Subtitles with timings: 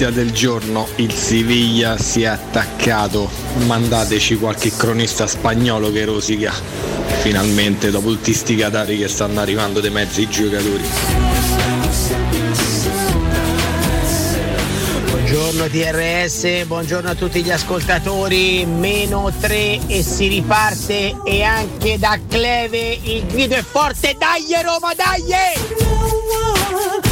[0.00, 3.28] Notizia del giorno, il Siviglia si è attaccato.
[3.66, 6.52] Mandateci qualche cronista spagnolo che rosica.
[7.20, 10.84] Finalmente, dopo tutti sti catari che stanno arrivando dei mezzi giocatori.
[15.10, 22.18] Buongiorno TRS, buongiorno a tutti gli ascoltatori, meno 3 e si riparte e anche da
[22.26, 27.09] Cleve il grido è forte, dai Roma, dai!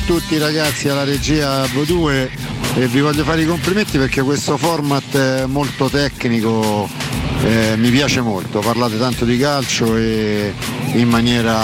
[0.00, 2.28] A tutti ragazzi alla regia V2
[2.76, 6.88] e vi voglio fare i complimenti perché questo format è molto tecnico,
[7.42, 10.52] eh, mi piace molto, parlate tanto di calcio e
[10.94, 11.58] in maniera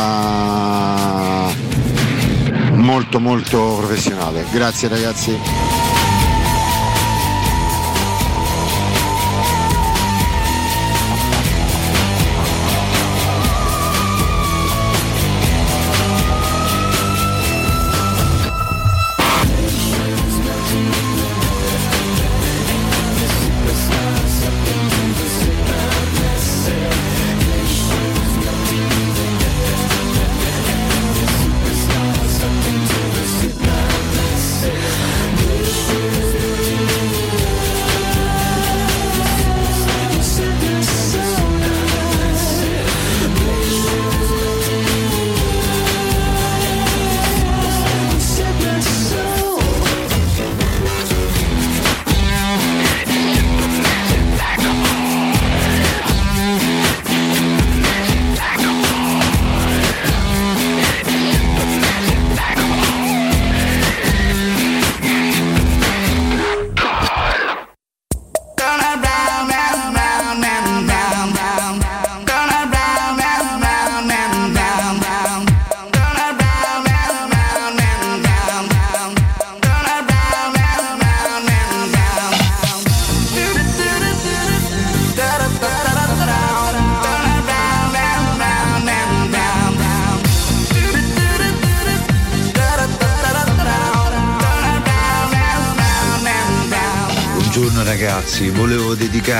[2.73, 4.45] molto molto professionale.
[4.51, 5.31] Grazie ragazzi.
[5.31, 5.96] ragazzi,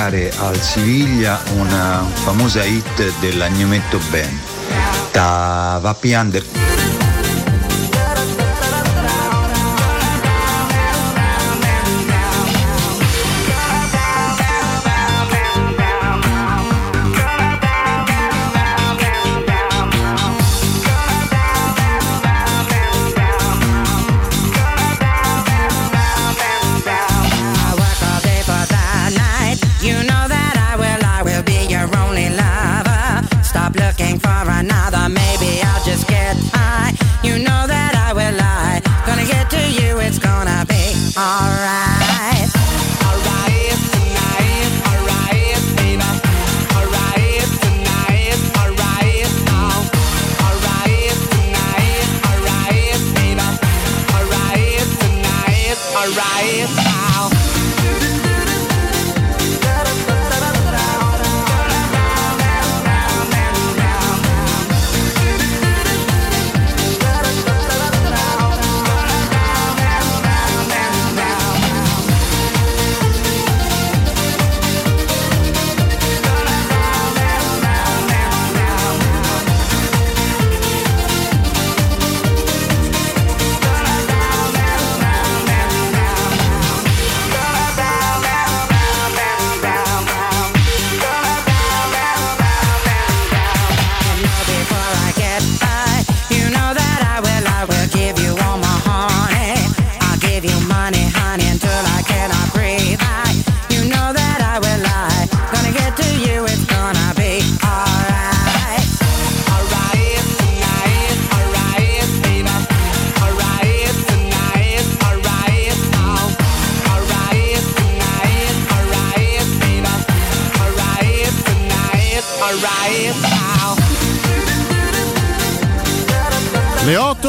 [0.09, 4.39] dedicare al Siviglia una famosa hit dell'Agnometto Band.
[5.11, 6.66] Da Vapi Under.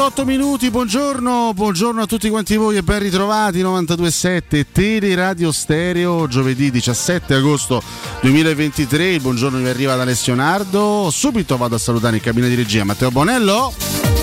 [0.09, 6.27] 18 minuti, buongiorno, buongiorno a tutti quanti voi e ben ritrovati 927 Tele Radio Stereo
[6.27, 7.79] giovedì 17 agosto
[8.21, 9.09] 2023.
[9.09, 11.09] Il buongiorno mi arriva da Alessio Nardo.
[11.11, 14.18] Subito vado a salutare in cabina di regia Matteo Bonello.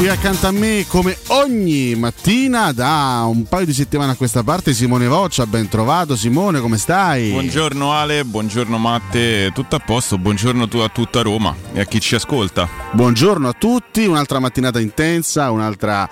[0.00, 4.72] Qui accanto a me, come ogni mattina, da un paio di settimane a questa parte,
[4.72, 7.28] Simone Voccia, ben trovato Simone, come stai?
[7.32, 12.00] Buongiorno Ale, buongiorno Matte, tutto a posto, buongiorno tu- a tutta Roma e a chi
[12.00, 12.66] ci ascolta.
[12.92, 16.08] Buongiorno a tutti, un'altra mattinata intensa, un'altra,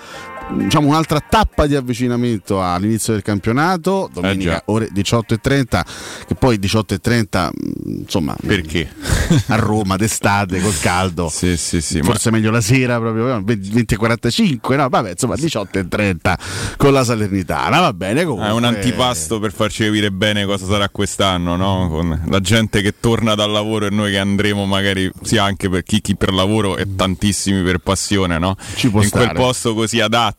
[0.57, 4.63] diciamo, un'altra tappa di avvicinamento all'inizio del campionato, domenica già.
[4.67, 5.83] ore 18.30,
[6.27, 8.89] che poi 18.30, mh, insomma, Perché?
[9.49, 11.29] a Roma d'estate col caldo.
[11.29, 11.99] Sì, sì, sì.
[11.99, 14.89] ma- Forse meglio la sera, proprio eh, 20.45, no?
[14.89, 16.35] Vabbè, insomma, 18.30
[16.77, 18.49] con la Salernitana, va bene comunque.
[18.49, 21.89] È un antipasto per farci capire bene cosa sarà quest'anno, no?
[21.89, 25.83] Con la gente che torna dal lavoro e noi che andremo magari sia anche per
[25.83, 28.57] chi, chi per lavoro e tantissimi per passione, no?
[28.75, 29.39] Ci può In quel stare.
[29.39, 30.37] posto così adatto,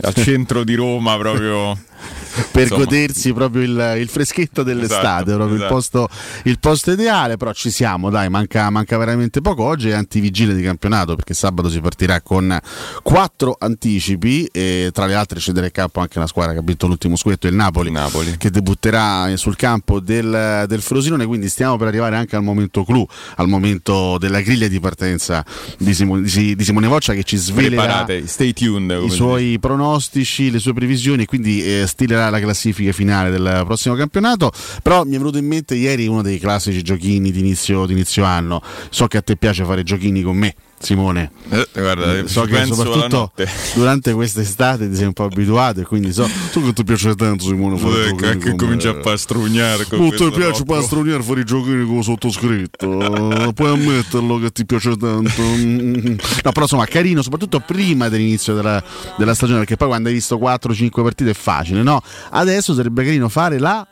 [0.00, 1.76] al centro di Roma proprio.
[2.52, 2.84] per Insomma.
[2.84, 5.74] godersi proprio il, il freschetto dell'estate, Esatto, proprio il, esatto.
[5.74, 6.08] posto,
[6.44, 9.64] il posto ideale, però ci siamo, dai, manca, manca veramente poco.
[9.64, 12.58] Oggi è antivigile di campionato perché sabato si partirà con
[13.02, 16.86] quattro anticipi e tra le altre scendere in campo anche una squadra che ha vinto
[16.86, 18.36] l'ultimo scudetto, il Napoli, Napoli.
[18.36, 23.06] che debutterà sul campo del, del Frosinone, quindi stiamo per arrivare anche al momento clou,
[23.36, 25.44] al momento della griglia di partenza
[25.78, 28.94] di, Simo- di- di Simone Voccia che ci svelerà Preparate, stay tuned.
[28.94, 33.96] come i suoi pronostici, le sue previsioni, quindi eh, stilerà la classifica finale del prossimo
[33.96, 34.52] campionato.
[34.82, 37.86] Però mi è venuto in mente ieri uno dei classici giochini di inizio,
[38.22, 38.62] anno.
[38.90, 40.54] So che a te piace fare giochini con me.
[40.80, 43.32] Simone, Eh, guarda, so ci che soprattutto
[43.74, 47.44] durante quest'estate ti sei un po' abituato e quindi so, so che ti piace tanto
[47.44, 50.64] Simone fare Eh, giochini che comincia a pastrugnare con Oh, ti piace rotto.
[50.64, 53.52] pastroniare fuori i giochini con sottoscritto?
[53.54, 55.42] Puoi ammetterlo che ti piace tanto?
[55.42, 56.16] No,
[56.52, 58.82] però insomma, carino, soprattutto prima dell'inizio della,
[59.16, 62.00] della stagione, perché poi quando hai visto 4-5 partite è facile, no?
[62.30, 63.86] Adesso sarebbe carino fare la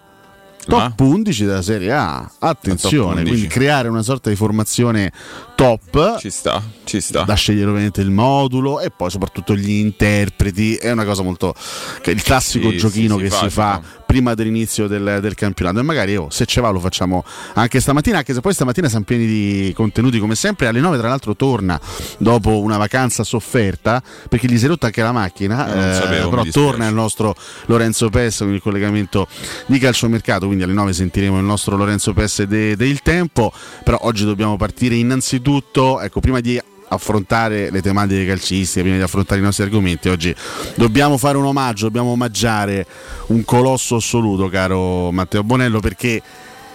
[0.66, 2.30] top 11 della Serie A.
[2.38, 3.28] Attenzione, 11.
[3.28, 5.12] quindi creare una sorta di formazione
[5.54, 6.18] top.
[6.18, 7.22] Ci sta, ci sta.
[7.22, 10.76] Da scegliere ovviamente il modulo e poi soprattutto gli interpreti.
[10.76, 11.54] È una cosa molto.
[12.02, 15.34] che il classico Sì, giochino sì, che si si fa, fa prima dell'inizio del, del
[15.34, 15.78] campionato.
[15.78, 17.22] E magari oh, se ce va lo facciamo
[17.54, 20.66] anche stamattina, anche se poi stamattina siamo pieni di contenuti come sempre.
[20.66, 21.78] Alle 9 tra l'altro torna
[22.18, 25.66] dopo una vacanza sofferta perché gli si è rotta anche la macchina.
[25.66, 26.68] Eh, sapevo, però mi dispiace.
[26.68, 27.34] torna il nostro
[27.66, 29.28] Lorenzo Pes con il collegamento
[29.66, 30.46] di calciomercato.
[30.46, 33.52] Quindi alle 9 sentiremo il nostro Lorenzo Pes de- del tempo.
[33.84, 39.40] Però oggi dobbiamo partire innanzitutto, ecco, prima di affrontare le tematiche calcistiche, prima di affrontare
[39.40, 40.34] i nostri argomenti, oggi
[40.76, 42.86] dobbiamo fare un omaggio, dobbiamo omaggiare
[43.28, 46.22] un colosso assoluto, caro Matteo Bonello, perché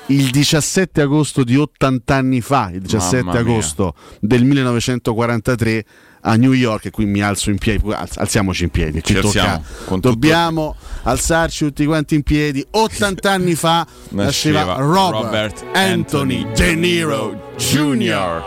[0.08, 3.52] il 17 agosto di 80 anni fa, il 17 Mamma mia.
[3.52, 5.86] agosto del 1943
[6.24, 9.62] a New York, e qui mi alzo in piedi, alz- alziamoci in piedi, Ci tocca-
[9.86, 12.64] con tutto- dobbiamo alzarci tutti quanti in piedi.
[12.70, 18.44] 80 anni fa nasceva, Nasceva Robert, Anthony De Niro Jr.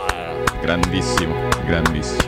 [0.65, 1.35] Grandissimo,
[1.67, 2.23] grandissimo.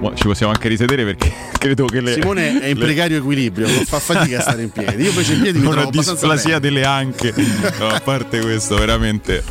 [0.00, 2.14] Mo ci possiamo anche risedere perché credo che le.
[2.14, 5.04] Simone è in le- precario equilibrio, fa fatica a stare in piedi.
[5.04, 7.32] Io invece in piedi mi Una displasia delle anche.
[7.78, 9.44] No, a parte questo, veramente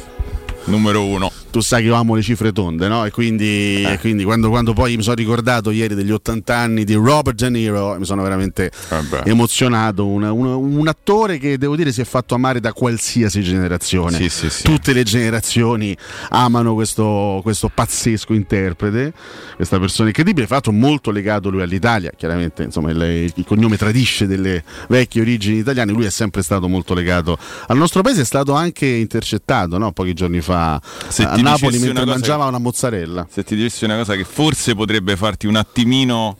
[0.65, 1.31] numero uno.
[1.51, 3.05] Tu sai che io amo le cifre tonde, no?
[3.05, 3.93] E quindi, Eh.
[3.93, 7.49] e quindi quando, quando poi mi sono ricordato ieri degli 80 anni di Robert De
[7.49, 9.23] Niro, mi sono veramente Vabbè.
[9.25, 10.05] emozionato.
[10.07, 14.17] Un, un- un attore che devo dire si è fatto amare da qualsiasi generazione.
[14.17, 14.63] Sì, sì, sì.
[14.63, 15.95] Tutte le generazioni
[16.29, 19.13] amano questo, questo pazzesco interprete,
[19.55, 24.27] questa persona incredibile, fra l'altro molto legato lui all'Italia, chiaramente insomma, il, il cognome tradisce
[24.27, 27.37] delle vecchie origini italiane, lui è sempre stato molto legato
[27.67, 29.91] al nostro paese, è stato anche intercettato no?
[29.91, 33.27] pochi giorni fa Se a ti Napoli mentre mangiava che- una mozzarella.
[33.29, 36.37] Se ti dicessi una cosa che forse potrebbe farti un attimino,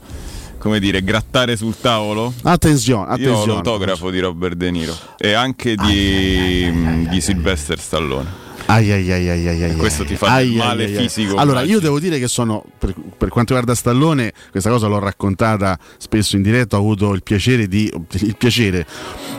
[0.57, 2.33] come dire, grattare sul tavolo.
[2.43, 3.53] Attenzione, Io ho attenzione.
[3.53, 8.47] l'autografo di Robert De Niro e anche di, di Sylvester Stallone.
[8.71, 11.79] Ai, ai, ai, ai, ai, ai, questo ti fa Ai, male ai, fisico, Allora, io
[11.79, 16.43] devo dire che sono, per, per quanto riguarda Stallone, questa cosa l'ho raccontata spesso in
[16.43, 17.91] diretta, ho avuto il piacere di...
[18.11, 18.85] il piacere,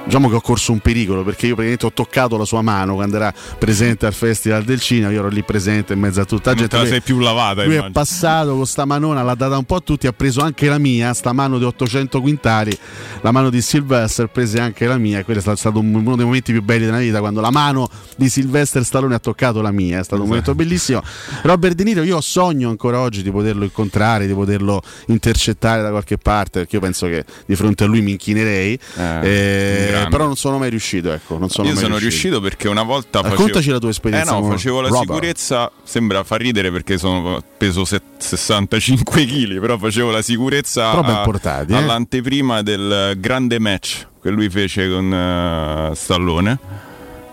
[0.04, 3.16] diciamo che ho corso un pericolo, perché io praticamente ho toccato la sua mano quando
[3.16, 6.56] era presente al Festival del Cinema, io ero lì presente in mezzo a tutta la
[6.56, 6.70] Non gente.
[6.70, 7.92] te la lui- sei più lavata, Lui è immagino.
[7.92, 11.14] passato con sta manona, l'ha data un po' a tutti, ha preso anche la mia,
[11.14, 12.76] sta mano di 800 quintali,
[13.20, 16.24] la mano di Sylvester prese anche la mia, quello è stato- stato un- uno dei
[16.24, 19.70] momenti più belli della mia vita, quando la mano di Sylvester Stallone ha toccato la
[19.70, 21.02] mia, è stato un momento bellissimo.
[21.42, 26.18] Robert De Niro, io sogno ancora oggi di poterlo incontrare, di poterlo intercettare da qualche
[26.18, 30.08] parte, perché io penso che di fronte a lui mi inchinerei, eh, grande.
[30.10, 32.38] però non sono mai riuscito, ecco, non sono Io mai sono riuscito.
[32.38, 33.36] riuscito perché una volta facevo...
[33.36, 35.06] Raccontaci la tua esperienza Eh no, facevo la Robert.
[35.06, 41.22] sicurezza, sembra far ridere perché sono peso set- 65 kg, però facevo la sicurezza a-
[41.22, 41.76] portati, eh.
[41.76, 46.58] all'anteprima del grande match che lui fece con eh, Stallone.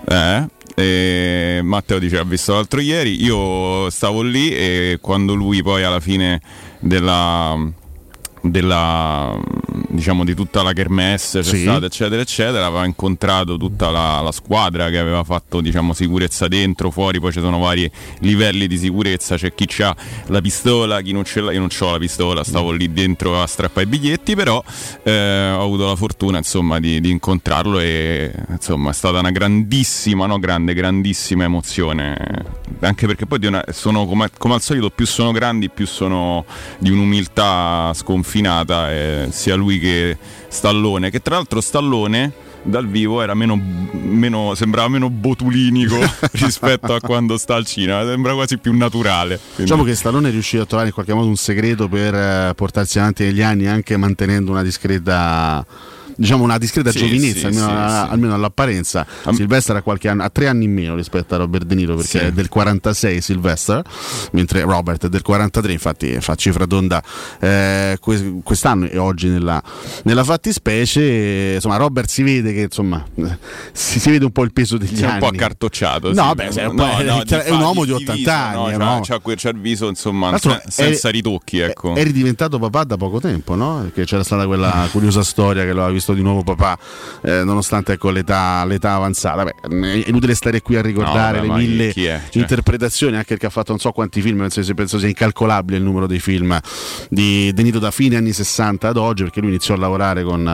[0.09, 5.83] Eh, e Matteo dice ha visto l'altro ieri, io stavo lì e quando lui poi
[5.83, 6.39] alla fine
[6.79, 7.57] della
[8.51, 9.37] della
[9.89, 11.61] diciamo di tutta la kermesse Sì.
[11.61, 16.89] stata eccetera eccetera aveva incontrato tutta la, la squadra che aveva fatto diciamo sicurezza dentro
[16.91, 17.89] fuori poi ci sono vari
[18.19, 19.95] livelli di sicurezza c'è chi ha
[20.27, 23.45] la pistola chi non ce l'ha io non ho la pistola stavo lì dentro a
[23.47, 24.63] strappare i biglietti però
[25.03, 30.25] eh, ho avuto la fortuna insomma di, di incontrarlo e insomma è stata una grandissima
[30.25, 32.17] no grande grandissima emozione
[32.79, 36.45] anche perché poi una- sono come, come al solito più sono grandi più sono
[36.79, 37.91] di un'umiltà
[38.37, 40.17] sconfinata eh, sia lui che
[40.47, 43.59] Stallone che tra l'altro Stallone dal vivo era meno,
[43.91, 45.97] meno- sembrava meno botulinico
[46.33, 50.31] rispetto a quando sta al cinema sembra quasi più naturale Quindi- Diciamo che Stallone è
[50.31, 53.97] riuscito a trovare in qualche modo un segreto per eh, portarsi avanti negli anni anche
[53.97, 55.65] mantenendo una discreta
[56.17, 60.23] diciamo una discreta Sì, giovinezza sì, almeno, sì, alla- almeno all'apparenza Silvestre ha qualche anno
[60.23, 63.83] ha tre anni in meno rispetto a Robert De Niro perché è del 46 Silvestre
[64.31, 67.01] mentre Robert è del 43 infatti fa cifra tonda
[67.39, 69.61] eh, que- quest'anno e oggi nella,
[70.03, 73.37] nella fattispecie insomma Robert si vede che insomma eh,
[73.71, 76.13] si, si vede un po' il peso degli Sì, è un anni po' accartocciato.
[76.13, 78.67] No, beh, è un po'- è- di è un uomo di viso, 80 anni, no?
[78.69, 81.95] è un C'ha, c'ha, il viso, insomma, l'altro sen- senza ritocchi, ecco.
[81.95, 83.79] Eri diventato papà da poco tempo, no?
[83.83, 86.77] Perché c'era stata quella curiosa storia che lo aveva visto di nuovo papà,
[87.23, 89.43] eh, nonostante ecco, l'età, l'età avanzata.
[89.43, 89.55] Beh,
[90.03, 91.93] è inutile stare qui a ricordare No, le mille?
[91.93, 92.21] Cioè.
[92.33, 96.07] interpretazioni, anche perché ha fatto non so quanti film, penso, penso sia incalcolabile il numero
[96.07, 96.57] dei film
[97.09, 100.47] di De Niro da fine anni 60 ad oggi, perché lui iniziò a lavorare con,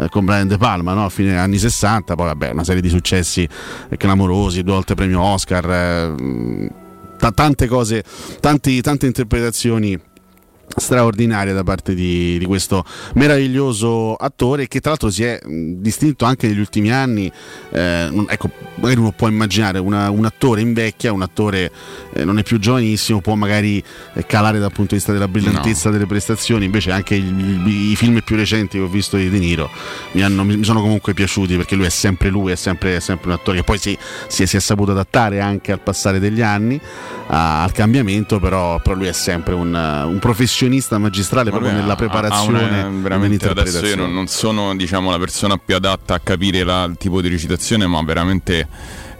[0.00, 1.04] eh, con Brian De Palma no?
[1.04, 3.48] a fine anni 60, poi vabbè, una serie di successi
[3.96, 5.70] clamorosi, due volte premio Oscar.
[5.70, 6.68] eh,
[7.18, 8.04] ta- tante cose,
[8.40, 9.98] tanti- tante interpretazioni
[10.76, 12.84] straordinarie da parte di, di questo
[13.14, 17.30] meraviglioso attore che tra l'altro si è distinto anche negli ultimi anni
[17.70, 21.70] eh, ecco magari uno può immaginare una- un attore invecchia un attore
[22.12, 23.82] eh, non è più giovanissimo può magari
[24.14, 28.20] eh, calare dal punto di vista della brillantezza delle prestazioni invece anche il- i film
[28.24, 29.70] più recenti che ho visto di De Niro
[30.12, 33.28] mi, hanno- mi sono comunque piaciuti perché lui è sempre lui è sempre, è sempre
[33.30, 33.96] un attore che poi si,
[34.28, 36.80] si è, si è saputo adattare anche al passare degli anni
[37.28, 40.56] a- al cambiamento però, però lui è sempre un, un professionista
[40.98, 45.56] magistrale proprio Vabbè, nella preparazione una- veramente adesso io non, non sono diciamo, la persona
[45.56, 48.66] più adatta a capire la- il tipo di recitazione, ma veramente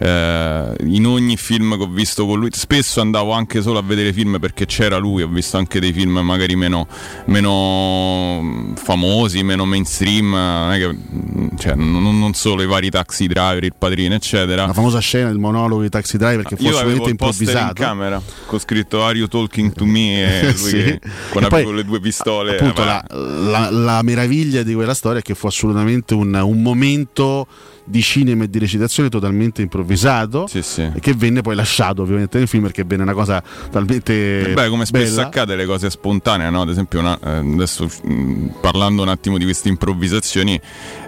[0.01, 4.13] eh, in ogni film che ho visto con lui, spesso andavo anche solo a vedere
[4.13, 6.87] film perché c'era lui, ho visto anche dei film magari meno,
[7.25, 13.73] meno famosi, meno mainstream, non, che, cioè, non, non, solo i vari taxi driver, il
[13.77, 14.65] padrino, eccetera.
[14.65, 17.49] La famosa scena del monologo di taxi driver che fu Io assolutamente il poster in
[17.57, 17.81] improvvisato.
[17.83, 20.39] camera con scritto Are you talking to me?
[20.41, 20.83] E lui Sì.
[20.83, 20.99] che,
[21.31, 22.55] con, E poi, con le due pistole.
[22.55, 23.13] Appunto, vabbè.
[23.15, 27.47] la, la- la meraviglia di quella storia è che fu assolutamente un, un momento
[27.89, 30.81] di cinema e di recitazione totalmente improvvisato Sì, sì.
[30.93, 33.41] e che venne poi lasciato ovviamente nel film perché venne una cosa
[33.71, 35.27] talmente Beh, come spesso bella.
[35.27, 36.61] accade le cose spontanee, no?
[36.61, 37.89] ad esempio una- eh, adesso
[38.61, 40.59] parlando un attimo di queste improvvisazioni,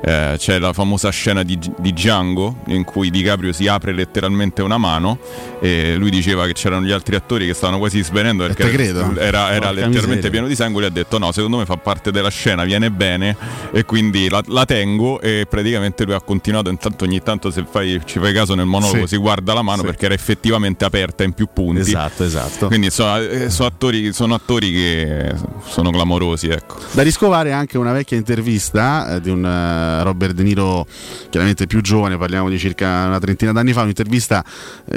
[0.04, 4.78] eh, c'è la famosa scena di, di Django in cui DiCaprio si apre letteralmente una
[4.78, 5.20] mano
[5.60, 9.68] e lui diceva che c'erano gli altri attori che stavano quasi svenendo perché era, era
[9.68, 10.30] Porca letteralmente miseria.
[10.30, 12.90] pieno di sangue e lui ha detto no, secondo me fa parte della scena, viene
[12.92, 13.36] bene
[13.72, 18.02] e quindi la, la tengo e praticamente lui ha continuato, intanto ogni tanto se fai-
[18.06, 19.16] ci fai caso nel monologo Sì.
[19.16, 19.86] si guarda la mano Sì.
[19.88, 21.82] perché era effettivamente aperta in più punti.
[21.82, 22.68] Esatto, esatto.
[22.68, 25.34] Quindi sono, eh, sono attori, sono attori che
[25.68, 26.78] sono clamorosi, ecco.
[26.92, 30.86] Da riscovare anche una vecchia intervista eh, di un eh, Robert De Niro,
[31.30, 34.44] chiaramente più giovane, parliamo di circa una trentina d'anni fa, un'intervista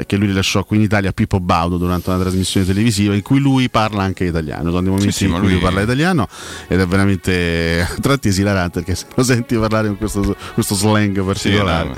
[0.05, 3.39] che lui rilasciò qui in Italia a Pippo Baudo durante una trasmissione televisiva in cui
[3.39, 4.69] lui parla anche italiano.
[4.69, 6.27] Sono dei momenti sì, in ma cui lui lui- parla italiano
[6.67, 11.21] ed è veramente a tratti esilarante perché se lo senti parlare con questo, questo slang
[11.23, 11.64] particolare.
[11.65, 11.95] No,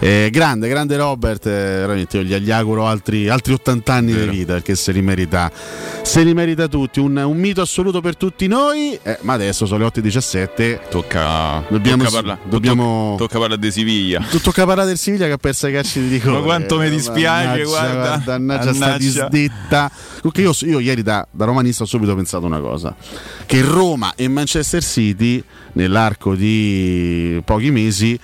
[0.00, 4.30] Eh, grande, grande Robert, eh, veramente io gli, gli auguro altri, altri 80 anni Vero.
[4.30, 5.50] di vita perché se li merita,
[6.02, 7.00] se li merita tutti.
[7.00, 10.80] Un, un mito assoluto per tutti noi, eh, ma adesso sono le 8.17.
[10.88, 14.24] Tocca, Dobbiamo- tocca, parla- dobbiamo- tocca, tocca parlare di Siviglia.
[14.42, 16.38] Tocca parlare del Siviglia che ha perso i calci di rigore.
[16.38, 18.22] Ma quanto mi dispiace, guarda.
[18.26, 19.90] Mannaggia, sta disdetta.
[20.20, 22.94] Comunque io, io ieri da, da romanista ho subito pensato una cosa:
[23.46, 28.18] che Roma e Manchester City, nell'arco di pochi mesi,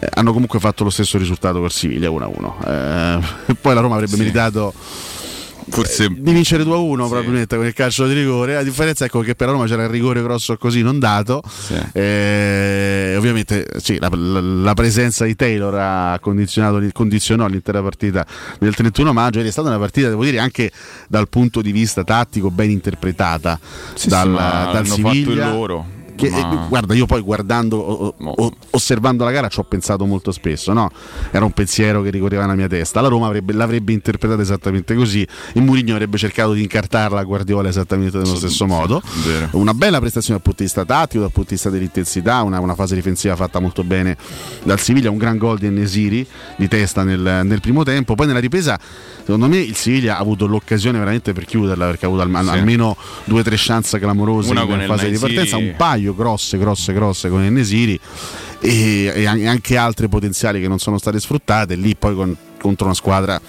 [0.00, 2.66] eh, hanno comunque fatto lo stesso risultato per Siviglia 1-1.
[2.66, 4.18] Eh, poi la Roma avrebbe Sì.
[4.18, 4.74] meritato
[5.72, 7.08] Forse di vincere 2-1 Sì.
[7.08, 8.54] probabilmente con il calcio di rigore.
[8.54, 11.42] La differenza ecco che per la Roma c'era il rigore grosso così non dato.
[11.46, 11.74] Sì.
[11.92, 18.26] Eh, ovviamente sì, la, la- la presenza di Taylor ha condizionato, condizionò l'intera partita
[18.58, 20.72] del 31 maggio ed è stata una partita, devo dire, anche
[21.08, 23.60] dal punto di vista tattico ben interpretata
[23.94, 25.12] Sì, dal, sì, dal Siviglia.
[25.12, 25.86] fatto il loro.
[26.20, 30.04] Che, ma- eh, guarda, io poi guardando, o- o- osservando la gara, ci ho pensato
[30.06, 30.72] molto spesso.
[30.72, 30.90] No?
[31.30, 33.00] Era un pensiero che ricorreva nella mia testa.
[33.00, 35.26] La Roma avrebbe- l'avrebbe interpretata esattamente così.
[35.52, 39.02] E Mourinho avrebbe cercato di incartarla a Guardiola esattamente nello stesso modo.
[39.24, 39.48] vero.
[39.52, 42.74] Una bella prestazione dal punto di vista tattico, dal punto di vista dell'intensità, una, una
[42.74, 44.16] fase difensiva fatta molto bene
[44.62, 45.10] dal Siviglia.
[45.10, 48.14] Un gran gol di Enesiri di testa nel, nel primo tempo.
[48.14, 48.78] Poi nella ripresa,
[49.20, 52.48] secondo me, il Siviglia ha avuto l'occasione veramente per chiuderla perché ha avuto al- Sì.
[52.50, 55.56] almeno due o tre chance clamorose Una in il fase di partenza.
[55.56, 57.98] Un paio grosse, grosse, grosse con Enesiri
[58.60, 61.74] e, e an- anche altre potenziali che non sono state sfruttate.
[61.74, 63.40] Lì poi con- contro una squadra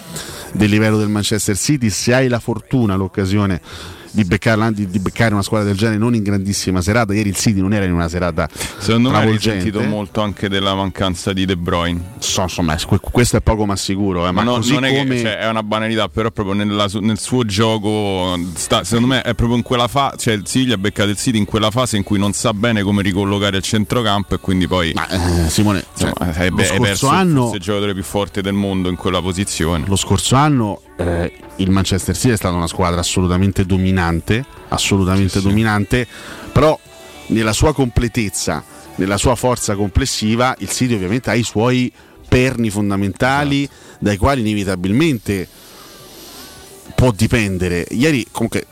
[0.52, 3.60] del livello del Manchester City, se hai la fortuna, l'occasione
[4.12, 7.60] di beccare, di, beccare una squadra del genere non in grandissima serata, ieri il City
[7.60, 8.48] non era in una serata
[8.78, 12.00] Secondo me hai risentito molto anche della mancanza di De Bruyne.
[12.18, 15.14] So, insomma, que- questo è poco ma sicuro, eh, ma, Ma no- non è, come
[15.16, 19.34] che, cioè, è una banalità, però proprio nella nel suo gioco, sta- secondo me è
[19.34, 22.02] proprio in quella fase, cioè il Siviglia ha beccato il City in quella fase in
[22.02, 26.10] cui non sa bene come ricollocare il centrocampo e quindi poi Ma, eh, Simone, cioè,
[26.10, 29.20] insomma, hai, lo hai scorso perso anno il giocatore più forte del mondo in quella
[29.20, 29.84] posizione.
[29.86, 35.40] lo scorso anno eh, il Manchester City è stata una squadra assolutamente dominante, assolutamente Sì,
[35.40, 35.46] sì.
[35.48, 36.06] dominante,
[36.52, 36.78] però
[37.26, 38.64] nella sua completezza,
[38.96, 41.92] nella sua forza complessiva, il City ovviamente ha i suoi
[42.28, 43.96] perni fondamentali Esatto.
[43.98, 45.48] dai quali inevitabilmente
[46.94, 47.86] può dipendere.
[47.90, 48.66] Ieri comunque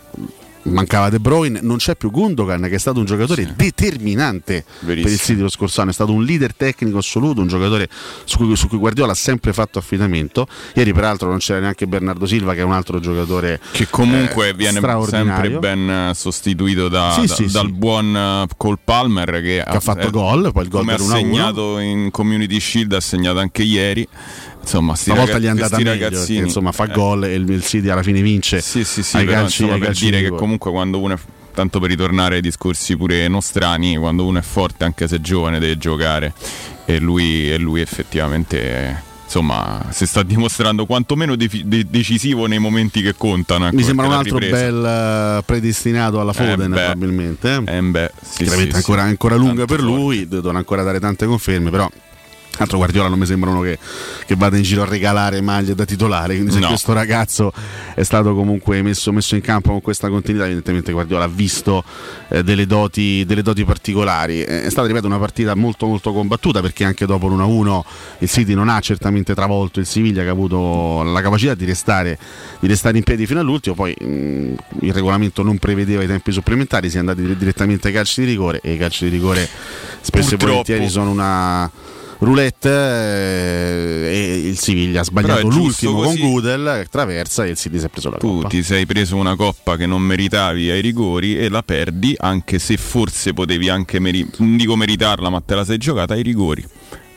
[0.62, 3.52] mancava De Bruyne, non c'è più Gundogan che è stato un giocatore Sì.
[3.56, 5.16] determinante per il Verissimo.
[5.26, 7.88] City lo scorso anno, è stato un leader tecnico assoluto, un giocatore
[8.24, 10.46] su cui, su cui Guardiola ha sempre fatto affidamento.
[10.74, 14.54] Ieri peraltro non c'era neanche Bernardo Silva che è un altro giocatore Che comunque eh,
[14.54, 19.40] viene sempre ben eh, sostituito da- Sì, da- sì, dal buon eh, Cole Palmer che,
[19.40, 21.10] che ha fatto gol, poi il gol come ha per 1-1.
[21.10, 24.06] segnato in Community Shield, ha segnato anche ieri.
[24.62, 27.48] Insomma, Stavolta raga- gli è andata meglio ragazzini, perché insomma fa eh, gol e il,
[27.48, 28.60] il City alla fine vince.
[28.60, 31.14] Sì, sì, sì, ai però, calci- insomma, ai per dire di che comunque quando uno
[31.14, 31.18] è
[31.52, 35.58] tanto per ritornare ai discorsi pure nostrani, quando uno è forte anche se è giovane
[35.58, 36.32] deve giocare
[36.84, 38.94] e lui, e lui effettivamente eh,
[39.24, 43.66] insomma si sta dimostrando quantomeno defi- de- decisivo nei momenti che contano.
[43.66, 44.84] ecco, Mi sembra un altro bel
[45.38, 46.76] eh, predestinato alla Foden beh.
[46.76, 47.62] probabilmente.
[47.66, 49.08] Eh, beh, sì, Chiaramente sì, ancora, sì.
[49.08, 51.90] ancora lunga per lui, devono ancora dare tante conferme, però
[52.62, 53.78] Altro Guardiola non mi sembra uno che,
[54.26, 56.68] che, vada in giro a regalare maglie da titolare, quindi se no.
[56.68, 57.52] questo ragazzo
[57.94, 61.82] è stato comunque messo, messo, in campo con questa continuità, evidentemente Guardiola ha visto
[62.28, 64.40] eh, delle, doti, delle, doti, particolari.
[64.40, 67.80] È stata, ripeto, una partita molto molto combattuta perché anche dopo l'1-1
[68.18, 72.18] il City non ha certamente travolto il Siviglia che ha avuto la capacità di restare,
[72.60, 76.90] di restare in piedi fino all'ultimo, poi mh, il regolamento non prevedeva i tempi supplementari,
[76.90, 79.48] si è andati direttamente ai calci di rigore e i calci di rigore
[80.00, 80.44] spesso Purtroppo.
[80.44, 81.70] e volentieri sono una
[82.20, 87.86] roulette eh, e il Siviglia ha sbagliato l'ultimo con Gudel traversa e il City si
[87.86, 88.48] è preso la tu coppa.
[88.48, 92.58] Tu ti sei preso una coppa che non meritavi ai rigori e la perdi anche
[92.58, 96.64] se forse potevi anche meri- non dico meritarla ma te la sei giocata ai rigori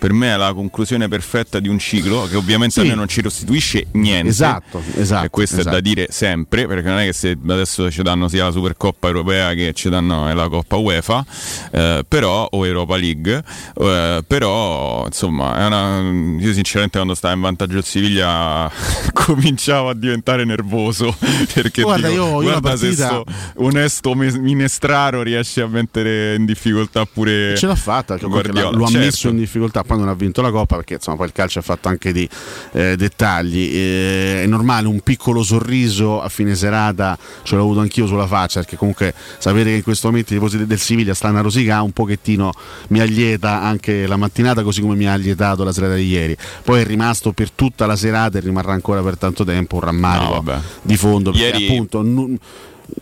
[0.04, 2.80] per me è la conclusione perfetta di un ciclo che ovviamente sì.
[2.82, 4.28] a noi non ci restituisce niente.
[4.28, 5.26] Esatto, esatto.
[5.28, 5.78] E questo esatto.
[5.78, 9.08] è da dire sempre, perché non è che se adesso ci danno sia la Supercoppa
[9.08, 11.26] europea che ci danno la Coppa UEFA,
[11.72, 13.44] eh, però, o Europa League,
[13.80, 16.02] eh, però insomma, una,
[16.38, 18.70] io sinceramente quando stavo in vantaggio il Siviglia
[19.14, 21.16] cominciavo a diventare nervoso
[21.54, 22.88] perché guarda, dico, io, io guarda partita...
[22.88, 28.42] se sto onesto minestraro riesce a mettere in difficoltà pure ce l'ha fatta, lo ha
[28.42, 28.92] certo.
[28.98, 31.62] messo in difficoltà quando non ha vinto la Coppa, perché insomma poi il calcio ha
[31.62, 32.28] fatto anche di
[32.72, 33.70] eh, dettagli.
[33.74, 38.60] Eh, è normale un piccolo sorriso a fine serata, ce l'ho avuto anch'io sulla faccia,
[38.60, 41.92] perché comunque sapere che in questo momento i tifosi del Siviglia stanno a rosicare un
[41.92, 42.52] pochettino
[42.90, 46.36] mi allieta anche la mattinata, così come mi ha allietato la serata di ieri.
[46.64, 50.42] Poi è rimasto per tutta la serata e rimarrà ancora per tanto tempo un rammarico
[50.42, 51.68] no, di fondo, perché ieri...
[51.68, 52.02] appunto.
[52.02, 52.38] N-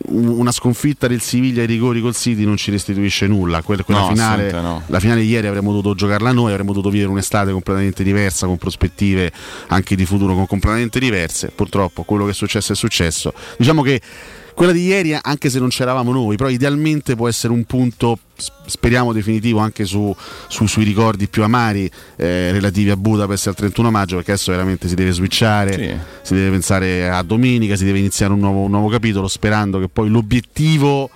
[0.08, 3.62] una sconfitta del Siviglia ai rigori col City non ci restituisce nulla.
[3.62, 4.82] quella no, finale, no.
[4.86, 8.58] La finale di ieri avremmo dovuto giocarla noi, avremmo dovuto vivere un'estate completamente diversa, con
[8.58, 9.32] prospettive
[9.68, 11.52] anche di futuro completamente diverse.
[11.54, 13.32] Purtroppo quello che è successo è successo.
[13.56, 14.00] Diciamo che
[14.54, 18.18] quella di ieri, anche se non c'eravamo noi, però idealmente può essere un punto,
[18.66, 20.14] speriamo definitivo, anche su,
[20.48, 24.88] su, sui ricordi più amari eh, relativi a Budapest al 31 maggio, perché adesso veramente
[24.88, 25.96] si deve switchare, sì.
[26.22, 29.88] si deve pensare a domenica, si deve iniziare un nuovo, un nuovo capitolo, sperando che
[29.88, 31.10] poi l'obiettivo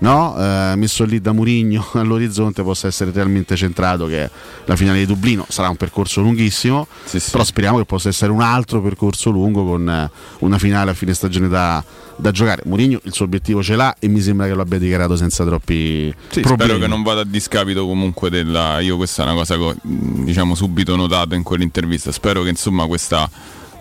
[0.00, 0.36] no?
[0.38, 4.28] eh, messo lì da Murigno all'orizzonte possa essere realmente centrato che
[4.64, 7.30] la finale di Dublino sarà un percorso lunghissimo sì, sì.
[7.30, 10.10] però speriamo che possa essere un altro percorso lungo con eh,
[10.40, 11.82] una finale a fine stagione da,
[12.16, 15.16] da giocare Murigno il suo obiettivo ce l'ha e mi sembra che lo abbia dichiarato
[15.16, 19.26] senza troppi sì, problemi spero che non vada a discapito comunque della io questa è
[19.26, 23.28] una cosa che diciamo subito notato in quell'intervista spero che insomma questa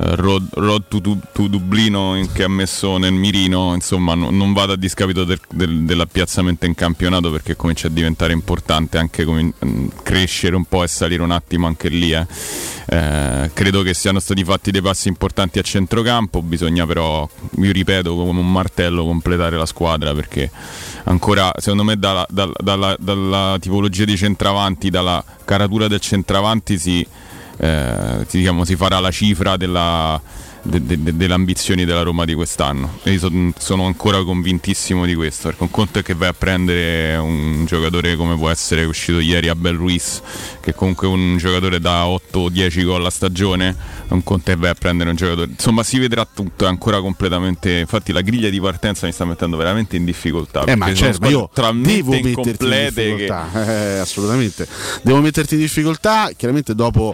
[0.01, 4.73] Road, road to, to, to, Dublino che ha messo nel mirino, insomma no, non vada
[4.73, 9.87] a discapito del, del, dell'appiazzamento in campionato perché comincia a diventare importante anche com- mm,
[10.01, 12.13] crescere un po' e salire un attimo anche lì.
[12.13, 12.25] Eh.
[12.85, 18.15] Eh, credo che siano stati fatti dei passi importanti a centrocampo, bisogna però, io ripeto,
[18.15, 20.49] come un martello completare la squadra perché
[21.03, 27.05] ancora secondo me dalla, dalla, dalla, dalla tipologia di centravanti, dalla caratura del centravanti si
[27.61, 30.19] eh, diciamo, si farà la cifra della,
[30.61, 32.99] de, de, de, delle ambizioni della Roma di quest'anno.
[33.03, 36.33] E io son, sono ancora convintissimo di questo, perché un conto è che vai a
[36.33, 40.21] prendere un giocatore come può essere uscito ieri Abel Ruiz,
[40.59, 43.75] che comunque è un giocatore da 8-10 gol a stagione,
[44.09, 45.51] un conto è che vai a prendere un giocatore.
[45.51, 47.79] Insomma, si vedrà tutto, è ancora completamente.
[47.79, 50.63] Infatti, la griglia di partenza mi sta mettendo veramente in difficoltà.
[50.65, 53.47] Eh, ma certo, io devo metterti in difficoltà.
[53.51, 53.67] Che...
[53.79, 54.67] Eh, assolutamente,
[55.03, 56.31] devo metterti in difficoltà.
[56.35, 57.13] Chiaramente, dopo,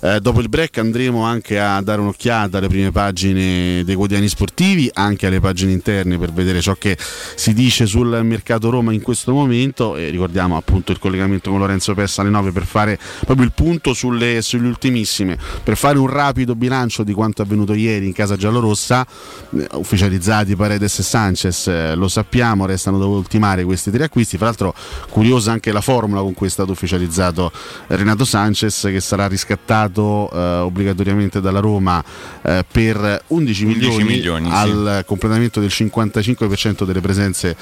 [0.00, 4.28] eh, dopo il break andremo anche a dare un'occhiata alle prime prime pagine dei quotidiani
[4.28, 9.02] sportivi, anche alle pagine interne per vedere ciò che si dice sul mercato Roma in
[9.02, 9.96] questo momento.
[9.96, 13.92] E ricordiamo appunto il collegamento con Lorenzo Pessa alle 9 per fare proprio il punto
[13.92, 19.06] sulle, sulle ultimissime, per fare un rapido bilancio di quanto avvenuto ieri in casa giallorossa,
[19.54, 24.36] eh, ufficializzati Paredes e Sanchez, eh, lo sappiamo, restano da ultimare questi tre acquisti.
[24.36, 24.74] Fra l'altro
[25.10, 27.52] curiosa anche la formula con cui è stato ufficializzato
[27.88, 32.02] Renato Sanchez che sarà riscattato eh, obbligatoriamente dalla Roma
[32.42, 35.04] eh, per 11 milioni, 11 milioni al sì.
[35.04, 37.56] completamento del 55% delle presenze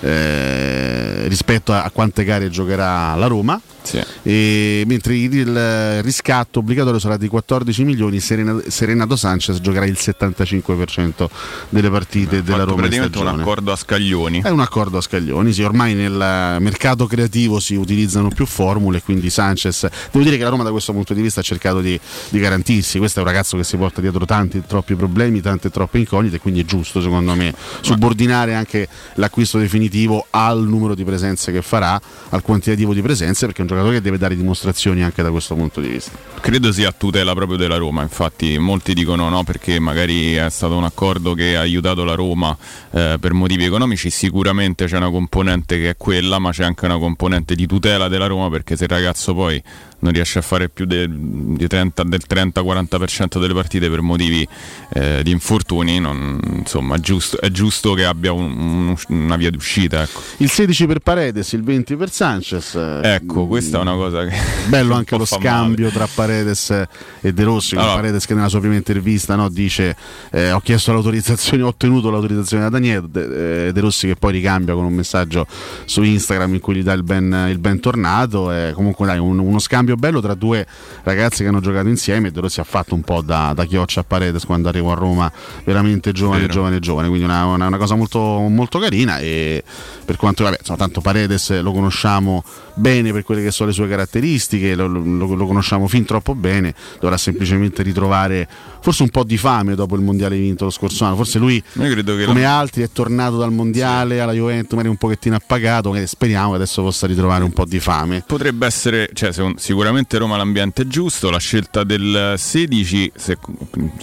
[0.00, 3.60] eh, rispetto a, a quante gare giocherà la Roma.
[3.84, 4.02] Sì.
[4.22, 11.28] E, mentre il riscatto obbligatorio sarà di 14 milioni, Serena, Serenato Sanchez giocherà il 75%
[11.68, 12.80] delle partite Beh, della Roma.
[12.80, 14.40] Praticamente un accordo a scaglioni.
[14.42, 19.28] È un accordo a scaglioni, sì, ormai nel mercato creativo si utilizzano più formule, quindi
[19.28, 21.98] Sanchez, devo dire che la Roma da questo punto di vista ha cercato di,
[22.30, 25.98] di garantirsi, questo è un ragazzo che si porta dietro tanti troppi problemi, tante troppe
[25.98, 31.60] incognite, quindi è giusto secondo me subordinare anche l'acquisto definitivo al numero di presenze che
[31.62, 35.30] farà, al quantitativo di presenze, perché è un giocatore che deve dare dimostrazioni anche da
[35.30, 36.12] questo punto di vista.
[36.40, 40.76] Credo sia a tutela proprio della Roma, infatti molti dicono no perché magari è stato
[40.76, 42.56] un accordo che ha aiutato la Roma
[42.90, 46.98] eh, per motivi economici, sicuramente c'è una componente che è quella, ma c'è anche una
[46.98, 49.62] componente di tutela della Roma perché se il ragazzo poi
[50.04, 54.46] non riesce a fare più de, di 30, del 30-40% delle partite per motivi
[54.92, 59.50] eh, di infortuni, non, insomma è giusto, è giusto che abbia un, un, una via
[59.50, 60.02] d'uscita.
[60.02, 60.20] Ecco.
[60.38, 62.74] Il 16 per Paredes, il 20 per Sanchez.
[63.02, 64.36] Ecco, questa è una cosa che...
[64.68, 65.96] Bello anche lo scambio male.
[65.96, 66.86] tra Paredes
[67.20, 69.96] e De Rossi, allora, Paredes che nella sua prima intervista no, dice
[70.30, 74.32] eh, ho chiesto l'autorizzazione, ho ottenuto l'autorizzazione da Daniel, De, eh, De, Rossi che poi
[74.32, 75.46] ricambia con un messaggio
[75.84, 79.58] su Instagram in cui gli dà il ben, il bentornato, eh, comunque dai, un, uno
[79.58, 80.66] scambio bello tra due
[81.02, 84.00] ragazzi che hanno giocato insieme e De Rossi ha fatto un po' da, da chioccia
[84.00, 85.30] a Paredes quando arrivò a Roma
[85.64, 86.52] veramente giovane, Vero.
[86.52, 89.62] giovane, giovane, quindi una, una, una cosa molto, molto carina e
[90.04, 93.88] per quanto vabbè, insomma, tanto Paredes lo conosciamo bene per quelle che sono le sue
[93.88, 98.48] caratteristiche, lo, lo, lo, conosciamo fin troppo bene, dovrà semplicemente ritrovare
[98.80, 102.42] forse un po' di fame dopo il mondiale vinto lo scorso anno, forse lui come
[102.42, 102.58] la...
[102.58, 104.20] altri è tornato dal mondiale sì.
[104.20, 108.24] alla Juventus magari un pochettino appagato, speriamo che adesso possa ritrovare un po' di fame.
[108.26, 113.38] Potrebbe essere, cioè, sicuramente Roma l'ambiente giusto, la scelta del 16 se,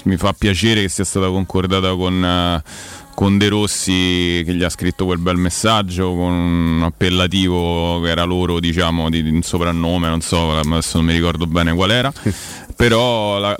[0.04, 2.62] mi fa piacere che sia stata concordata con...
[2.64, 8.10] Uh, con De Rossi che gli ha scritto quel bel messaggio con un appellativo che
[8.10, 11.92] era loro diciamo di, di un soprannome non so adesso non mi ricordo bene qual
[11.92, 12.12] era.
[12.76, 13.56] Però la,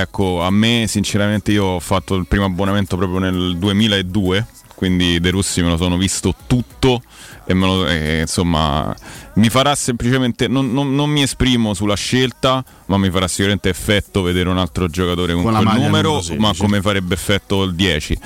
[0.00, 5.30] ecco a me sinceramente io ho fatto il primo abbonamento proprio nel 2002 quindi De
[5.30, 7.02] Rossi me lo sono visto tutto
[7.46, 8.94] e, lo, e insomma
[9.36, 14.22] mi farà semplicemente non, non, non, mi esprimo sulla scelta ma mi farà sicuramente effetto
[14.22, 18.18] vedere un altro giocatore con, con quel numero ma come farebbe effetto il 10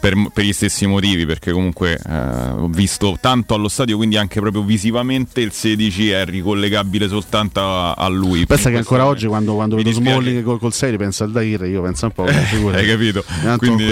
[0.00, 4.40] per, per gli stessi motivi perché comunque eh, ho visto tanto allo stadio quindi anche
[4.40, 8.46] proprio visivamente il 16 è ricollegabile soltanto a, a lui.
[8.46, 11.82] Pensa che ancora oggi quando, quando vedo Smalling col, col 6 pensa al Dair io
[11.82, 12.24] penso un po'
[12.70, 13.24] hai capito?
[13.58, 13.86] Quindi,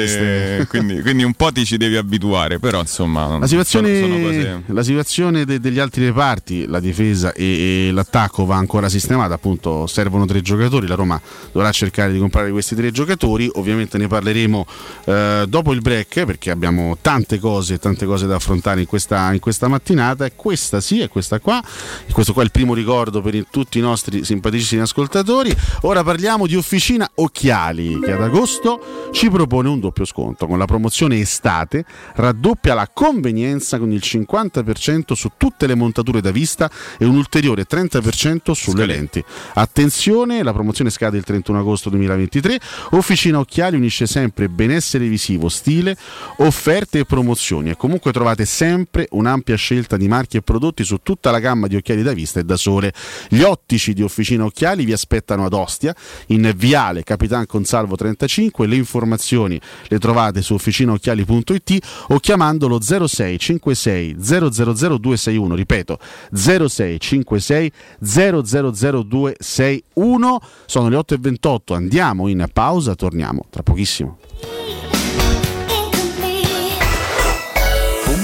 [0.69, 4.63] quindi, quindi, un po' ti ci devi abituare però insomma la situazione, sono, sono cose...
[4.67, 9.87] la situazione de, degli altri reparti la difesa e, e, l'attacco va ancora sistemata, appunto
[9.87, 11.21] servono tre giocatori, la Roma
[11.53, 14.67] dovrà cercare di comprare questi tre giocatori, ovviamente ne parleremo
[15.05, 19.41] eh, dopo il break perché abbiamo tante cose, tante cose da affrontare in questa, in
[19.41, 21.63] questa mattinata e questa sì e questa qua,
[22.07, 26.03] e questo qua è il primo ricordo per il, tutti i nostri simpaticissimi ascoltatori, ora
[26.03, 31.19] parliamo di Officina Occhiali che ad agosto ci propone un doppio sconto con la promozione
[31.19, 37.05] estate raddoppia la convenienza con il 50% su tutte le montature da vista vista e
[37.05, 39.23] un ulteriore 30% sulle lenti.
[39.55, 42.61] Attenzione, la promozione scade il 31 agosto 2023.
[42.91, 45.97] Officina Occhiali unisce sempre benessere visivo, stile,
[46.39, 51.31] offerte e promozioni e comunque trovate sempre un'ampia scelta di marchi e prodotti su tutta
[51.31, 52.93] la gamma di occhiali da vista e da sole.
[53.29, 55.95] Gli ottici di Officina Occhiali vi aspettano ad Ostia
[56.27, 58.67] in Viale Capitan Consalvo 35.
[58.67, 65.99] Le informazioni le trovate su officinaocchiali.it o chiamandolo 0656 000 ripeto
[66.45, 70.41] 0656 000261.
[70.67, 74.19] Sono le 8.28, andiamo in pausa, torniamo tra pochissimo.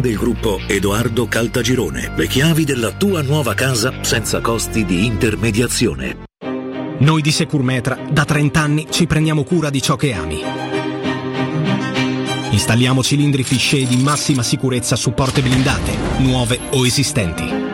[0.00, 2.12] del gruppo Edoardo Caltagirone.
[2.16, 6.24] Le chiavi della tua nuova casa senza costi di intermediazione.
[6.98, 10.42] Noi di Securmetra da 30 anni ci prendiamo cura di ciò che ami.
[12.50, 17.73] Installiamo cilindri fisce di massima sicurezza su porte blindate, nuove o esistenti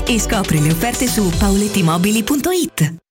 [0.05, 3.10] e scopri le offerte su paulettimobili.it.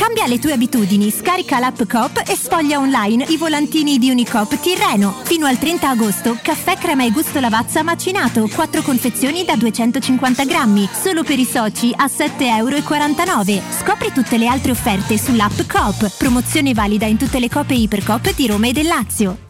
[0.00, 5.14] Cambia le tue abitudini, scarica l'app Coop e sfoglia online i volantini di Unicoop Tirreno.
[5.24, 10.88] Fino al 30 agosto, caffè crema e gusto lavazza macinato, 4 confezioni da 250 grammi,
[10.90, 13.62] solo per i soci a 7,49 euro.
[13.78, 16.16] Scopri tutte le altre offerte sull'app Coop.
[16.16, 19.49] Promozione valida in tutte le coppe Ipercoop di Roma e del Lazio.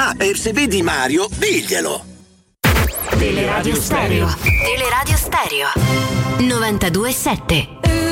[0.00, 2.04] Ah, e se vedi Mario, diglielo.
[3.18, 4.28] Teleradio Stereo.
[4.64, 5.66] Teleradio Stereo.
[6.38, 8.07] 92.7.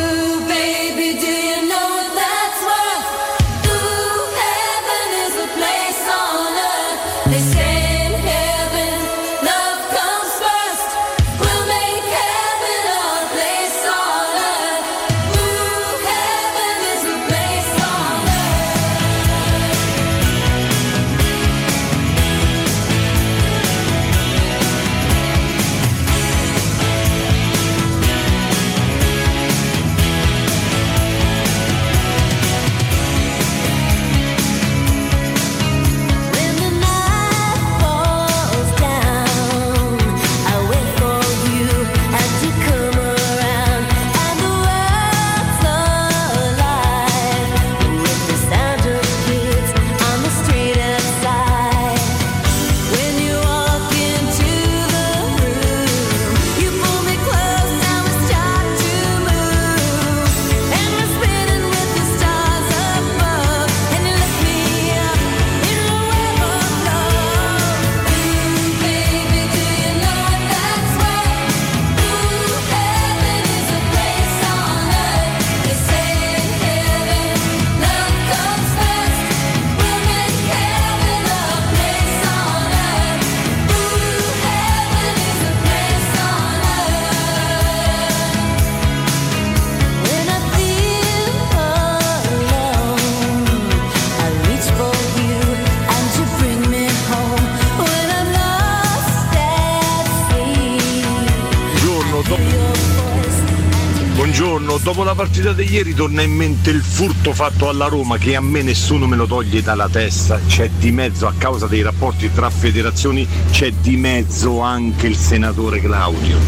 [105.46, 109.06] partita di ieri torna in mente il furto fatto alla Roma che a me nessuno
[109.06, 110.40] me lo toglie dalla testa.
[110.46, 115.80] C'è di mezzo a causa dei rapporti tra federazioni, c'è di mezzo anche il senatore
[115.80, 116.38] Claudio.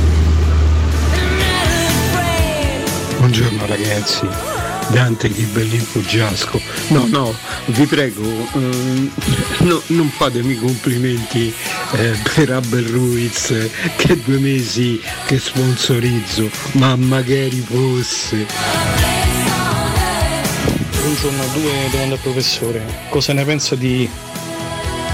[3.18, 4.26] Buongiorno ragazzi,
[4.88, 6.60] Dante Ghibellin Fuggiasco.
[6.88, 7.34] No, no,
[7.66, 8.22] vi prego,
[8.54, 9.10] ehm,
[9.58, 11.52] no, non fatemi complimenti
[11.92, 13.54] eh, per Abel Ruiz,
[13.96, 18.87] che è due mesi che sponsorizzo, ma magari fosse.
[21.08, 22.82] Buongiorno, due domande al professore.
[23.08, 24.06] Cosa ne pensa di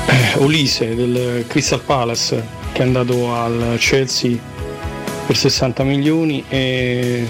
[0.07, 4.37] eh, Olise del Crystal Palace che è andato al Chelsea
[5.25, 7.25] per 60 milioni e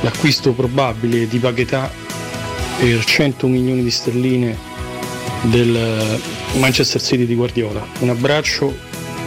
[0.00, 1.92] l'acquisto probabile di Paquetà
[2.78, 4.56] per 100 milioni di sterline
[5.42, 6.18] del
[6.54, 7.86] Manchester City di Guardiola.
[7.98, 8.74] Un abbraccio,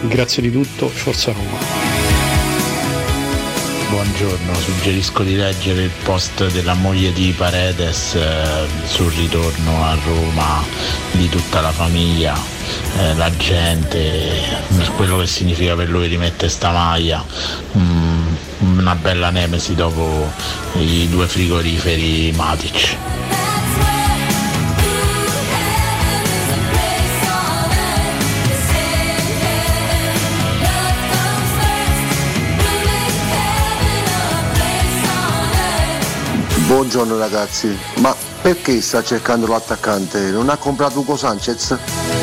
[0.08, 1.81] grazie di tutto, Forza Roma.
[3.92, 10.64] Buongiorno, suggerisco di leggere il post della moglie di Paredes eh, sul ritorno a Roma
[11.12, 12.34] di tutta la famiglia,
[12.98, 14.32] eh, la gente,
[14.96, 17.22] quello che significa per lui rimettere sta maglia,
[17.78, 18.36] mm,
[18.78, 20.32] una bella nemesi dopo
[20.78, 23.41] i due frigoriferi Matic.
[36.72, 40.32] Buongiorno ragazzi, ma perché sta cercando l'attaccante?
[40.32, 42.21] Non ha comprato Ugo Sanchez?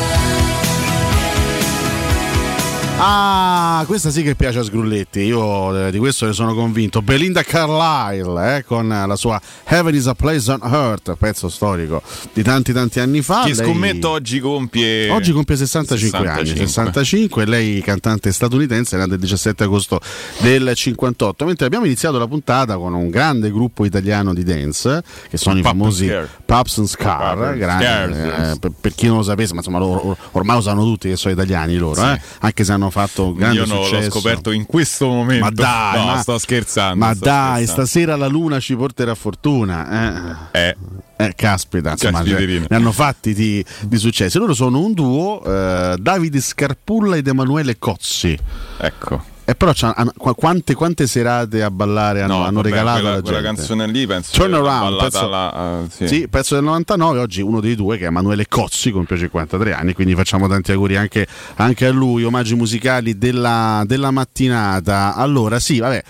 [3.01, 7.01] Ah, questa sì che piace a Sgrulletti, io eh, di questo ne sono convinto.
[7.01, 12.01] Belinda Carlisle eh, con la sua Heaven is a Place on Earth, pezzo storico
[12.33, 13.43] di tanti tanti anni fa.
[13.45, 15.09] Che Lei- scommetto oggi compie.
[15.11, 16.51] Oggi compie 65, 65.
[16.51, 20.01] anni, 65, lei cantante statunitense, nata il 17 agosto
[20.39, 21.45] del 58.
[21.45, 25.61] Mentre abbiamo iniziato la puntata con un grande gruppo italiano di dance, che sono i
[25.61, 26.11] famosi.
[26.45, 30.05] Pups and Scar, and grandi, eh, per, per chi non lo sapesse, ma insomma loro,
[30.05, 32.07] or- ormai lo sanno tutti che sono italiani loro, Sì.
[32.09, 34.05] eh, anche se hanno fatto un grande Io no, successo.
[34.05, 35.43] l'ho scoperto in questo momento.
[35.45, 37.05] Ma dai, no, ma- sto scherzando.
[37.05, 37.71] Ma sto dai, scherzando.
[37.85, 40.49] stasera la luna ci porterà fortuna.
[40.51, 40.75] Eh.
[41.17, 41.33] Eh.
[41.35, 42.65] caspita, insomma, Caspiterina.
[42.69, 44.39] ne hanno fatti di, di successo.
[44.39, 48.37] Loro sono un duo, eh, Davide Scarpulla ed Emanuele Cozzi.
[48.77, 49.28] Ecco.
[49.49, 53.13] E però hanno- qu- quante, quante serate a ballare hanno, No, hanno vabbè, regalato quella,
[53.15, 53.55] alla quella gente?
[53.55, 56.07] canzone lì penso Turn Around, pezzo- la- eh, sì.
[56.07, 59.93] Sì, pezzo del 99, oggi uno dei due che è Emanuele Cozzi, compie 53 anni,
[59.93, 61.25] quindi facciamo tanti auguri anche,
[61.55, 65.15] anche a lui, omaggi musicali della, della mattinata.
[65.15, 66.03] Allora, sì, vabbè,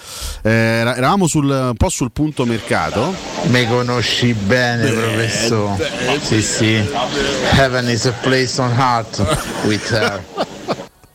[0.43, 3.15] eh, era- eravamo sul, un po' sul punto mercato.
[3.43, 5.89] Mi conosci bene, professore.
[6.21, 6.83] Sì, sì.
[7.53, 9.23] Heaven is a place on heart
[9.63, 10.23] with her.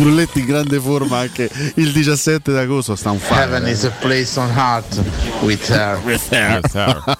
[0.00, 4.48] Brulletti in grande forma anche il 17 d'agosto sta un Heaven is a place on
[4.48, 4.98] heart
[5.42, 5.98] with her.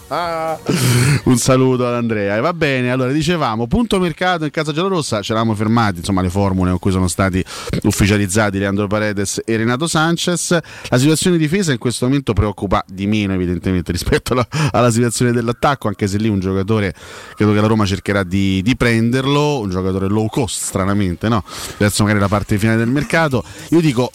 [1.24, 2.36] un saluto ad Andrea.
[2.36, 6.30] E va bene, allora dicevamo, punto mercato in casa giallorossa, ci eravamo fermati, insomma, le
[6.30, 7.44] formule con cui sono stati
[7.82, 10.58] ufficializzati Leandro Paredes e Renato Sanchez.
[10.88, 15.32] La situazione di difesa in questo momento preoccupa di meno, evidentemente, rispetto alla, alla situazione
[15.32, 16.94] dell'attacco, anche se lì un giocatore
[17.34, 21.44] credo che la Roma cercherà di, di prenderlo, un giocatore low cost, stranamente, no?
[21.76, 23.44] Verso magari la parte finale del mercato.
[23.70, 24.10] Io dico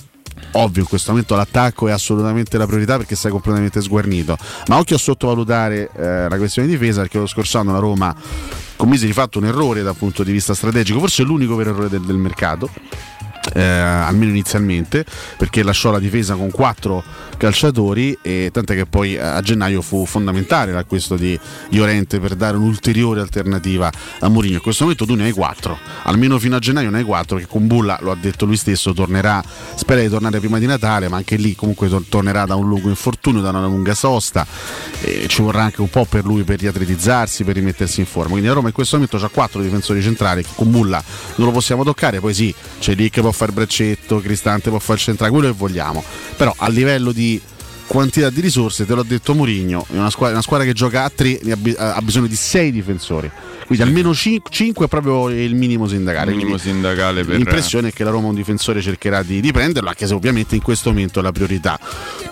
[0.51, 4.37] Ovvio, in questo momento l'attacco è assolutamente la priorità perché sei completamente sguarnito.
[4.67, 8.15] Ma occhio a sottovalutare eh, la questione di difesa perché lo scorso anno la Roma
[8.75, 12.01] commise di fatto un errore dal punto di vista strategico, forse l'unico vero errore del,
[12.01, 12.69] del mercato.
[13.55, 15.05] Eh, almeno inizialmente
[15.37, 17.03] perché lasciò la difesa con quattro
[17.37, 21.39] calciatori e tant'è che poi eh, a gennaio fu fondamentale l'acquisto di
[21.69, 23.89] Llorente per dare un'ulteriore alternativa
[24.19, 24.55] a Mourinho.
[24.55, 27.47] In questo momento tu ne hai quattro almeno fino a gennaio ne hai quattro che
[27.47, 29.43] con Bulla lo ha detto lui stesso tornerà
[29.75, 32.89] spera di tornare prima di Natale ma anche lì comunque tor- tornerà da un lungo
[32.89, 34.45] infortunio da una lunga sosta
[35.01, 38.31] e ci vorrà anche un po' per lui per riatletizzarsi per rimettersi in forma.
[38.31, 41.01] Quindi la Roma in questo momento ha quattro difensori centrali con Bulla
[41.35, 44.79] non lo possiamo toccare poi sì c'è lì che può fare il braccetto Cristante può
[44.79, 46.03] fare il centrale quello che vogliamo
[46.35, 47.41] però a livello di
[47.87, 51.39] quantità di risorse, te l'ho detto Mourinho, una una squadra che gioca a 3
[51.77, 53.31] ha bisogno di 6 difensori.
[53.65, 56.31] Quindi almeno 5 è proprio il minimo sindacale.
[56.31, 59.89] minimo Quindi sindacale per L'impressione è che la Roma un difensore cercherà di, di prenderlo,
[59.89, 61.79] anche se ovviamente in questo momento è la priorità.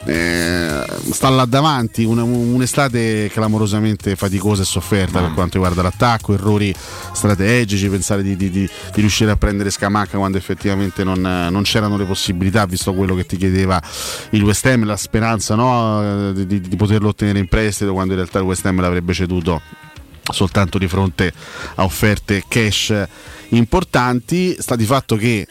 [0.05, 6.73] Eh, sta là davanti una- un'estate clamorosamente faticosa e sofferta per quanto riguarda l'attacco, errori
[7.13, 12.05] strategici, pensare di, di- di- riuscire a prendere Scamacca quando effettivamente non, non c'erano le
[12.05, 13.81] possibilità, visto quello che ti chiedeva
[14.31, 18.39] il West Ham, la speranza no, di- di poterlo ottenere in prestito quando in realtà
[18.39, 19.61] il West Ham l'avrebbe ceduto
[20.31, 21.33] soltanto di fronte
[21.75, 22.93] a offerte cash
[23.49, 24.55] importanti.
[24.59, 25.47] Sta di fatto che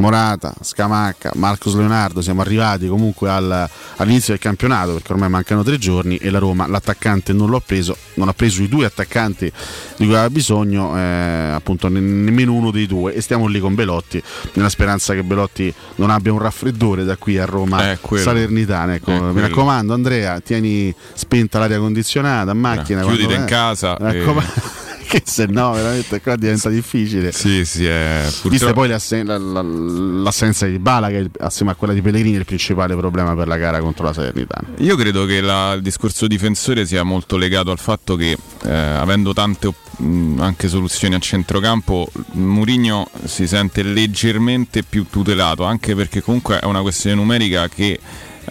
[0.00, 5.78] Morata, Scamacca, Marcos Leonardo siamo arrivati comunque al- all'inizio del campionato perché ormai mancano tre
[5.78, 10.04] giorni e la Roma l'attaccante non l'ha preso, non ha preso i due attaccanti di
[10.06, 14.22] cui aveva bisogno, eh, appunto ne- nemmeno uno dei due e stiamo lì con Belotti
[14.54, 18.22] nella speranza che Belotti non abbia un raffreddore da qui a Roma quello.
[18.24, 18.94] Salernitana.
[18.94, 23.02] Ecco, È mi raccomando Andrea, tieni spenta l'aria condizionata a macchina.
[23.02, 24.78] chiuditi quando- in casa Mi raccomando.
[25.10, 27.32] Che se no veramente qua diventa difficile.
[27.32, 31.72] Sì, sì, è Viste purtroppo poi le assen- la- la- l'assenza di Bala, che assieme
[31.72, 34.68] a quella di Pellegrini è il principale problema per la gara contro la Salernitana.
[34.78, 39.32] Io credo che la- il discorso difensore sia molto legato al fatto che eh, avendo
[39.32, 46.22] tante op- mh, anche soluzioni a centrocampo, Mourinho si sente leggermente più tutelato, anche perché
[46.22, 47.98] comunque è una questione numerica che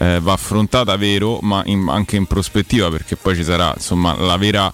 [0.01, 4.37] eh, va affrontata vero, ma in- anche in prospettiva perché poi ci sarà insomma la
[4.37, 4.71] vera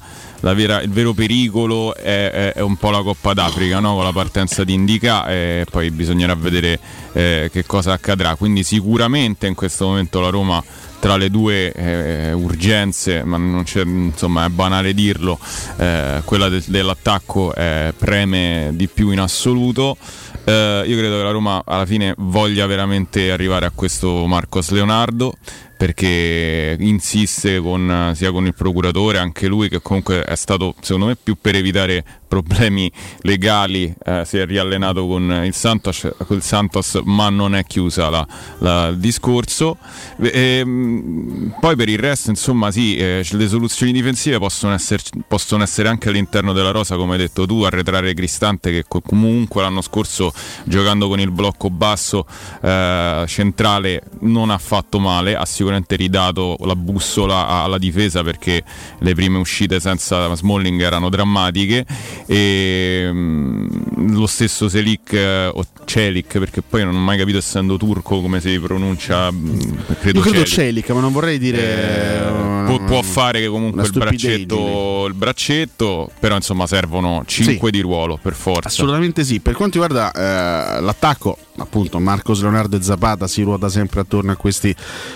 [0.53, 3.95] vera- il vero pericolo è, è- è un po' la Coppa d'Africa no?
[3.95, 6.79] con la partenza di Indica e poi bisognerà vedere
[7.13, 8.35] eh, che cosa accadrà.
[8.35, 10.63] Quindi sicuramente in questo momento la Roma
[10.99, 15.37] tra le due eh, urgenze, ma non c'è, insomma è banale dirlo,
[15.77, 19.97] eh, quella de- dell'attacco eh, preme di più in assoluto.
[20.45, 25.35] Eh, io credo che la Roma alla fine voglia veramente arrivare a questo Marcos Leonardo
[25.77, 31.15] perché insiste con, sia con il procuratore, anche lui che comunque è stato secondo me
[31.15, 32.03] più per evitare
[32.41, 38.09] problemi legali, eh, si è riallenato con il Santos, col Santos ma non è chiusa
[38.09, 38.27] la-
[38.59, 39.77] la- il discorso.
[40.21, 45.63] E, mh, poi per il resto insomma sì, eh, le soluzioni difensive possono essere, possono
[45.63, 49.81] essere anche all'interno della rosa come hai detto tu, arretrare Cristante che co- comunque l'anno
[49.81, 50.33] scorso
[50.65, 52.25] giocando con il blocco basso
[52.61, 58.63] eh, centrale non ha fatto male, ha sicuramente ridato la bussola alla difesa perché
[58.99, 61.85] le prime uscite senza Smalling erano drammatiche
[62.25, 67.77] e mm, lo stesso Selic eh, o Celik perché poi non ho mai capito essendo
[67.77, 69.59] turco come si pronuncia mm,
[69.99, 70.47] credo, Io credo Celik.
[70.47, 71.59] Celic, ma non vorrei dire.
[71.59, 77.71] Eh, può, può fare che comunque una il braccetto, il braccetto, però insomma servono 5
[77.71, 78.67] di ruolo per forza.
[78.67, 79.39] Assolutamente sì.
[79.39, 84.35] Per quanto riguarda eh, l'attacco, appunto, Marcos Leonardo e Zapata si ruota sempre attorno a
[84.35, 84.75] questi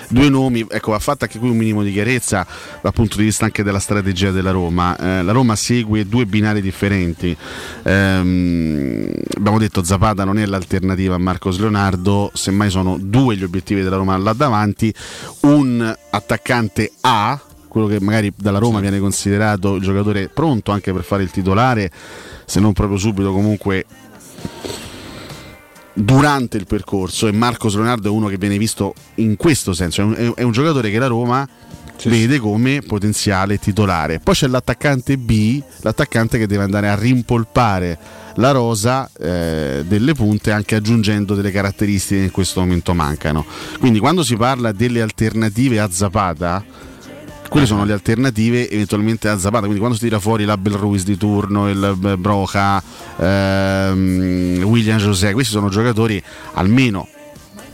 [0.10, 0.66] due nomi.
[0.70, 2.46] Ecco, va fatta anche qui un minimo di chiarezza
[2.82, 4.98] dal punto di vista anche della strategia della Roma.
[4.98, 7.36] Eh, la Roma segue due binari differenti.
[7.84, 13.82] Ehm, abbiamo detto Zapata non è l'alternativa a Marcos Leonardo, semmai sono due gli obiettivi
[13.82, 14.94] della Roma là davanti.
[15.42, 21.04] Un attaccante A, quello che magari dalla Roma viene considerato il giocatore pronto anche per
[21.04, 21.92] fare il titolare,
[22.46, 23.86] se non proprio subito comunque
[26.04, 30.04] durante il percorso e Marcos Leonardo è uno che viene visto in questo senso, è
[30.04, 31.48] un, è un giocatore che la Roma
[32.06, 34.20] vede come potenziale titolare.
[34.20, 37.98] Poi c'è l'attaccante B, l'attaccante che deve andare a rimpolpare
[38.36, 43.46] la rosa eh, delle punte anche aggiungendo delle caratteristiche che in questo momento mancano.
[43.80, 46.64] Quindi quando si parla delle alternative a Zapata,
[47.50, 49.62] quelle sono le alternative eventualmente a Zapata.
[49.62, 52.82] Quindi quando si tira fuori l'Abel Ruiz di turno, il eh, Broca,
[53.18, 56.24] ehm, William José, questi sono giocatori
[56.54, 57.08] almeno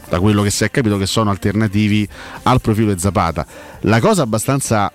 [0.09, 2.07] da quello che si è capito che sono alternativi
[2.43, 3.45] al profilo di Zapata.
[3.81, 4.91] La cosa abbastanza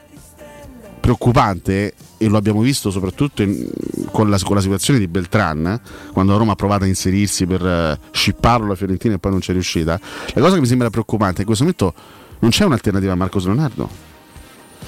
[1.00, 3.68] preoccupante e lo abbiamo visto soprattutto in-
[4.10, 5.80] con, la, con la situazione di Beltran
[6.12, 9.40] quando la Roma ha provato a inserirsi per eh, scipparlo alla Fiorentina e poi non
[9.40, 9.98] c'è riuscita
[10.34, 11.94] la cosa che mi sembra preoccupante è che in questo momento
[12.40, 14.09] non c'è un'alternativa a Marcos Leonardo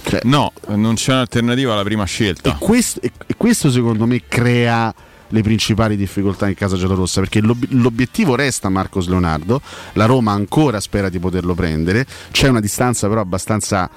[0.05, 2.57] Cioè, No, non c'è un'alternativa alla prima scelta.
[2.59, 4.95] questo, e e questo secondo me crea
[5.29, 9.63] le principali difficoltà in casa giallorossa perché l'ob- l'obiettivo resta Marcos Leonardo
[9.95, 13.89] la Roma ancora spera di poterlo prendere c'è una distanza però abbastanza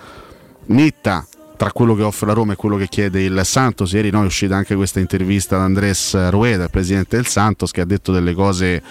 [0.67, 1.27] netta
[1.57, 4.25] tra quello che offre la Roma e quello che chiede il Santos ieri no, è
[4.25, 8.33] uscita anche questa intervista ad Andrés Rueda il presidente del Santos che ha detto delle
[8.33, 8.81] cose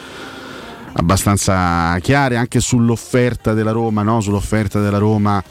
[0.97, 4.21] abbastanza chiare anche sull'offerta della Roma no?
[4.21, 5.43] sull'offerta della Roma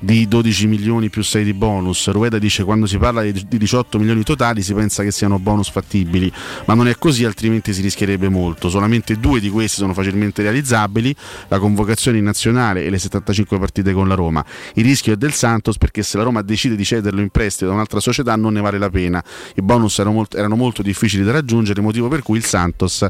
[0.00, 2.10] di 12 milioni più 6 di bonus.
[2.10, 5.70] Rueda dice quando si parla di di 18 milioni totali si pensa che siano bonus
[5.70, 6.30] fattibili,
[6.66, 8.68] ma non è così altrimenti si rischierebbe molto.
[8.68, 11.14] Solamente due di questi sono facilmente realizzabili,
[11.48, 14.44] la convocazione in nazionale e le 75 partite con la Roma.
[14.74, 17.72] Il rischio è del Santos perché se la Roma decide di cederlo in prestito da
[17.72, 19.22] un'altra società non ne vale la pena.
[19.54, 23.06] I bonus erano molto, erano molto difficili da raggiungere, motivo per cui il Santos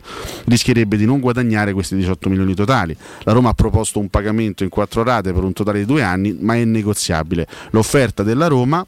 [0.46, 2.96] rischierebbe di non guadagnare questi 18 milioni totali.
[3.22, 6.36] La Roma ha proposto un pagamento in quattro rate per un totale di due anni,
[6.40, 7.46] ma è negoziabile.
[7.70, 8.84] L'offerta della Roma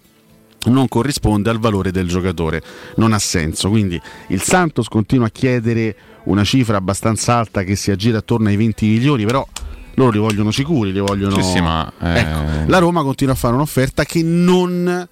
[0.65, 2.63] non corrisponde al valore del giocatore,
[2.97, 3.69] non ha senso.
[3.69, 8.57] Quindi il Santos continua a chiedere una cifra abbastanza alta che si aggira attorno ai
[8.57, 9.47] 20 milioni, però
[9.95, 11.35] loro li vogliono sicuri, li vogliono...
[11.35, 15.09] Sì, sì, ma, eh, Ecco, la Roma continua a fare un'offerta che non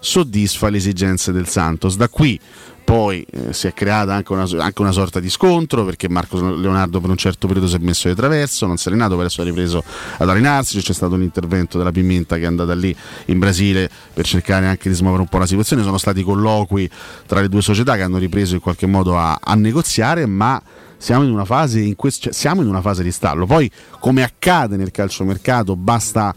[0.00, 1.96] soddisfa le esigenze del Santos.
[1.96, 2.38] Da qui
[2.84, 7.00] poi eh, si è creata anche una, anche una sorta di scontro perché Marco Leonardo
[7.00, 9.44] per un certo periodo si è messo di traverso, non si è allenato, adesso ha
[9.44, 9.82] ripreso
[10.18, 12.94] ad allenarsi, c'è stato un intervento della Pimenta che è andata lì
[13.26, 16.88] in Brasile per cercare anche di smuovere un po' la situazione, sono stati colloqui
[17.26, 20.60] tra le due società che hanno ripreso in qualche modo a, a negoziare, ma
[20.98, 23.46] siamo in una fase in cui cioè, siamo in una fase di stallo.
[23.46, 26.34] Poi come accade nel calciomercato basta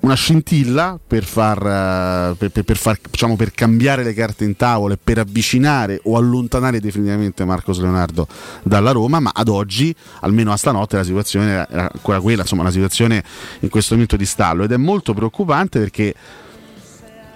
[0.00, 4.56] una scintilla per far, eh, per, per- per far- diciamo, per cambiare le carte in
[4.56, 8.26] tavola e per avvicinare o allontanare definitivamente Marcos Leonardo
[8.62, 12.70] dalla Roma, ma ad oggi, almeno a stanotte, la situazione era- ancora quella, insomma, una
[12.70, 13.22] situazione
[13.60, 16.14] in questo momento di stallo ed è molto preoccupante perché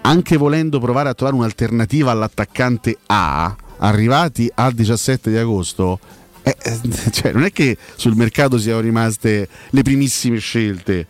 [0.02, 5.98] anche volendo provare a trovare un'alternativa all'attaccante A, arrivati al 17 di agosto,
[6.44, 6.80] Eh, eh,
[7.12, 11.06] cioè, non è che sul mercato siano rimaste le primissime scelte.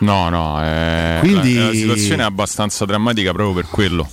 [0.00, 4.08] No, no, eh, Quindi- la, la situazione è abbastanza drammatica proprio per quello.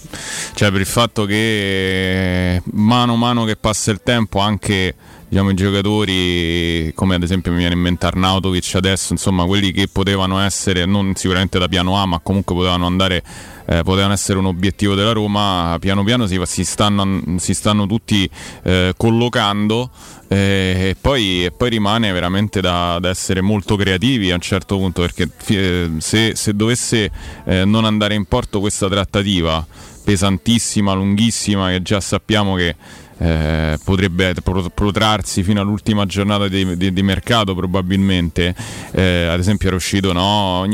[0.54, 4.96] Cioè per il fatto che mano a mano che passa il tempo anche
[5.28, 9.88] diciamo, i giocatori come ad esempio mi viene in mente Arnautovic adesso, insomma quelli che
[9.92, 13.22] potevano essere non sicuramente da piano A ma comunque potevano andare
[13.66, 18.30] eh, potevano essere un obiettivo della Roma, piano piano si, si stanno, si stanno tutti
[18.64, 19.90] eh, collocando
[20.28, 24.78] eh, e, poi, e poi rimane veramente da, da essere molto creativi a un certo
[24.78, 27.12] punto perché eh, se, se dovesse
[27.46, 29.66] eh, non andare in porto questa trattativa
[30.04, 32.76] pesantissima, lunghissima che già sappiamo che
[33.18, 38.54] eh, potrebbe pro- protrarsi fino all'ultima giornata di, di- di mercato probabilmente
[38.92, 40.66] Eh, ad esempio era uscito no,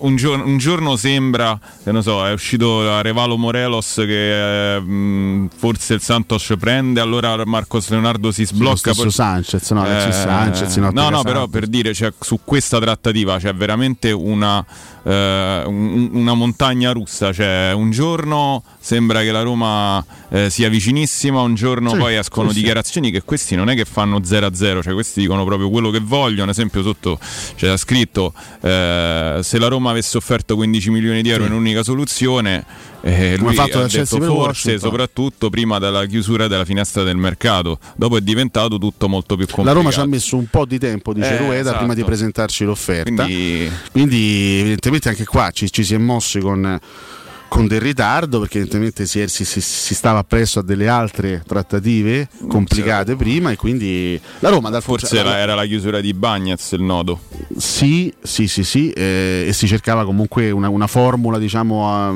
[0.00, 1.58] un, giorno, un giorno sembra
[2.00, 8.42] so è uscito Revalo Morelos che eh, forse il Santos prende allora Marcos Leonardo si
[8.42, 9.84] Lo sblocca poi- Sanchez, no?
[9.86, 11.22] Eh, Sanchez, no, no, Santos.
[11.22, 14.64] però per dire, cioè, su questa trattativa c'è veramente una,
[15.02, 17.32] eh, un- una montagna russa.
[17.32, 22.48] Cioè, un giorno sembra che la Roma eh, sia vicinissima, un giorno Sì, poi escono
[22.48, 22.60] sì, sì.
[22.60, 26.44] dichiarazioni che questi non è che fanno 0-0, cioè questi dicono proprio quello che vogliono.
[26.44, 27.18] Ad esempio, sotto
[27.56, 32.64] c'era scritto: eh, se la Roma avesse offerto 15 milioni di euro in un'unica soluzione.
[33.02, 38.18] Eh, lui ha detto forse Washington." soprattutto prima della chiusura della finestra del mercato dopo
[38.18, 41.14] è diventato tutto molto più complicato La Roma ci ha messo un po' di tempo,
[41.14, 41.78] dice Eh, Rueda, esatto.
[41.78, 43.24] prima di presentarci l'offerta.
[43.24, 46.78] Quindi- Quindi, evidentemente anche qua ci, ci si è mossi con,
[47.50, 53.16] con del ritardo perché evidentemente si, si- si- stava appresso a delle altre trattative complicate
[53.16, 57.20] prima e quindi la Roma dal Forse la- era la chiusura di Bagnez il nodo.
[57.56, 62.14] Sì, sì, sì, sì, eh, e si cercava comunque una, una formula, diciamo, a-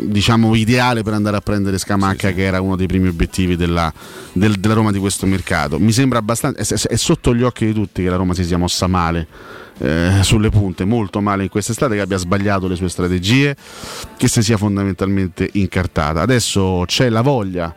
[0.00, 3.92] diciamo ideale per andare a prendere Scamacca, che era uno dei primi obiettivi della,
[4.32, 5.78] del- della Roma di questo mercato.
[5.78, 8.56] Mi sembra abbastanza, è, è sotto gli occhi di tutti che la Roma si sia
[8.56, 9.26] mossa male.
[9.78, 13.54] Eh, sulle punte molto male in quest'estate che abbia sbagliato le sue strategie
[14.16, 17.74] che si sia fondamentalmente incartata adesso c'è la voglia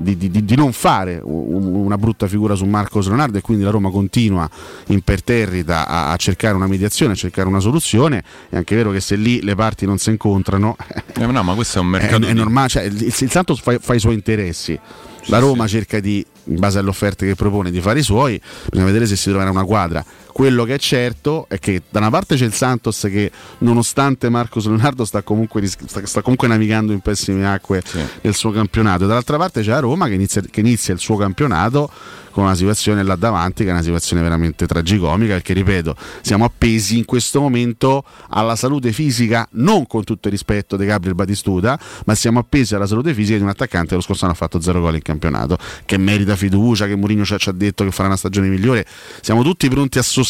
[0.00, 3.70] di, di- di- non fare un- una brutta figura su Marcos Leonardo e quindi la
[3.70, 4.48] Roma continua
[4.86, 8.22] imperterrita a, a cercare una mediazione, a cercare una soluzione.
[8.48, 10.76] È anche vero che se lì le parti non si incontrano,
[11.18, 12.24] Eh, no, ma questo è un è, mercato.
[12.26, 12.68] è di- normale.
[12.68, 14.78] Cioè, il, il Santos fa, fa i suoi interessi.
[15.26, 18.40] La Roma cerca di, in base alle offerte che propone, di fare i suoi.
[18.70, 20.04] Bisogna vedere se si troverà una quadra.
[20.38, 23.28] Quello che è certo è che da una parte c'è il Santos che,
[23.58, 27.82] nonostante Marcos Leonardo, sta comunque, sta, sta comunque navigando in pessime acque
[28.20, 29.02] nel suo campionato.
[29.02, 31.90] E dall'altra parte c'è la Roma che inizia, che inizia il suo campionato
[32.30, 36.96] con una situazione là davanti che è una situazione veramente tragicomica perché ripeto siamo appesi
[36.96, 42.14] in questo momento alla salute fisica non con tutto il rispetto di Gabriel Batistuta ma
[42.14, 44.80] siamo appesi alla salute fisica di un attaccante che lo scorso anno ha fatto zero
[44.80, 48.06] gol in campionato che merita fiducia che Mourinho ci ha, ci ha detto che farà
[48.06, 48.86] una stagione migliore
[49.20, 50.26] siamo tutti pronti a sostenere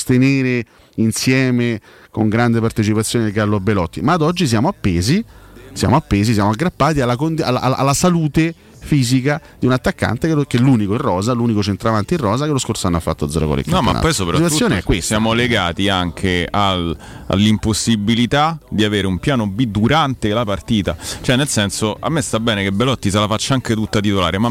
[0.96, 1.80] insieme
[2.10, 5.24] con grande partecipazione il Gallo Belotti ma ad oggi siamo appesi
[5.72, 10.60] siamo appesi, siamo aggrappati alla, condi- alla- alla- salute fisica di un attaccante che, è
[10.60, 13.62] l'unico in rosa, l'unico centravanti in rosa che lo scorso anno ha fatto zero gol
[13.66, 15.04] No, ma poi soprattutto è questa.
[15.14, 16.96] siamo legati anche al-
[17.26, 20.96] all'impossibilità di avere un piano B durante la partita.
[21.20, 24.38] Cioè, nel senso, a me sta bene che Belotti se la faccia anche tutta titolare,
[24.38, 24.50] ma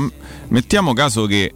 [0.50, 1.52] mettiamo caso che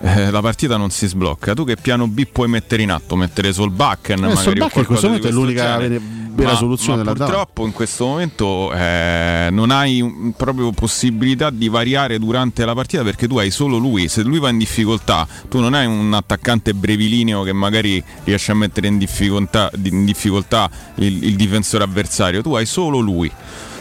[0.00, 1.54] eh, la partita non si sblocca.
[1.54, 3.16] Tu che piano B puoi mettere in atto?
[3.16, 4.24] Mettere Solbakken?
[4.24, 6.00] Eh, Solbakken in questo momento è l'unica vera-
[6.36, 12.18] vera Ma- soluzione ma purtroppo in questo momento eh, non hai proprio possibilità di variare
[12.18, 14.08] durante la partita perché tu hai solo lui.
[14.08, 18.54] Se lui va in difficoltà, tu non hai un attaccante brevilineo che magari riesce a
[18.54, 23.30] mettere in difficoltà, in difficoltà il, il difensore avversario, tu hai solo lui.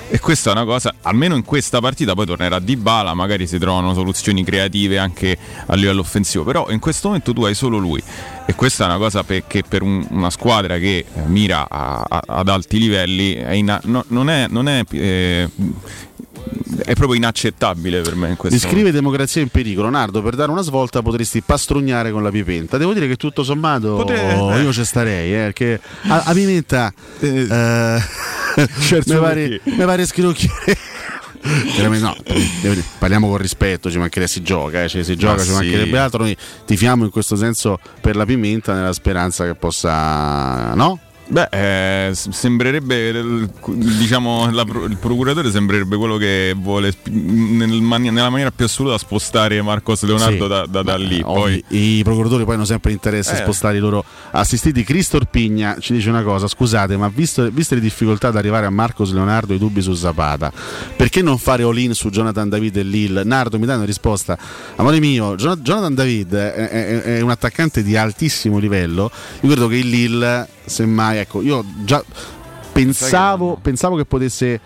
[0.07, 3.57] E questa è una cosa, almeno in questa partita, poi tornerà Di Bala, magari si
[3.57, 5.35] trovano soluzioni creative anche
[5.65, 8.01] a livello offensivo, però in questo momento tu hai solo lui.
[8.45, 12.05] E questa è una cosa per- che per un- una squadra che eh, mira a-
[12.07, 15.49] a- ad alti livelli è ina- no- non è, non è, eh,
[16.85, 19.89] è proprio inaccettabile per me in questo Mi scrive Democrazia in pericolo.
[19.89, 22.77] Nardo, per dare una svolta potresti pastrugnare con la pipenta.
[22.77, 27.47] Devo dire che tutto sommato Potre- io ci starei, eh, perché a, a pipenta eh,
[27.47, 28.44] Certo
[29.05, 30.05] mi pare, mi pare
[31.99, 32.15] no,
[32.97, 35.53] parliamo con rispetto, ci mancherebbe si gioca, eh, cioè, si gioca, ci sì.
[35.53, 36.23] mancherebbe altro.
[36.23, 36.35] Noi
[36.65, 40.99] tifiamo in questo senso per la pimenta nella speranza che possa, no?
[41.27, 43.49] Beh, eh, sembrerebbe, il-
[43.97, 49.59] diciamo, la il procuratore sembrerebbe quello che vuole nel mani- nella maniera più assoluta spostare
[49.63, 50.47] Marcos Leonardo Sì.
[50.49, 51.21] da, da- da lì.
[51.23, 53.41] Ovvi- Poi, I procuratori poi hanno sempre interesse a Eh.
[53.41, 54.83] spostare i loro assistiti.
[54.83, 58.69] Cristo Orpigna ci dice una cosa: scusate, ma visto- viste le difficoltà ad arrivare a
[58.69, 60.51] Marcos Leonardo e i dubbi su Zapata,
[60.95, 63.23] perché non fare all-in su Jonathan David e Lille?
[63.23, 64.37] Nardo mi dà una risposta.
[64.75, 69.09] Amore mio, Jon- Jonathan David è, è- è un attaccante di altissimo livello.
[69.41, 72.03] Io credo che il Lille, semmai, ecco, io già
[72.71, 74.59] pensavo, pensavo che potesse.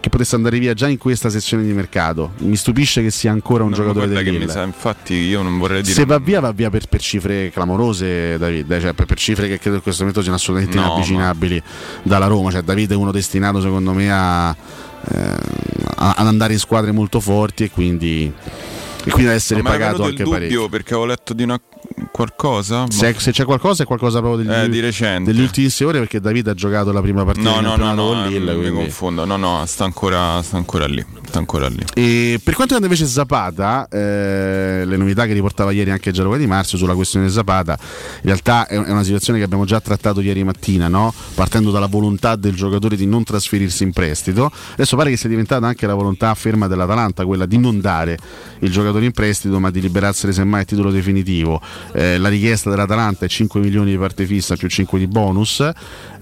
[0.00, 2.32] Che potesse andare via già in questa sessione di mercato.
[2.38, 4.48] Mi stupisce che sia ancora un no, giocatore del Lille.
[4.48, 5.94] sa, infatti io non vorrei dire...
[5.94, 9.60] Se va via, va via per, per cifre clamorose, David, cioè per, per cifre che
[9.60, 11.62] credo in questo momento siano assolutamente No, inavvicinabili
[12.02, 12.50] dalla Roma.
[12.50, 15.36] Cioè, David è uno destinato, secondo me, a, eh,
[15.94, 18.30] a- ad andare in squadre molto forti e quindi,
[19.06, 20.68] e quindi ad essere Ma mi pagato anche parecchio.
[20.68, 21.58] perché avevo letto di una
[22.10, 22.86] qualcosa.
[22.88, 25.30] Se, se c'è qualcosa, è qualcosa proprio degli, Eh, di recente.
[25.30, 28.26] delle ultimissime ore perché David ha giocato la prima partita No, no, no, no, con
[28.26, 28.52] Lille.
[28.52, 29.24] eh, mi quindi- confondo.
[29.24, 31.04] No, no, sta ancora, sta ancora lì.
[31.26, 31.82] Sta ancora lì.
[31.94, 36.46] E per quanto riguarda invece Zapata, eh, le novità che riportava ieri anche Gianluca Di
[36.46, 40.44] Marzio sulla questione Zapata, in realtà è è una situazione che abbiamo già trattato ieri
[40.44, 41.12] mattina, no?
[41.34, 44.50] partendo dalla volontà del giocatore di non trasferirsi in prestito.
[44.72, 48.16] Adesso pare che sia diventata anche la volontà ferma dell'Atalanta, quella di non dare
[48.60, 51.60] il giocatore in prestito, ma di liberarsene semmai a titolo definitivo.
[51.92, 55.74] Eh, la richiesta dell'Atalanta è 5 milioni di parte fissa più 5 di bonus, eh,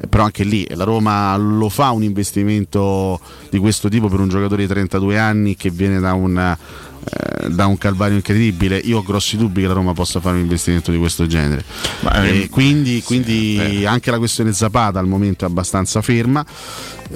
[0.08, 3.20] però anche lì la Roma lo fa un investimento
[3.50, 6.56] di questo tipo per un giocatore di 32 anni che viene da un,
[7.04, 8.78] eh, da un calvario incredibile.
[8.78, 11.64] Io ho grossi dubbi che la Roma possa fare un investimento di questo genere.
[12.00, 16.44] Ma, E ehm, quindi quindi anche la questione Zapata al momento è abbastanza ferma,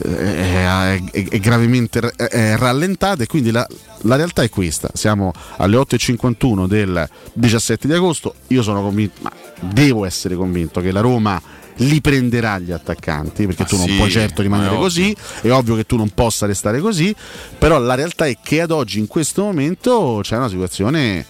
[0.05, 3.67] eh, è, è- è gravemente ra- è rallentata e quindi la,
[4.03, 4.91] la realtà è questa.
[4.93, 10.93] Siamo alle 8.51 del 17 di agosto, io sono convinto, ma devo essere convinto che
[10.93, 11.41] la Roma
[11.79, 15.15] li prenderà gli attaccanti perché Ma tu non sì, puoi certo rimanere ma è così
[15.43, 17.15] è ovvio che tu non possa restare così
[17.57, 21.25] però la realtà è che ad oggi in questo momento c'è una situazione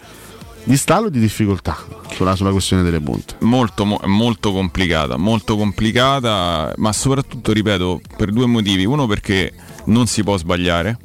[0.65, 1.79] di stallo e di difficoltà
[2.13, 8.31] sulla, sulla questione delle punte Molto, mo- molto complicata, molto complicata, ma soprattutto, ripeto, per
[8.33, 8.85] due motivi.
[8.85, 9.53] Uno perché
[9.87, 10.99] non si può sbagliare.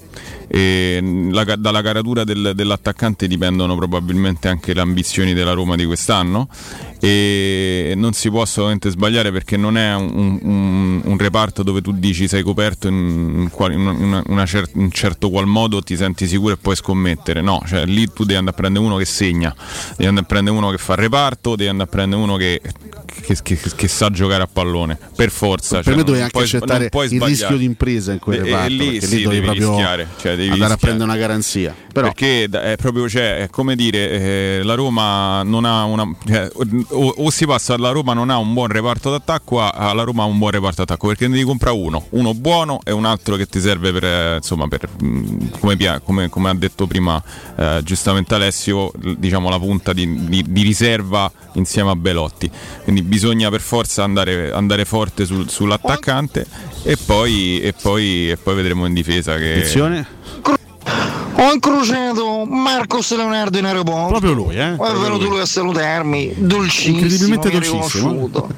[0.48, 6.48] E la dalla caratura del- dell'attaccante dipendono probabilmente anche le ambizioni della Roma di quest'anno.
[7.00, 11.92] E non si può assolutamente sbagliare perché non è un, un- un reparto dove tu
[11.92, 16.54] dici sei coperto in, in una- una cer- un certo qual modo ti senti sicuro
[16.54, 17.42] e puoi scommettere.
[17.42, 19.54] No, cioè lì tu devi andare a prendere uno che segna
[19.92, 22.62] devi andare a prendere uno che fa reparto devi andare a prendere uno che,
[23.22, 24.98] che- che- che sa giocare a pallone.
[25.16, 27.28] Per forza per cioè, me dovevi anche accettare il sbagliare.
[27.32, 30.08] rischio di impresa in quel E- e reparto lì perché sì, lì devi proprio rischiare,
[30.22, 34.10] cioè, devi andare a prendere una garanzia però Perché è proprio, cioè, è come dire,
[34.10, 36.12] eh, la Roma non ha una.
[36.26, 36.50] cioè,
[36.90, 40.26] o, o si passa dalla Roma non ha un buon reparto d'attacco alla Roma ha
[40.26, 43.46] un buon reparto d'attacco perché ne devi comprare uno, uno buono e un altro che
[43.46, 47.22] ti serve per, eh, insomma, per, mh, come, come- come ha detto prima
[47.56, 52.50] eh, giustamente Alessio, diciamo la punta di, di- di riserva insieme a Belotti.
[52.84, 56.46] Quindi bisogna per forza andare, andare forte sul- sull'attaccante
[56.84, 59.52] e poi, e, poi, e poi vedremo in difesa che.
[59.52, 60.08] attenzione
[61.36, 64.08] Ho incrociato Marcos Leonardo in aeroporto.
[64.10, 64.74] Proprio lui, eh?
[64.74, 65.30] È venuto lui.
[65.30, 66.94] lui a salutarmi, dolcissimo.
[66.96, 68.12] Incredibilmente dolcissimo.
[68.12, 68.50] riconosciuto.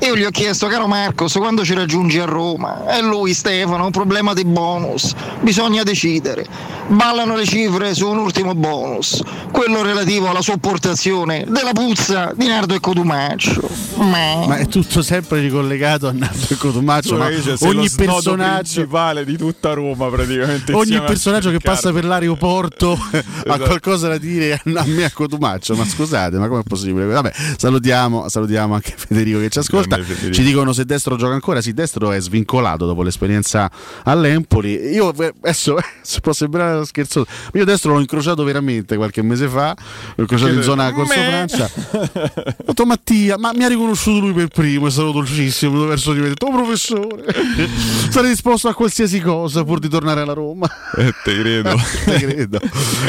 [0.06, 2.96] Io gli ho chiesto, caro Marcos, quando ci raggiungi a Roma?
[2.96, 5.12] E lui, Stefano, un problema di bonus.
[5.40, 6.46] Bisogna decidere.
[6.88, 12.74] Ballano le cifre su un ultimo bonus, quello relativo alla sopportazione della puzza di Nardo
[12.74, 13.68] e Codumaccio.
[13.96, 19.24] Ma, ma è tutto sempre ricollegato a Nardo e Cotumaccio ma Cioè, ogni personaggio principale
[19.24, 23.64] di tutta Roma praticamente ogni personaggio che passa per l'aeroporto ha Esatto.
[23.64, 27.04] qualcosa da dire a me a Cotumaccio ma scusate ma com'è possibile?
[27.06, 29.98] Vabbè salutiamo, salutiamo anche Federico che ci ascolta.
[30.02, 31.60] Ci dicono se Destro gioca ancora.
[31.60, 33.70] Sì Destro è svincolato dopo l'esperienza
[34.04, 34.74] all'Empoli.
[34.92, 39.74] Io adesso se può sembrare scherzoso io Destro l'ho incrociato veramente qualche mese fa
[40.14, 41.70] l'ho incrociato in Che- zona Corso Francia.
[41.92, 46.20] Ho detto Mattia ma mi ha riconosciuto lui per primo è stato dolcissimo verso di
[46.20, 46.26] me.
[46.26, 47.24] Ha detto oh professore
[48.10, 50.66] sarei disposto a qualsiasi cosa pur di tornare alla Roma.
[50.96, 51.76] Eh, te credo.
[52.04, 52.60] Te credo.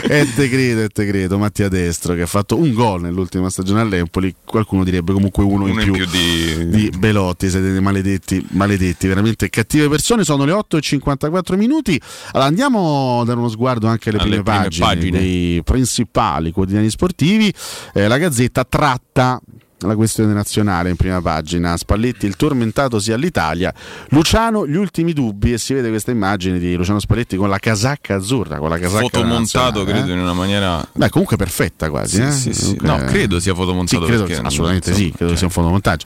[0.08, 1.38] E te credo e te credo.
[1.38, 5.68] Mattia Destro che ha fatto un gol nell'ultima stagione all'Empoli qualcuno direbbe comunque uno, Uno
[5.74, 7.50] in in più, più di- di Belotti.
[7.50, 10.24] Siete dei maledetti maledetti veramente cattive persone.
[10.24, 12.00] Sono le 8 e 54 minuti.
[12.32, 15.18] Allora andiamo a dare uno sguardo anche alle, Alle prime, prime pagine, pagine.
[15.20, 17.54] dei principali quotidiani sportivi.
[17.94, 19.42] Eh, la Gazzetta tratta
[19.82, 21.78] la questione nazionale in prima pagina.
[21.78, 23.74] Spalletti il tormentato sia all'Italia.
[24.10, 28.16] Luciano gli ultimi dubbi e si vede questa immagine di Luciano Spalletti con la casacca
[28.16, 30.14] azzurra, con la casacca fotomontato credo eh.
[30.14, 32.16] in una maniera Beh, comunque perfetta quasi.
[32.16, 32.32] Sì, eh.
[32.32, 32.76] sì, sì.
[32.76, 36.06] Comunque- No, credo sia fotomontato credo- perché- assolutamente sì, credo sia un fotomontaggio.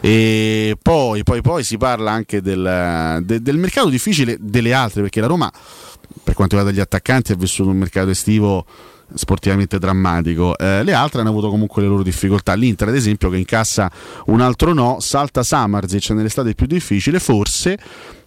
[0.00, 5.20] E poi, poi, poi si parla anche del, de- del mercato difficile delle altre, perché
[5.20, 5.50] la Roma,
[6.24, 8.64] per quanto riguarda gli attaccanti, ha vissuto un mercato estivo
[9.14, 10.56] sportivamente drammatico.
[10.56, 12.54] Eh, le altre hanno avuto comunque le loro difficoltà.
[12.54, 13.90] L'Inter, ad esempio, che incassa
[14.26, 17.78] un altro no, salta Samarzic nell'estate più difficile, forse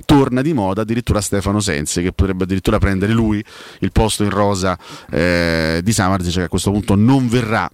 [0.06, 3.44] torna di moda addirittura Stefano Sensi che potrebbe addirittura prendere lui
[3.80, 4.78] il posto in rosa
[5.10, 7.70] eh, di Samarzic che a questo punto non verrà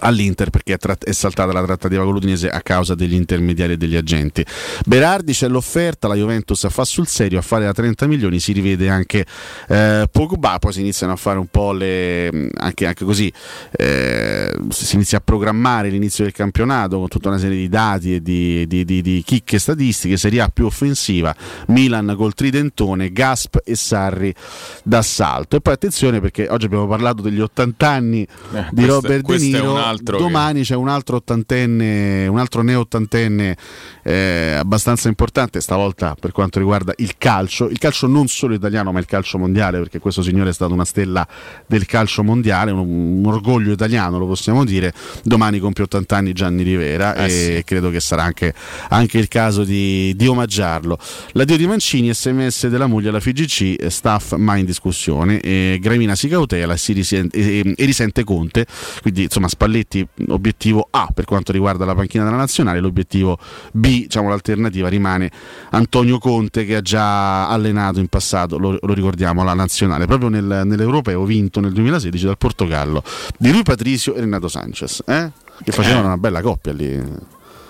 [0.00, 3.76] all'Inter perché è, tratt- è saltata la trattativa con l'Udinese a causa degli intermediari e
[3.76, 4.44] degli agenti.
[4.86, 8.88] Berardi c'è l'offerta, la Juventus fa sul serio a fare da 30 milioni, si rivede
[8.88, 9.24] anche
[9.68, 13.32] eh, Pogba, poi si iniziano a fare un po' le anche, anche così
[13.72, 18.22] eh, si inizia a programmare l'inizio del campionato con tutta una serie di dati e
[18.22, 21.34] di, di, di, di chicche statistiche, Serie A più offensiva,
[21.68, 24.34] Milan col tridentone, Gasp e Sarri
[24.82, 25.56] d'assalto.
[25.56, 29.38] E poi attenzione perché oggi abbiamo parlato degli 80 anni Eh, di questo- Robert De
[29.38, 33.56] Niro, altro che- domani c'è un altro ottantenne, un altro neo-ottantenne
[34.02, 38.98] eh, abbastanza importante, stavolta per quanto riguarda il calcio, il calcio non solo italiano ma
[38.98, 41.26] il calcio mondiale, perché questo signore è stato una stella
[41.66, 46.62] del calcio mondiale, un, un orgoglio italiano lo possiamo dire, domani compie 80 anni Gianni
[46.62, 47.62] Rivera Eh e sì.
[47.64, 48.54] credo che sarà anche,
[48.88, 50.98] anche il caso di, di omaggiarlo.
[51.32, 56.14] L'addio di Mancini, sms della moglie alla FIGC, eh, staff mai in discussione, e Gravina
[56.14, 58.66] si cautela e, si risente, e- e risente Conte,
[59.02, 59.79] quindi insomma Spalletti
[60.28, 63.38] obiettivo A per quanto riguarda la panchina della nazionale, l'obiettivo
[63.72, 65.30] B, diciamo l'alternativa rimane
[65.70, 70.62] Antonio Conte che ha già allenato in passato, lo, lo ricordiamo, la nazionale, proprio nel-
[70.64, 73.02] nell'Europeo vinto nel 2016 dal Portogallo,
[73.38, 75.30] di lui Patricio e Renato Sanchez, eh?
[75.62, 76.06] che facevano Eh.
[76.06, 77.02] una bella coppia lì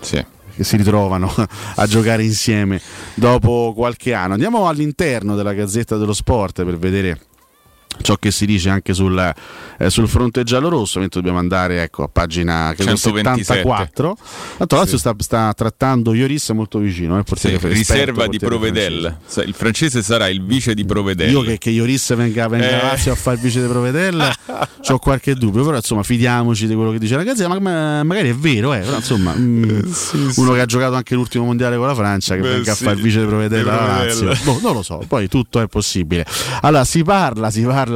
[0.00, 0.24] Sì.
[0.54, 1.32] che si ritrovano
[1.76, 2.80] a giocare insieme
[3.14, 4.34] dopo qualche anno.
[4.34, 7.20] Andiamo all'interno della Gazzetta dello Sport per vedere
[8.02, 9.18] ciò che si dice anche sul,
[9.78, 13.60] eh, sul fronte giallo-rosso, mentre dobbiamo andare ecco, a pagina credo 127.
[13.62, 14.16] 74.
[14.58, 17.18] Tanto Lazio sta, sta trattando Ioris molto vicino.
[17.18, 19.16] Eh, Sì, riserva di Provedel.
[19.24, 19.42] francese.
[19.48, 21.30] Il francese sarà il vice di Provedel.
[21.30, 22.74] Io che, che Ioris venga, venga Eh.
[22.74, 24.18] a Lazio a fare il vice di Provedel
[24.90, 28.30] ho qualche dubbio, però insomma fidiamoci di quello che dice la Gazzetta, ma, ma- magari
[28.30, 29.80] è vero, eh, però insomma mm,
[30.36, 32.86] uno che ha giocato anche l'ultimo mondiale con la Francia che Beh, venga sì, a
[32.86, 34.24] fare il vice di Provedel alla Provedel.
[34.26, 34.44] Lazio.
[34.52, 36.24] Boh, non lo so, poi tutto è possibile.
[36.62, 37.88] Allora si parla, si parla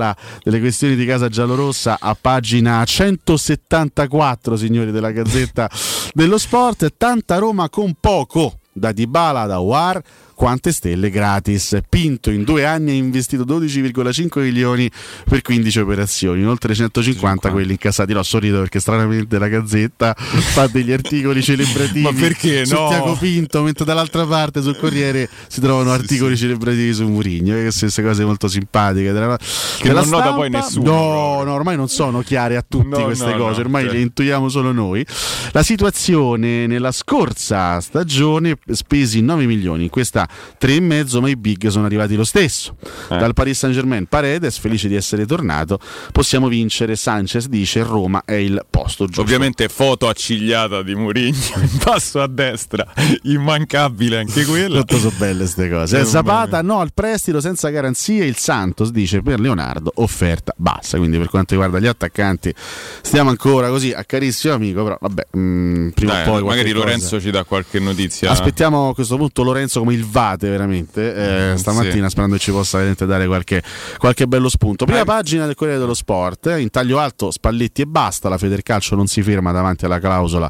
[0.42, 5.70] delle questioni di casa giallorossa a pagina 174, signori della Gazzetta
[6.12, 10.02] dello Sport, tanta Roma con poco da Dybala da War
[10.34, 11.78] quante stelle gratis.
[11.88, 14.90] Pinto in due anni ha investito 12,5 milioni
[15.28, 18.12] per 15 operazioni, oltre 150 quelli incassati.
[18.12, 22.88] No, sorrido perché stranamente la Gazzetta fa degli articoli celebrativi Ma perché su no?
[22.88, 28.02] Tiago Pinto, mentre dall'altra parte sul Corriere si trovano articoli celebrativi su Murigno, che queste
[28.02, 29.12] cose molto simpatiche.
[29.12, 30.38] Della, Che della non nota stampa.
[30.38, 33.82] poi nessuno, No, no, ormai non sono chiare a tutti No, queste no, cose, ormai
[33.82, 33.96] certo.
[33.96, 35.04] le intuiamo solo noi.
[35.52, 40.23] La situazione nella scorsa stagione spesi 9 milioni, in questa
[40.60, 42.76] 3,5 ma i big sono arrivati lo stesso.
[43.10, 43.16] Eh.
[43.16, 45.78] Dal Paris Saint Germain Paredes, felice di essere tornato,
[46.12, 49.20] possiamo vincere, Sanchez dice Roma è il posto giusto.
[49.22, 52.86] Ovviamente foto accigliata di Mourinho in basso a destra,
[53.22, 54.82] immancabile anche quella.
[54.84, 56.00] Quanto sono belle queste cose.
[56.00, 58.24] Eh, Zapata no al prestito senza garanzie.
[58.24, 60.98] Il Santos dice per Leonardo offerta bassa.
[60.98, 62.54] Quindi per quanto riguarda gli attaccanti
[63.02, 64.82] stiamo ancora così a carissimo amico.
[64.82, 68.30] Però vabbè, mm, prima Dai, o poi magari cosa- Lorenzo ci dà qualche notizia.
[68.30, 72.10] Aspettiamo a questo punto Lorenzo come il Vate veramente eh, stamattina Sì.
[72.10, 73.60] sperando che ci possa veramente dare qualche,
[73.98, 74.84] qualche bello spunto.
[74.84, 75.04] Prima Eh.
[75.04, 79.08] pagina del Corriere dello Sport, eh, in taglio alto Spalletti e basta, la Federcalcio non
[79.08, 80.48] si ferma davanti alla clausola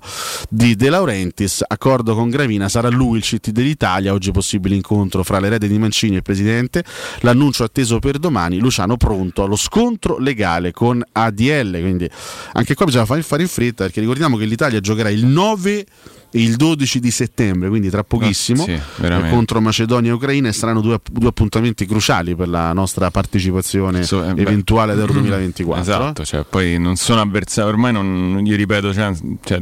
[0.51, 5.41] di De Laurentiis, accordo con Gravina, sarà lui il CT dell'Italia, oggi possibile incontro fra
[5.41, 6.85] l'erede di Mancini e il Presidente,
[7.21, 12.07] l'annuncio atteso per domani, Luciano pronto allo scontro legale con ADL, quindi
[12.53, 15.87] anche qua bisogna fare in fretta perché ricordiamo che l'Italia giocherà il 9 e
[16.35, 20.53] il 12 di settembre, quindi tra pochissimo, Ah, sì, eh, contro Macedonia e Ucraina e
[20.53, 25.83] saranno due, due appuntamenti cruciali per la nostra partecipazione So- eh, eventuale all'Euro 2024.
[25.83, 29.13] Esatto, cioè, poi non sono avversari, ormai non, non gli ripeto, cioè,
[29.45, 29.61] cioè,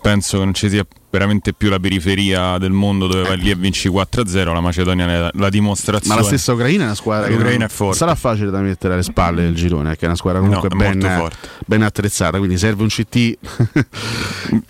[0.00, 3.54] penso che non ci sia veramente più la periferia del mondo dove vai lì e
[3.54, 6.14] vinci 4-0, la Macedonia è la, dimostrazione.
[6.14, 7.98] Ma la stessa Ucraina è una squadra che L'Ucraina non- è forte.
[7.98, 11.28] sarà facile da mettere alle spalle del girone, che è una squadra comunque No, ben,
[11.66, 13.36] ben attrezzata, quindi serve un CT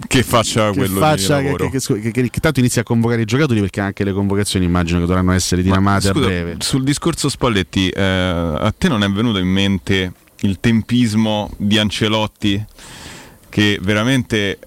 [0.09, 1.71] che faccia che, quello faccia, che, che-
[2.01, 5.07] che- che- che tanto inizia a convocare i giocatori perché anche le convocazioni immagino che
[5.07, 6.57] dovranno essere dinamate Scusa, a breve.
[6.59, 12.65] Sul discorso Spalletti, eh, a te non è venuto in mente il tempismo di Ancelotti
[13.49, 14.59] che veramente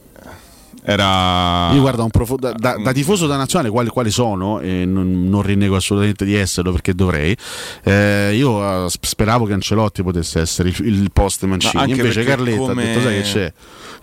[0.88, 1.72] Era.
[1.74, 5.28] Io guarda, un profo- da, da- da tifoso da nazionale, quali, quali sono, e non,
[5.28, 7.36] non rinnego assolutamente di esserlo perché dovrei.
[7.84, 11.74] eh, io eh, sp- speravo che Ancelotti potesse essere il, il post Mancini.
[12.02, 13.54] Invece Carletta come- ha detto: Sai che c'è?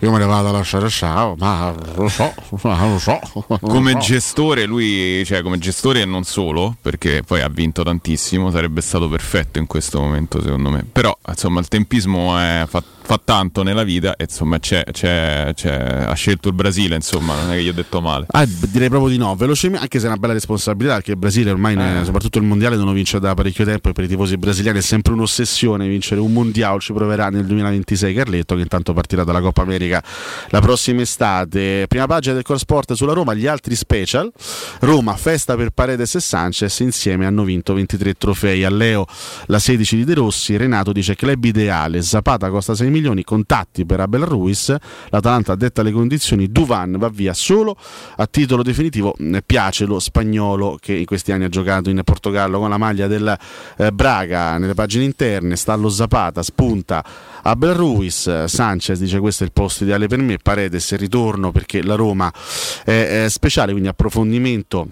[0.03, 2.33] Io me ne vado a lasciare ciao, ma lo so,
[2.63, 3.19] ma lo so.
[3.61, 8.81] come gestore lui cioè come gestore e non solo perché poi ha vinto tantissimo sarebbe
[8.81, 13.63] stato perfetto in questo momento secondo me però insomma il tempismo è- fa, fa tanto
[13.63, 17.63] nella vita e insomma c'è, c'è- c'è- ha scelto il Brasile insomma non è che
[17.63, 20.33] gli ho detto male Ah, direi proprio di no, velocemente, anche se è una bella
[20.33, 22.05] responsabilità, perché il Brasile ormai, ne- Eh.
[22.05, 24.81] soprattutto il mondiale, non lo vince da parecchio tempo e per i tifosi brasiliani è
[24.81, 26.79] sempre un'ossessione vincere un mondiale.
[26.79, 29.92] Ci proverà nel 2026 Carletto, che intanto partirà dalla Coppa America
[30.49, 31.85] la prossima estate.
[31.87, 34.31] Prima pagina del Core Sport sulla Roma, gli altri special.
[34.79, 38.63] Roma, festa per Paredes e Sanchez, insieme hanno vinto 23 trofei.
[38.63, 39.05] A Leo
[39.47, 43.99] la 16 di De Rossi, Renato dice club ideale, Zapata costa 6 milioni, contatti per
[43.99, 44.75] Abel Ruiz,
[45.09, 47.75] l'Atalanta detta le condizioni, Duvan va via solo
[48.17, 52.59] a titolo definitivo, eh, piace lo spagnolo che in questi anni ha giocato in Portogallo
[52.59, 53.37] con la maglia del
[53.77, 57.03] eh, Braga nelle pagine interne, Stallo Zapata, spunta
[57.43, 61.83] Abel Ruiz, eh, Sanchez dice questo è il posto ideale per me, Paredes ritorno perché
[61.83, 62.31] la Roma
[62.83, 64.87] è, è speciale, quindi approfondimento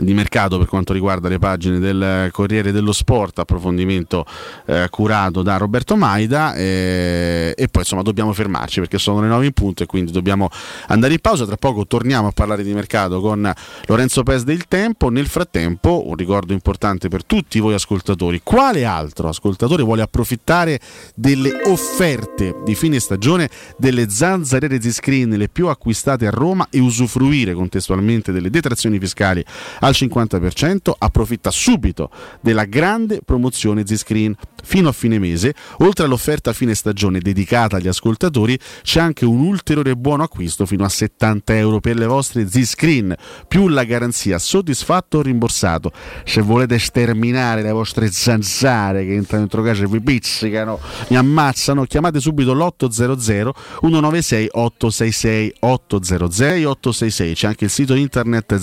[0.00, 4.26] di mercato per quanto riguarda le pagine del Corriere dello Sport, approfondimento
[4.66, 9.46] eh, curato da Roberto Maida eh, e poi insomma dobbiamo fermarci perché sono le 9
[9.46, 10.48] in punto e quindi dobbiamo
[10.88, 13.52] andare in pausa, tra poco torniamo a parlare di mercato con
[13.86, 19.28] Lorenzo Pes del Tempo, nel frattempo un ricordo importante per tutti voi ascoltatori, quale altro
[19.28, 20.80] ascoltatore vuole approfittare
[21.14, 27.54] delle offerte di fine stagione delle zanzariere Z-Screen le più acquistate a Roma e usufruire
[27.54, 29.44] contestualmente delle detrazioni fiscali
[29.84, 32.10] al 50%, approfitta subito
[32.40, 34.34] della grande promozione Z-Screen.
[34.64, 39.40] Fino a fine mese, oltre all'offerta a fine stagione dedicata agli ascoltatori, c'è anche un
[39.40, 43.14] ulteriore buono acquisto fino a 70 euro per le vostre Z-Screen,
[43.46, 45.92] più la garanzia soddisfatto o rimborsato.
[46.24, 51.84] Se volete sterminare le vostre zanzare che entrano dentro casa e vi pizzicano, mi ammazzano,
[51.84, 57.34] chiamate subito l'800 196 866 800 866.
[57.34, 58.56] C'è anche il sito internet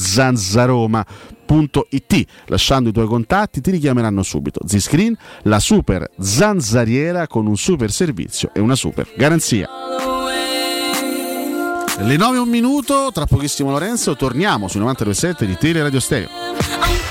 [1.51, 2.25] zanzaroma.it.
[2.45, 4.61] Lasciando i tuoi contatti ti richiameranno subito.
[4.65, 9.69] Z-Screen, la super zanzariera con un super servizio e una super garanzia.
[11.99, 17.10] Le 9 e un minuto, tra pochissimo Lorenzo, torniamo sui 92.7 di Tele Radio Stereo.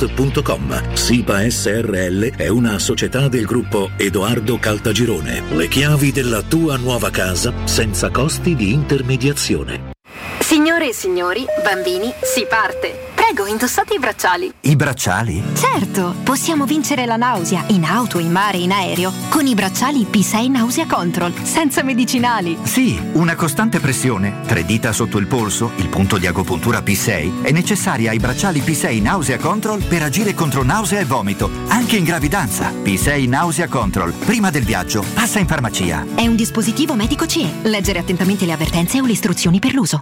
[0.01, 0.95] www.kcalt.com.
[0.95, 5.43] SIPA SRL è una società del gruppo Edoardo Caltagirone.
[5.51, 9.91] Le chiavi della tua nuova casa senza costi di intermediazione.
[10.39, 13.10] Signore e signori, bambini, si parte.
[13.23, 14.51] Prego, indossate i bracciali.
[14.61, 15.43] I bracciali?
[15.53, 20.49] Certo, possiamo vincere la nausea in auto, in mare, in aereo con i bracciali P6
[20.49, 22.57] Nausea Control, senza medicinali.
[22.63, 27.51] Sì, una costante pressione, tre dita sotto il polso, il punto di agopuntura P6 è
[27.51, 32.71] necessaria ai bracciali P6 Nausea Control per agire contro nausea e vomito, anche in gravidanza.
[32.71, 36.05] P6 Nausea Control, prima del viaggio, passa in farmacia.
[36.15, 37.47] È un dispositivo medico CE.
[37.61, 40.01] Leggere attentamente le avvertenze o le istruzioni per l'uso.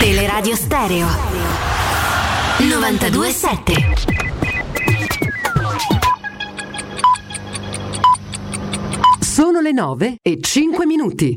[0.00, 1.06] Teleradio Stereo
[2.56, 3.72] 927
[9.20, 11.36] Sono le 9 e 5 minuti.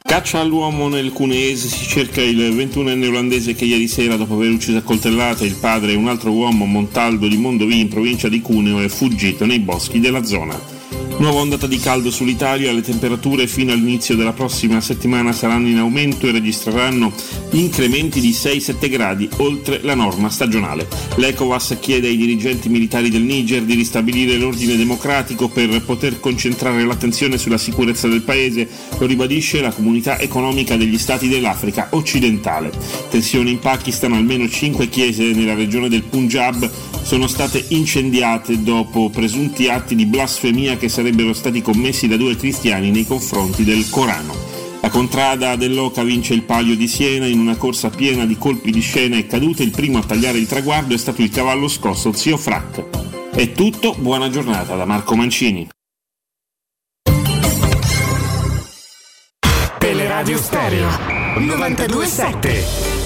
[0.00, 4.78] Caccia all'uomo nel Cuneese, si cerca il 21enne olandese che ieri sera, dopo aver ucciso
[4.78, 8.78] a coltellate il padre e un altro uomo Montaldo di Mondovì in provincia di Cuneo,
[8.78, 10.79] è fuggito nei boschi della zona.
[11.18, 16.26] Nuova ondata di caldo sull'Italia, le temperature fino all'inizio della prossima settimana saranno in aumento
[16.26, 17.12] e registreranno
[17.50, 20.88] incrementi di 6-7 gradi oltre la norma stagionale.
[21.16, 27.36] L'ECOWAS chiede ai dirigenti militari del Niger di ristabilire l'ordine democratico per poter concentrare l'attenzione
[27.36, 28.66] sulla sicurezza del paese,
[28.98, 32.72] lo ribadisce la comunità economica degli stati dell'Africa occidentale.
[33.10, 36.70] Tensioni in Pakistan, almeno 5 chiese nella regione del Punjab
[37.02, 42.90] sono state incendiate dopo presunti atti di blasfemia che sarebbero stati commessi da due cristiani
[42.90, 44.34] nei confronti del Corano.
[44.80, 48.80] La contrada dell'Oca vince il palio di Siena in una corsa piena di colpi di
[48.80, 49.62] scena e cadute.
[49.62, 53.30] Il primo a tagliare il traguardo è stato il cavallo scosso Zio Frac.
[53.30, 55.68] È tutto, buona giornata da Marco Mancini.
[59.78, 60.88] Teleradio Stereo
[61.36, 62.99] 927.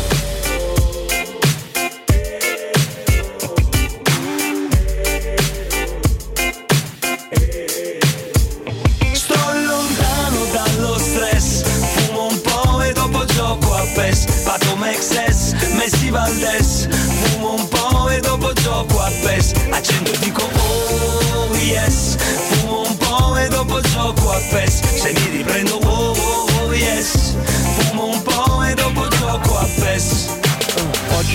[18.84, 22.16] Gioco a PES, accendo e dico oh yes,
[22.48, 25.83] fumo un po' e dopo gioco a PES, se mi riprendo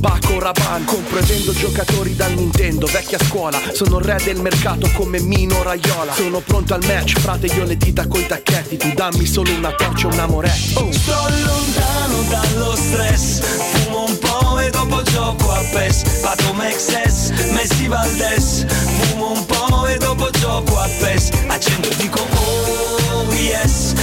[0.00, 3.60] Paco Rabanne Compro vendo giocatori dal Nintendo Vecchia scuola.
[3.72, 6.12] Sono re del mercato come Mino Raiola.
[6.14, 8.76] Sono pronto al match Frate io le dita coi tacchetti.
[8.76, 10.92] Tu dammi solo una torcia un amoretti oh.
[10.92, 17.86] Sto lontano dallo stress, fumo un po' e dopo gioco a PES, Pato Mexes, Messi
[17.88, 23.94] Valdes, fumo un po' e dopo gioco a PES, accendo e dico oh yes,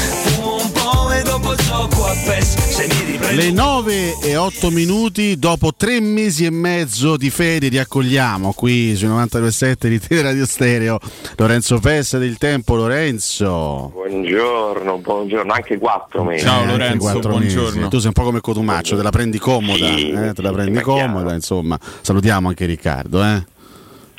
[3.31, 9.07] Le 9 e 8 minuti dopo tre mesi e mezzo di ferie riaccogliamo qui sui
[9.07, 10.97] 92.7 di Tele Radio Stereo
[11.37, 16.45] Lorenzo Pessa del Tempo Lorenzo Buongiorno, buongiorno, anche quattro mesi.
[16.45, 17.55] Eh, anche quattro mesi.
[17.55, 20.81] Tu sei un po' come Cotumaccio, te la prendi comoda, Sì, eh, te la prendi
[20.81, 21.77] comoda, insomma.
[22.01, 23.45] Salutiamo anche Riccardo, eh.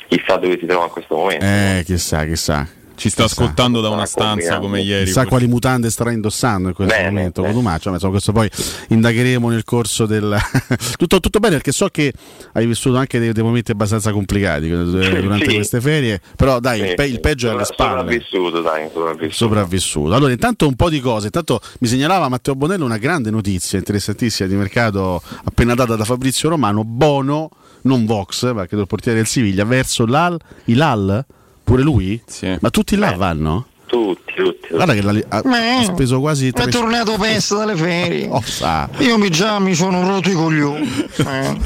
[0.07, 1.43] Chissà dove si trova in questo momento.
[1.43, 2.65] Eh, chissà, chissà.
[3.01, 5.05] Ci sta ascoltando da una stanza come ieri.
[5.05, 7.53] Chissà quali mutande starà indossando in questo Bene, momento bene.
[7.53, 8.47] Cotumaccio, ma insomma, questo poi
[8.89, 10.37] indagheremo nel corso del
[10.97, 12.13] tutto, tutto bene perché so che
[12.53, 15.55] hai vissuto anche dei, dei momenti abbastanza complicati eh, durante Sì.
[15.55, 17.99] queste ferie, però dai, Sì, il, pe- il peggio è alle Sopra- spalle.
[18.21, 19.33] Sopravvissuto, dai, sopravvissuto.
[19.35, 20.13] sopravvissuto.
[20.13, 21.25] Allora, intanto un po' di cose.
[21.25, 26.49] Intanto mi segnalava Matteo Bonello una grande notizia interessantissima di mercato appena data da Fabrizio
[26.49, 26.83] Romano.
[26.83, 27.49] Bono,
[27.81, 31.25] non Vox, ma credo il portiere del Siviglia, verso l'Al, Ilal,
[31.71, 32.21] pure lui?
[32.59, 33.67] Ma tutti là vanno?
[33.91, 34.67] Tutti, tutti.
[34.69, 35.41] Guarda che la- ha,
[35.79, 38.25] ha speso quasi È 300 tornato pesto dalle ferie.
[38.31, 38.87] Oh, sa.
[38.99, 41.05] Io mi già mi sono rotto i coglioni.
[41.17, 41.57] Eh.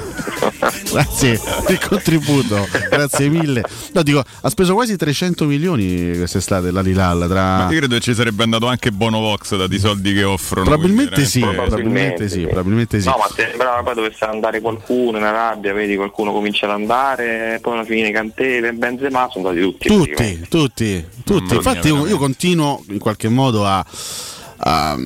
[0.92, 3.64] Grazie per il contributo, grazie mille.
[3.94, 7.26] No, dico, ha speso quasi 300 milioni quest'estate la Lilal.
[7.30, 7.66] Tra...
[7.66, 10.66] Ma io credo che ci sarebbe andato anche Bonovox dati i soldi che offrono.
[10.66, 13.08] Probabilmente quindi, sì, veramente- probabilmente sì, probabilmente sì.
[13.08, 17.60] No, ma se sembrava poi dovesse andare qualcuno in Arabia, vedi qualcuno comincia ad andare,
[17.62, 19.88] poi alla fine Cantele e Benzema sono andati tutti.
[19.88, 21.44] Tutti, tutti, tutti.
[21.44, 23.86] Mamma Infatti mia, io, io continuo in qualche modo a,
[24.58, 24.98] a-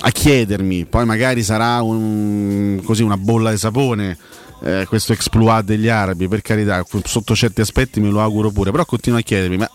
[0.00, 4.16] a chiedermi, poi magari sarà un- così una bolla di sapone.
[4.62, 8.84] eh, questo exploit degli arabi, per carità, sotto certi aspetti me lo auguro pure, però
[8.84, 9.70] continuo a chiedermi, ma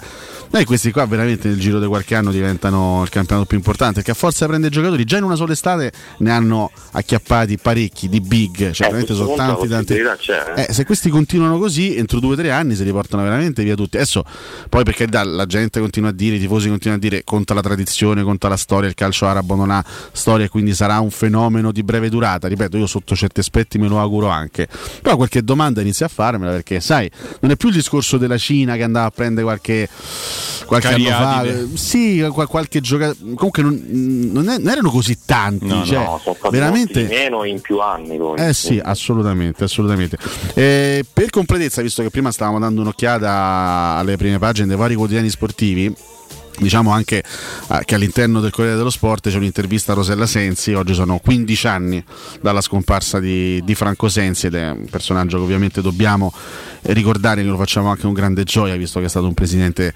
[0.56, 4.12] noi questi qua veramente nel giro di qualche anno diventano il campionato più importante, perché
[4.12, 8.22] a forza di prendere giocatori, già in una sola estate ne hanno acchiappati parecchi di
[8.22, 9.94] big, cioè veramente a questo sono tanti, tanti.
[10.56, 10.66] eh.
[10.70, 13.98] Eh, se questi continuano così, entro due o tre anni si riportano veramente via tutti.
[13.98, 14.24] Adesso,
[14.70, 17.62] poi perché da- la gente continua a dire, i tifosi continuano a dire conta la
[17.62, 19.84] tradizione, conta la storia, il calcio arabo non ha
[20.14, 22.48] storia e quindi sarà un fenomeno di breve durata.
[22.48, 24.70] Ripeto, io sotto certi aspetti me lo auguro anche.
[25.02, 27.12] Però qualche domanda inizia a farmela perché, sai,
[27.42, 29.90] non è più il discorso della Cina che andava a prendere qualche,
[30.66, 31.44] qualche anno fa.
[31.44, 33.34] Eh, Sì, qual- qualche giocatore.
[33.36, 33.82] Comunque non,
[34.32, 35.66] non è- non erano così tanti.
[35.68, 37.04] No, cioè, no, sono veramente.
[37.04, 38.40] meno in più anni poi.
[38.40, 40.18] Eh sì, assolutamente, assolutamente.
[40.54, 45.30] Eh, per completezza, visto che prima stavamo dando un'occhiata alle prime pagine dei vari quotidiani
[45.30, 45.94] sportivi,
[46.58, 47.18] Diciamo anche
[47.72, 51.68] eh, che all'interno del Corriere dello Sport c'è un'intervista a Rosella Sensi, oggi sono 15
[51.68, 52.04] anni
[52.42, 56.32] dalla scomparsa di, di Franco Sensi ed è un personaggio che ovviamente dobbiamo
[56.84, 59.94] ricordare, lo facciamo anche con grande gioia visto che è stato un presidente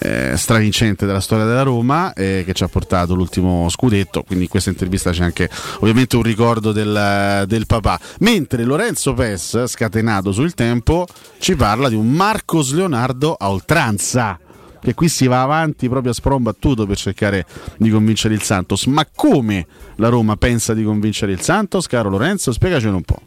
[0.00, 4.50] eh, stravincente della storia della Roma eh, che ci ha portato l'ultimo scudetto, quindi in
[4.50, 5.48] questa intervista c'è anche
[5.80, 8.00] ovviamente un ricordo del, del papà.
[8.20, 11.06] Mentre Lorenzo Pes, scatenato sul tempo,
[11.38, 14.38] ci parla di un Marcos Leonardo a oltranza
[14.80, 17.46] che qui si va avanti proprio a sprombattuto per cercare
[17.76, 18.86] di convincere il Santos.
[18.86, 19.66] Ma come
[19.96, 22.52] la Roma pensa di convincere il Santos, caro Lorenzo?
[22.52, 23.20] Spiegacelo un po'.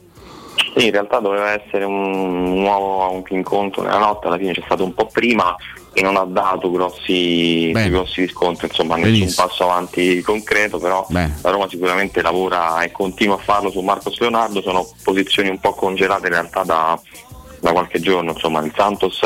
[0.75, 4.93] Sì, in realtà doveva essere un nuovo incontro nella notte, alla fine c'è stato un
[4.93, 5.55] po' prima
[5.93, 9.47] e non ha dato grossi, grossi riscontri, insomma nessun Benissimo.
[9.47, 11.37] passo avanti concreto, però Bene.
[11.41, 15.73] la Roma sicuramente lavora e continua a farlo su Marcos Leonardo, sono posizioni un po'
[15.73, 16.99] congelate in realtà da,
[17.59, 19.21] da qualche giorno, insomma il Santos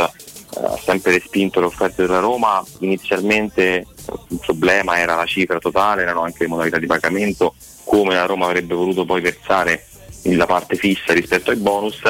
[0.80, 3.86] sempre respinto le offerte della Roma, inizialmente eh,
[4.30, 7.54] il problema era la cifra totale, erano anche le modalità di pagamento,
[7.84, 9.86] come la Roma avrebbe voluto poi versare
[10.24, 12.02] la parte fissa rispetto ai bonus,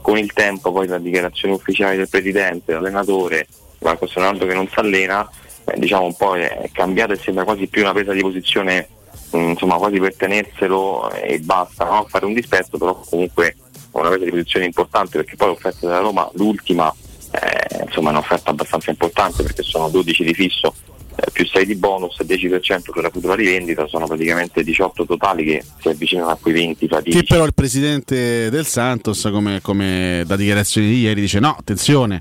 [0.00, 3.46] con il tempo poi la dichiarazione ufficiale del presidente, dell'allenatore,
[3.80, 5.28] Marco Leonardo che non si allena,
[5.64, 8.88] eh, diciamo un po' è cambiata e sembra quasi più una presa di posizione
[9.32, 12.06] mh, insomma quasi per tenerselo e basta, no?
[12.08, 13.56] fare un dispetto, però comunque
[13.92, 16.94] una presa di posizione importante perché poi l'offerta della Roma, l'ultima,
[17.32, 20.74] eh, insomma è un'offerta abbastanza importante perché sono 12 di fisso
[21.16, 25.44] eh, più 6 di bonus e 10% per la futura rivendita, sono praticamente 18 totali
[25.44, 27.18] che si avvicinano a quei 20 fatidici.
[27.18, 32.20] Che però il presidente del Santos, come, come da dichiarazioni di ieri, dice no, attenzione.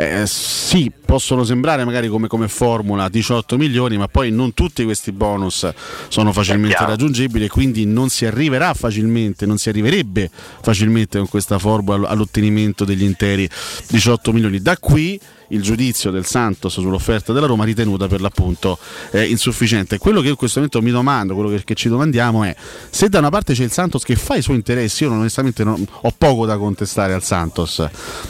[0.00, 5.12] Eh, sì, possono sembrare magari come, come formula 18 milioni, ma poi non tutti questi
[5.12, 5.68] bonus
[6.08, 10.30] sono facilmente raggiungibili e quindi non si arriverà facilmente, non si arriverebbe
[10.62, 13.48] facilmente con questa formula all'ottenimento degli interi
[13.88, 14.60] 18 milioni.
[14.60, 15.20] Da qui
[15.52, 18.78] il giudizio del Santos sull'offerta della Roma ritenuta per l'appunto
[19.10, 19.98] eh, insufficiente.
[19.98, 22.54] Quello che in questo momento mi domando, quello che, che ci domandiamo è
[22.88, 25.64] se da una parte c'è il Santos che fa i suoi interessi, io non- onestamente
[25.64, 27.84] non- ho poco da contestare al Santos.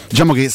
[0.08, 0.50] Diciamo che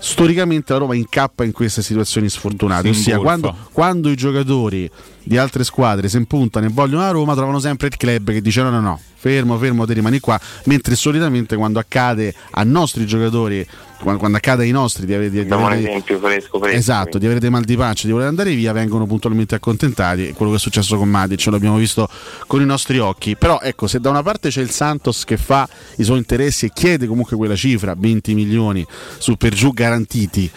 [0.00, 4.90] storicamente la Roma incappa in queste situazioni sfortunate, Si ossia quando, quando i giocatori
[5.22, 8.62] di altre squadre se impuntano e vogliono la Roma trovano sempre il club che dice
[8.62, 10.40] no no no fermo fermo te rimani qua.
[10.64, 13.66] Mentre solitamente quando accade a nostri giocatori
[14.00, 16.76] quando, quando accade ai nostri di avere, di, di avere- esempio fresco, fresco.
[16.76, 20.32] Esatto, di avere dei mal di pancia, di voler andare via, vengono puntualmente accontentati.
[20.32, 22.08] Quello che è successo con Matic ce l'abbiamo visto
[22.46, 23.36] con i nostri occhi.
[23.36, 26.70] Però ecco, se da una parte c'è il Santos che fa i suoi interessi e
[26.72, 28.86] chiede comunque quella cifra, 20 milioni
[29.18, 30.50] su per giù garantiti.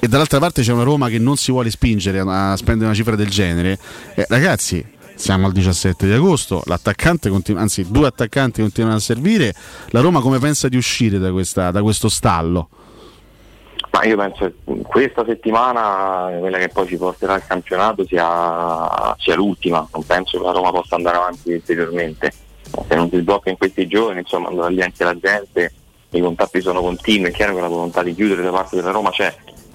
[0.00, 3.16] E dall'altra parte c'è una Roma che non si vuole spingere a spendere una cifra
[3.16, 3.78] del genere.
[4.14, 4.84] eh, ragazzi,
[5.16, 9.52] siamo al 17 di agosto, l'attaccante continua, anzi due attaccanti continuano a servire.
[9.88, 12.68] La Roma come pensa di uscire da, questa- da questo stallo?
[13.98, 19.34] Ma io penso che questa settimana, quella che poi ci porterà al campionato, sia, sia
[19.34, 19.84] l'ultima.
[19.92, 22.32] Non penso che la Roma possa andare avanti ulteriormente.
[22.86, 25.72] Se non si sblocca in questi giorni, insomma, andrà lì anche la gente,
[26.10, 29.10] i contatti sono continui, è chiaro che la volontà di chiudere da parte della Roma
[29.10, 29.34] c'è,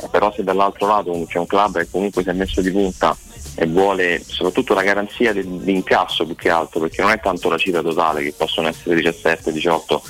[0.09, 3.17] però se dall'altro lato c'è un club che comunque si è messo di punta
[3.55, 7.49] e vuole soprattutto la garanzia di, di incasso più che altro, perché non è tanto
[7.49, 10.01] la cifra totale che possono essere 17, 18,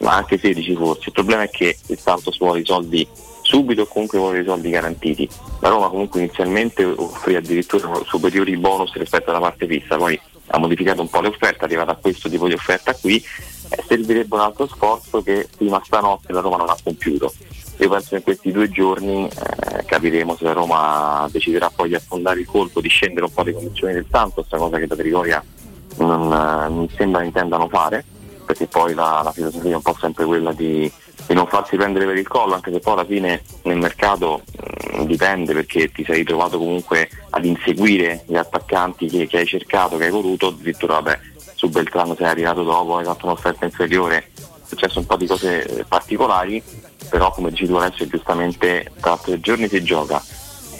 [0.00, 1.04] ma anche 16 forse.
[1.06, 3.08] Il problema è che il Santos vuole i soldi
[3.52, 5.28] subito o comunque vuole i soldi garantiti.
[5.60, 11.02] La Roma comunque inizialmente offrì addirittura superiori bonus rispetto alla parte fissa, poi ha modificato
[11.02, 14.40] un po' le offerte, è arrivata a questo tipo di offerta qui, eh, servirebbe un
[14.40, 17.32] altro sforzo che fino a stanotte la Roma non ha compiuto.
[17.76, 21.94] Io penso che in questi due giorni eh, capiremo se la Roma deciderà poi di
[21.94, 25.44] affondare il colpo, di scendere un po' le condizioni del Santos, cosa che da Trigoria
[25.98, 28.02] non, eh, non sembra intendano fare,
[28.46, 30.90] perché poi la, la filosofia è un po' sempre quella di,
[31.26, 34.42] di non farsi prendere per il collo, anche se poi alla fine nel mercato
[34.92, 39.96] mh, dipende perché ti sei trovato comunque ad inseguire gli attaccanti che, che hai cercato,
[39.96, 41.18] che hai voluto, addirittura vabbè,
[41.54, 45.64] su Beltrano sei arrivato dopo, hai fatto un'offerta inferiore, è successo un po' di cose
[45.64, 46.62] eh, particolari,
[47.08, 50.22] però come dici tu adesso giustamente tra tre giorni si gioca.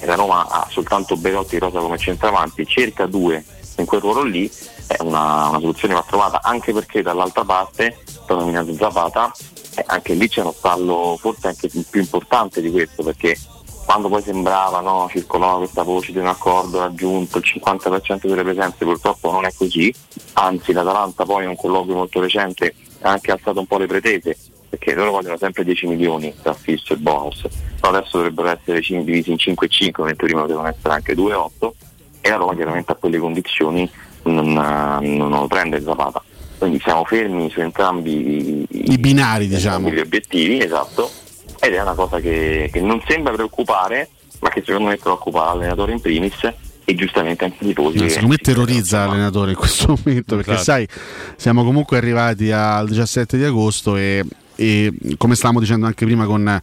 [0.01, 3.45] E la Roma ha soltanto Belotti Rosa come centravanti, cerca due
[3.77, 4.51] in quel ruolo lì,
[4.87, 9.33] è una, una soluzione va trovata anche perché dall'altra parte, sto nominato Zapata,
[9.75, 13.37] eh, anche lì c'è uno stallo forse anche più importante di questo perché
[13.85, 18.85] quando poi sembrava, no, circolava questa voce di un accordo raggiunto, il 50% delle presenze
[18.85, 19.93] purtroppo non è così,
[20.35, 24.37] anzi l'Atalanta poi in un colloquio molto recente ha anche alzato un po' le pretese
[24.69, 27.47] perché loro vogliono sempre 10 milioni tra fisso e bonus,
[27.79, 31.31] però adesso dovrebbero essere divisi in 5 e 5, mentre prima devono essere anche 2
[31.31, 31.75] e 8
[32.23, 33.91] e la Roma chiaramente a quelle condizioni
[34.23, 36.23] non, non lo prende Zapata.
[36.63, 39.91] Quindi siamo fermi su entrambi i, I binari, diciamo.
[39.91, 41.11] gli obiettivi, esatto,
[41.59, 45.91] ed è una cosa che, che non sembra preoccupare, ma che secondo me preoccupa l'allenatore
[45.91, 46.53] in primis
[46.85, 47.99] e giustamente anche i tifosi.
[47.99, 50.65] No, secondo me terrorizza l'allenatore in questo momento perché Esatto.
[50.65, 50.89] sai
[51.35, 54.25] siamo comunque arrivati al 17 di agosto e,
[54.57, 56.61] e come stavamo dicendo anche prima con,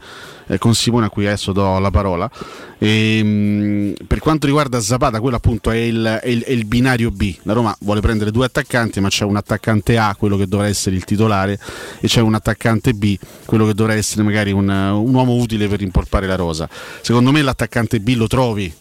[0.48, 2.30] eh, con Simone a cui adesso do la parola
[2.78, 7.12] e, mh, per quanto riguarda Zapata quello appunto è il, è il- è il binario
[7.12, 7.36] B.
[7.44, 10.96] La Roma vuole prendere due attaccanti ma c'è un attaccante A quello che dovrà essere
[10.96, 11.60] il titolare
[12.00, 15.80] e c'è un attaccante B quello che dovrà essere magari un, un uomo utile per
[15.80, 16.70] rimpolpare la rosa.
[17.02, 18.74] Secondo me l'attaccante B lo trovi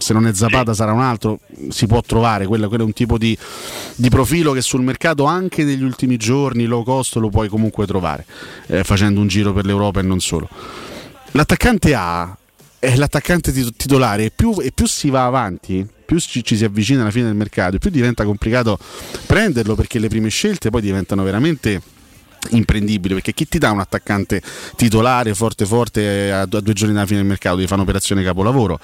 [0.00, 3.18] se non è Zapata sarà un altro, si può trovare, quello, quello è un tipo
[3.18, 3.36] di,
[3.94, 8.24] di profilo che sul mercato anche negli ultimi giorni low cost lo puoi comunque trovare,
[8.66, 10.48] eh, facendo un giro per l'Europa e non solo.
[11.32, 12.36] L'attaccante A
[12.78, 16.64] è l'attaccante tit- titolare e più, e più si va avanti, più ci, ci si
[16.64, 18.78] avvicina alla fine del mercato, e più diventa complicato
[19.26, 21.80] prenderlo perché le prime scelte poi diventano veramente
[22.52, 24.40] imprendibili perché chi ti dà un attaccante
[24.76, 28.80] titolare forte forte a, a due giorni dalla fine del mercato ti fa un'operazione capolavoro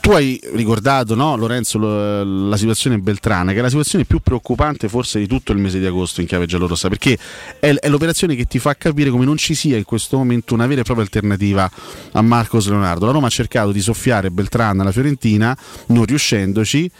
[0.00, 4.88] tu hai ricordato no, Lorenzo lo- la situazione Beltrana che è la situazione più preoccupante
[4.88, 7.18] forse di tutto il mese di agosto in chiave giallorossa perché
[7.58, 10.80] è, l'operazione che ti fa capire come non ci sia in questo momento una vera
[10.80, 11.70] e propria alternativa
[12.12, 13.06] a Marcos Leonardo.
[13.06, 15.56] La Roma ha cercato di soffiare Beltrana alla Fiorentina
[15.86, 16.90] non riuscendoci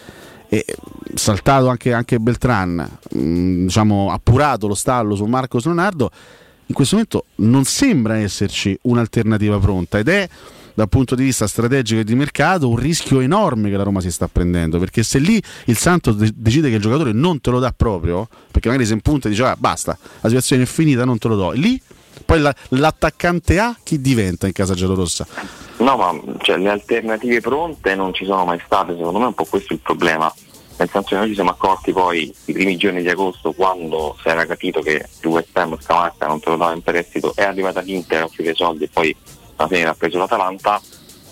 [0.48, 0.64] e
[1.14, 6.10] saltato anche, anche Beltran, mh, diciamo appurato lo stallo su Marcos Leonardo,
[6.66, 10.28] in questo momento non sembra esserci un'alternativa pronta ed è
[10.74, 14.10] dal punto di vista strategico e di mercato un rischio enorme che la Roma si
[14.10, 17.60] sta prendendo perché se lì il Santos de- decide che il giocatore non te lo
[17.60, 21.18] dà proprio perché magari se in punta dice ah, basta la situazione è finita non
[21.18, 21.80] te lo do lì
[22.24, 25.26] poi la- l'attaccante A chi diventa in casa giallorossa
[25.76, 29.34] No, ma cioè, le alternative pronte non ci sono mai state, secondo me è un
[29.34, 30.32] po' questo il problema.
[30.76, 34.28] Nel senso che noi ci siamo accorti poi i primi giorni di agosto quando si
[34.28, 37.80] era capito che il West Ham Scamacca non te lo dava in prestito, è arrivata
[37.80, 39.14] l'Inter a offrire soldi e poi
[39.56, 40.80] alla fine ha preso l'Atalanta.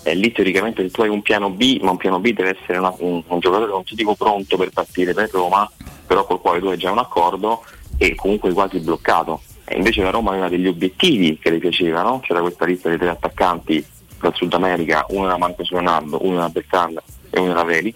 [0.05, 2.77] E lì teoricamente se tu hai un piano B, ma un piano B deve essere
[2.77, 5.69] una- un, un giocatore non ti dico pronto per partire per Roma,
[6.05, 7.63] però col quale tu hai già un accordo
[7.97, 9.41] e comunque quasi bloccato.
[9.63, 13.09] E invece la Roma aveva degli obiettivi che le piacevano, c'era questa lista di tre
[13.09, 13.85] attaccanti
[14.19, 17.95] dal Sud America, uno era Marcos Leonardo, uno era Bertrand e uno era Velix,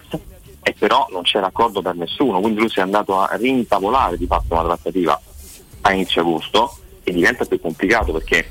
[0.62, 4.26] e però non c'era accordo per nessuno, quindi lui si è andato a rintavolare di
[4.26, 5.20] fatto una trattativa
[5.82, 8.50] a inizio agosto e diventa più complicato perché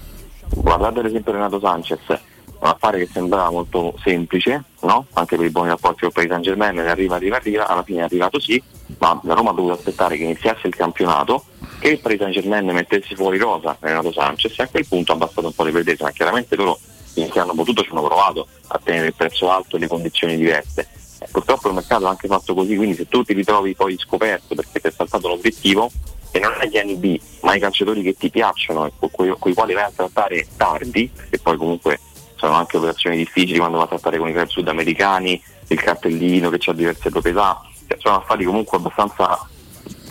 [0.55, 5.05] guardate ad esempio Renato Sanchez, un affare che sembrava molto semplice, no?
[5.13, 7.99] anche per i buoni rapporti con il Paris Saint Germain, arriva, arriva, arriva, alla fine
[7.99, 8.61] è arrivato sì,
[8.97, 11.45] ma la Roma ha dovuto aspettare che iniziasse il campionato,
[11.79, 15.15] che il Paris Saint Germain mettesse fuori rosa Renato Sanchez e a quel punto ha
[15.15, 16.79] abbassato un po' le pretese, ma chiaramente loro
[17.17, 20.87] finché hanno potuto ci hanno provato a tenere il prezzo alto e le condizioni diverse.
[21.19, 24.53] Eh, purtroppo il mercato è anche fatto così, quindi se tu ti ritrovi poi scoperto
[24.53, 25.89] perché ti è saltato l'obiettivo,
[26.38, 29.73] e non è gli NB, ma i calciatori che ti piacciono e con i quali
[29.73, 31.99] vai a trattare tardi, perché poi comunque
[32.35, 36.69] sono anche operazioni difficili quando va a trattare con i club sudamericani, il cartellino che
[36.69, 39.47] ha diverse proprietà, cioè, sono affari comunque abbastanza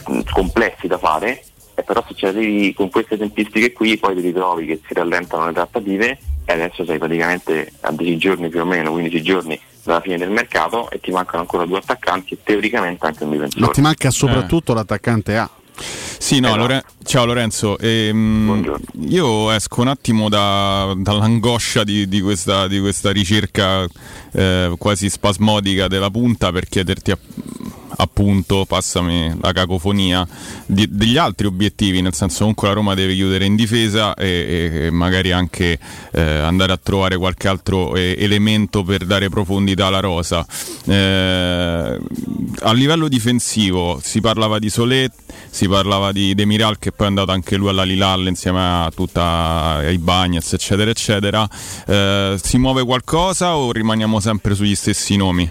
[0.09, 1.43] mh, complessi da fare,
[1.74, 5.47] e però se ci arrivi con queste tempistiche qui poi ti ritrovi che si rallentano
[5.47, 10.01] le trattative e adesso sei praticamente a 10 giorni più o meno, 15 giorni dalla
[10.01, 13.65] fine del mercato e ti mancano ancora due attaccanti e teoricamente anche un difensore.
[13.65, 15.48] Ma ti manca soprattutto l'attaccante A.
[15.78, 17.78] Sì, no, Lore- ciao Lorenzo.
[17.78, 18.77] Ehm,
[19.09, 23.86] io esco un attimo da- dall'angoscia di, di questa, di questa ricerca
[24.32, 27.19] eh, quasi spasmodica della punta per chiederti a-
[27.97, 30.27] appunto, passami la cacofonia,
[30.66, 34.90] di- degli altri obiettivi, nel senso comunque la Roma deve chiudere in difesa e, e-
[34.90, 35.78] magari anche
[36.12, 40.47] eh, andare a trovare qualche altro eh, elemento per dare profondità alla rosa.
[40.86, 41.98] Eh,
[42.60, 45.12] a livello difensivo si parlava di Solet,
[45.51, 49.77] si parlava di Demiral che poi è andato anche lui alla Lilal insieme a tutta
[49.77, 51.48] ai Bagnets eccetera eccetera.
[51.86, 55.51] Eh, si muove qualcosa o rimaniamo sempre sugli stessi nomi?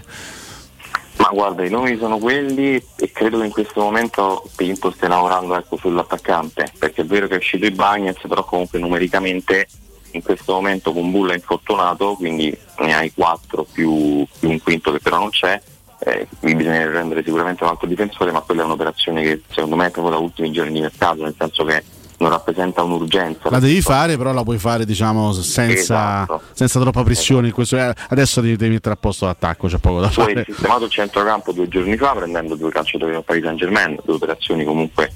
[1.16, 5.56] Ma guarda, i nomi sono quelli e credo che in questo momento Pinto stia lavorando
[5.56, 9.66] ecco, sull'attaccante, perché è vero che è uscito i Bagnets, però comunque numericamente
[10.12, 14.92] in questo momento con Bulla è infortunato, quindi ne hai quattro più, più un quinto
[14.92, 15.60] che però non c'è,
[16.00, 19.90] eh, bisogna rendere sicuramente un altro difensore, ma quella è un'operazione che secondo me è
[19.90, 21.82] proprio da ultimi giorni di mercato, nel senso che
[22.18, 23.50] non rappresenta un'urgenza.
[23.50, 26.40] La devi fare, però la puoi fare diciamo senza, Esatto.
[26.52, 27.52] senza troppa pressione.
[27.56, 30.44] eh, adesso devi, devi mettere a posto l'attacco, c'è poco da fare.
[30.46, 34.64] sistemato il centrocampo due giorni fa prendendo due calciatori del Paris Saint Germain, due operazioni
[34.64, 35.12] comunque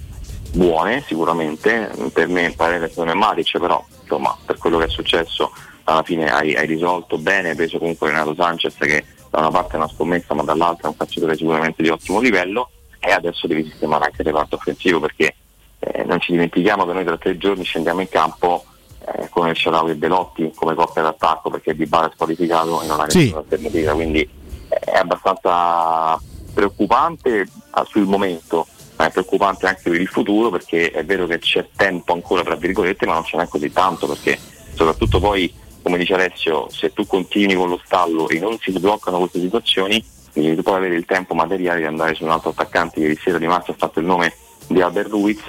[0.53, 5.53] buone sicuramente, per me parere non è Maric, però insomma per quello che è successo
[5.85, 9.75] alla fine hai, hai risolto bene, hai preso comunque Renato Sanchez che da una parte
[9.75, 13.65] è una scommessa ma dall'altra è un calciatore sicuramente di ottimo livello e adesso devi
[13.65, 15.35] sistemare anche il reparto offensivo perché
[15.81, 18.65] eh, non ci dimentichiamo che noi tra tre giorni scendiamo in campo
[19.07, 22.87] eh, con il Sharawi e Belotti come coppia d'attacco perché Di Bala è squalificato e
[22.87, 23.19] non ha Sì.
[23.19, 26.21] nessuna alternativa, quindi eh, è abbastanza
[26.53, 28.67] preoccupante ah, sul momento,
[28.97, 32.57] ma è preoccupante anche per il futuro perché è vero che c'è tempo ancora tra
[32.57, 34.39] virgolette, ma non ce n'è così tanto perché
[34.75, 35.53] soprattutto poi,
[35.83, 40.05] come dice Alessio, se tu continui con lo stallo e non si sbloccano queste situazioni,
[40.33, 43.01] quindi tu puoi avere il tempo materiale di andare su un altro attaccante.
[43.01, 44.35] Ieri sera Di Marzio ha fatto il nome
[44.67, 45.43] di Albert Ruiz,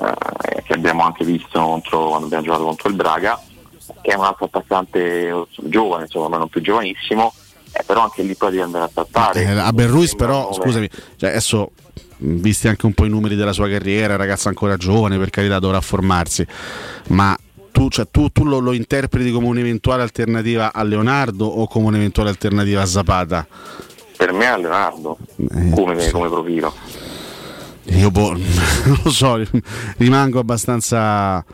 [0.00, 3.40] eh, che abbiamo anche visto contro- quando abbiamo giocato contro il Braga,
[4.02, 7.32] che è un altro attaccante giovane, insomma, ma non più giovanissimo,
[7.72, 9.42] eh, però anche lì poi devi andare a trattare.
[9.42, 10.54] Eh, a Ben Ruiz però, nome.
[10.54, 11.70] scusami, cioè, adesso
[12.20, 15.80] visti anche un po' i numeri della sua carriera, ragazza ancora giovane, per carità dovrà
[15.80, 16.46] formarsi,
[17.08, 17.36] ma
[17.70, 22.28] tu, cioè, tu- tu lo, lo interpreti come un'eventuale alternativa a Leonardo o come un'eventuale
[22.30, 23.46] alternativa a Zapata?
[24.16, 26.74] Per me è Leonardo, Eh, come, come profilo.
[27.90, 28.32] Io boh,
[28.84, 29.42] non lo so,
[29.96, 31.44] rimango abbastanza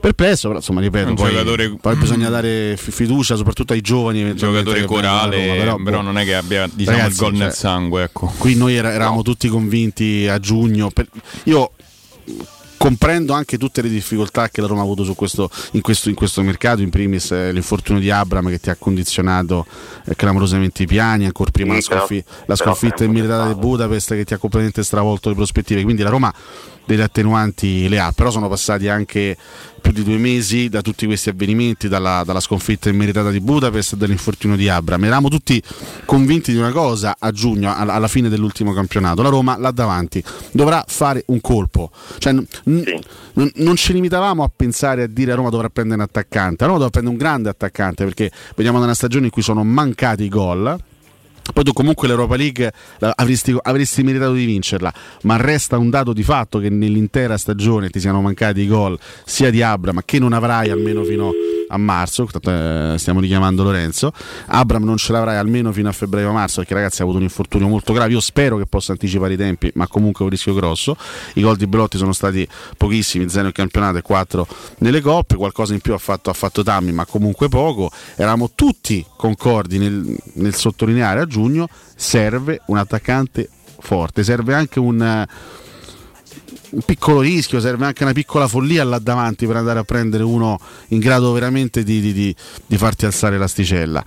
[0.00, 4.20] perplesso, però insomma ripeto, Un poi, giocatore- poi bisogna dare fi- fiducia soprattutto ai giovani.
[4.22, 6.02] eventualmente, Giocatore corale, Roma, però, boh.
[6.04, 8.02] non è che abbia diciamo, Ragazzi, il gol nel cioè, sangue.
[8.04, 8.32] Ecco.
[8.38, 10.90] Qui noi era- eravamo tutti convinti a giugno.
[10.90, 11.08] per-
[11.44, 11.72] io
[12.80, 16.14] comprendo anche tutte le difficoltà che la Roma ha avuto su questo, in, questo, in
[16.14, 19.66] questo mercato, in primis eh, l'infortunio di Abram che ti ha condizionato
[20.06, 23.58] eh, clamorosamente i piani, ancora prima Sì, la, sconfi- però- la sconfitta tempo immeritata di
[23.58, 25.82] Budapest che ti ha completamente stravolto le prospettive.
[25.82, 26.32] Quindi la Roma
[26.94, 29.36] delle attenuanti le ha, però sono passati anche
[29.80, 33.96] più di due mesi da tutti questi avvenimenti, dalla, dalla sconfitta immeritata di Budapest e
[33.96, 35.02] dall'infortunio di Abram.
[35.04, 35.62] Eravamo tutti
[36.04, 39.22] convinti di una cosa a giugno, alla, fine dell'ultimo campionato.
[39.22, 40.22] La Roma là davanti
[40.52, 41.90] dovrà fare un colpo.
[42.18, 43.00] Cioè, n- n-
[43.34, 46.66] non- non ci limitavamo a pensare a dire a Roma dovrà prendere un attaccante, la
[46.66, 50.24] Roma dovrà prendere un grande attaccante perché veniamo da una stagione in cui sono mancati
[50.24, 50.78] i gol.
[51.52, 56.22] Poi tu comunque l'Europa League avresti, avresti meritato di vincerla, ma resta un dato di
[56.22, 60.70] fatto che nell'intera stagione ti siano mancati i gol sia di Abram che non avrai
[60.70, 64.12] almeno fino, a marzo, tanto, eh, stiamo richiamando Lorenzo.
[64.46, 67.92] Abram non ce l'avrai almeno fino a febbraio-marzo perché ragazzi ha avuto un infortunio molto
[67.92, 68.12] grave.
[68.12, 70.96] Io spero che possa anticipare i tempi, ma comunque è un rischio grosso.
[71.34, 74.46] I gol di Belotti sono stati pochissimi, 0 in campionato e 4
[74.78, 75.36] nelle coppe.
[75.36, 77.90] Qualcosa in più ha fatto, ha fatto Tammy, ma comunque poco.
[78.16, 83.48] Eravamo tutti concordi nel, nel sottolineare a giugno serve un attaccante
[83.78, 85.26] forte, serve anche un
[86.70, 90.58] un piccolo rischio, serve anche una piccola follia là davanti per andare a prendere uno
[90.88, 92.34] in grado veramente di, di, di,
[92.66, 94.02] di farti alzare l'asticella.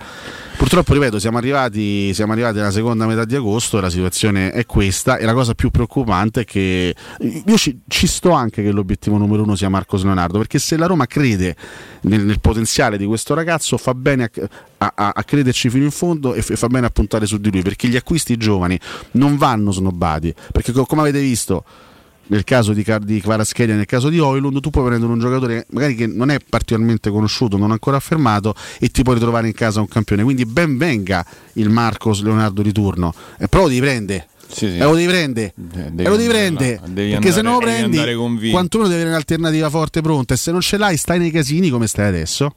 [0.56, 4.64] Purtroppo, ripeto, siamo arrivati, siamo arrivati alla seconda metà di agosto e la situazione è
[4.66, 9.18] questa e la cosa più preoccupante è che io ci, ci sto anche che l'obiettivo
[9.18, 11.56] numero uno sia Marcos Leonardo, perché se la Roma crede
[12.02, 14.30] nel, nel potenziale di questo ragazzo fa bene
[14.78, 17.50] a, a, a, crederci fino in fondo e, f- fa bene a puntare su di
[17.50, 18.78] lui, perché gli acquisti giovani
[19.12, 21.64] non vanno snobbati, perché come avete visto
[22.26, 25.94] nel caso di, di Kvaraschelia, nel caso di Oilund, tu puoi prendere un giocatore magari
[25.94, 29.88] che non è particolarmente conosciuto, non ancora affermato e ti puoi ritrovare in casa un
[29.88, 30.22] campione.
[30.22, 31.24] Quindi ben venga
[31.54, 33.14] il Marcos Leonardo di turno.
[33.38, 34.28] E però lo devi prendere.
[34.46, 34.76] Sì, sì.
[34.76, 37.58] E lo devi prendere, devi e lo devi prendere devi perché andare- se non lo
[37.58, 40.34] devi prendi, quantuno deve avere un'alternativa forte pronta.
[40.34, 42.54] E se non ce l'hai, stai nei casini come stai adesso.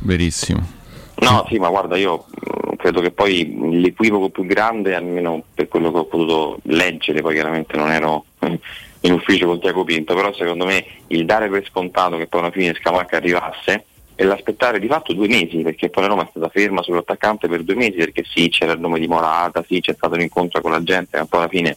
[0.00, 0.78] Verissimo.
[1.20, 5.90] No, sì, ma guarda, io mh, credo che poi l'equivoco più grande, almeno per quello
[5.90, 8.58] che ho potuto leggere, poi chiaramente non ero eh,
[9.00, 12.50] in ufficio con Tiago Pinto, però secondo me il dare per scontato che poi alla
[12.50, 16.50] fine Scamacca arrivasse e l'aspettare di fatto due mesi, perché poi la Roma è stata
[16.50, 20.14] ferma sull'attaccante per due mesi, perché sì, c'era il nome di Morata, sì, c'è stato
[20.14, 21.76] un incontro con la gente, ma poi alla fine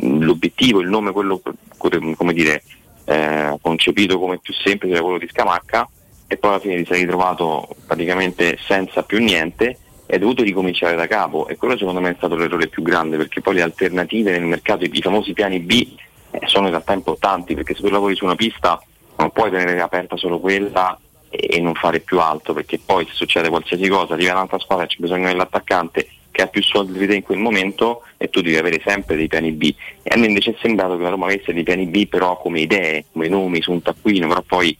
[0.00, 1.42] l'obiettivo, il nome, quello
[1.76, 2.62] come dire,
[3.04, 5.88] eh, concepito come più semplice era quello di Scamacca
[6.26, 10.94] e poi alla fine ti sei ritrovato praticamente senza più niente e hai dovuto ricominciare
[10.94, 14.30] da capo e quello secondo me è stato l'errore più grande perché poi le alternative
[14.30, 15.96] nel mercato, i famosi piani B
[16.30, 18.80] eh, sono in realtà importanti perché se tu lavori su una pista
[19.16, 20.98] non puoi tenere aperta solo quella
[21.28, 24.84] e, e non fare più altro perché poi se succede qualsiasi cosa arriva un'altra squadra
[24.84, 28.40] e c'è bisogno dell'attaccante che ha più soldi di te in quel momento e tu
[28.40, 31.26] devi avere sempre dei piani B e a me invece è sembrato che la Roma
[31.26, 34.76] avesse dei piani B però come idee, come nomi su un taccuino però poi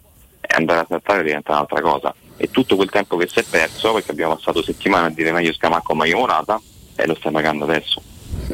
[0.54, 2.14] andare a trattare diventa un'altra cosa.
[2.36, 5.52] E tutto quel tempo che si è perso, perché abbiamo passato settimane a dire meglio
[5.52, 6.60] Scamacco meglio Morata,
[6.94, 8.00] e lo stai pagando adesso.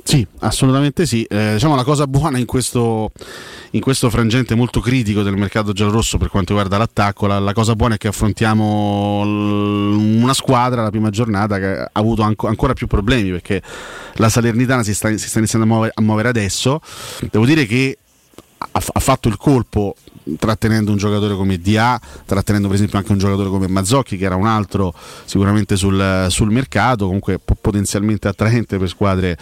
[0.03, 1.23] Sì, assolutamente sì.
[1.25, 3.13] Eh, diciamo la cosa buona in questo,
[3.71, 7.75] in questo frangente molto critico del mercato giallorosso per quanto riguarda l'attacco, la, la cosa
[7.77, 12.73] buona è che affrontiamo l- una squadra la prima giornata che ha avuto anco- ancora
[12.75, 13.63] più problemi perché
[14.15, 16.81] la Salernitana si sta, si sta iniziando a muovere, a muovere adesso.
[17.31, 17.99] Devo dire che
[18.73, 19.95] ha fatto il colpo
[20.39, 24.37] trattenendo un giocatore come DA, trattenendo per esempio anche un giocatore come Mazzocchi che era
[24.37, 24.95] un altro
[25.25, 29.37] sicuramente sul, sul mercato, comunque po- potenzialmente attraente per squadre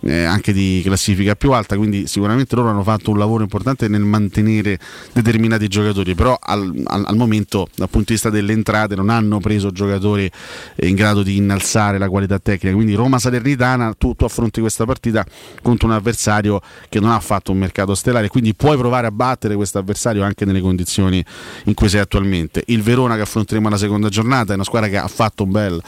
[0.00, 4.02] eh, anche di classifica più alta, quindi sicuramente loro hanno fatto un lavoro importante nel
[4.02, 4.78] mantenere
[5.12, 9.40] determinati giocatori, però al, al- al momento dal punto di vista delle entrate non hanno
[9.40, 10.30] preso giocatori
[10.74, 15.24] eh, in grado di innalzare la qualità tecnica, quindi Roma-Salernitana tu, tu affronti questa partita
[15.62, 19.54] contro un avversario che non ha fatto un mercato stellare, quindi puoi provare a battere
[19.54, 21.24] questo avversario anche nelle condizioni
[21.64, 22.62] in cui sei attualmente.
[22.66, 25.82] Il Verona che affronteremo la seconda giornata è una squadra che ha fatto un bel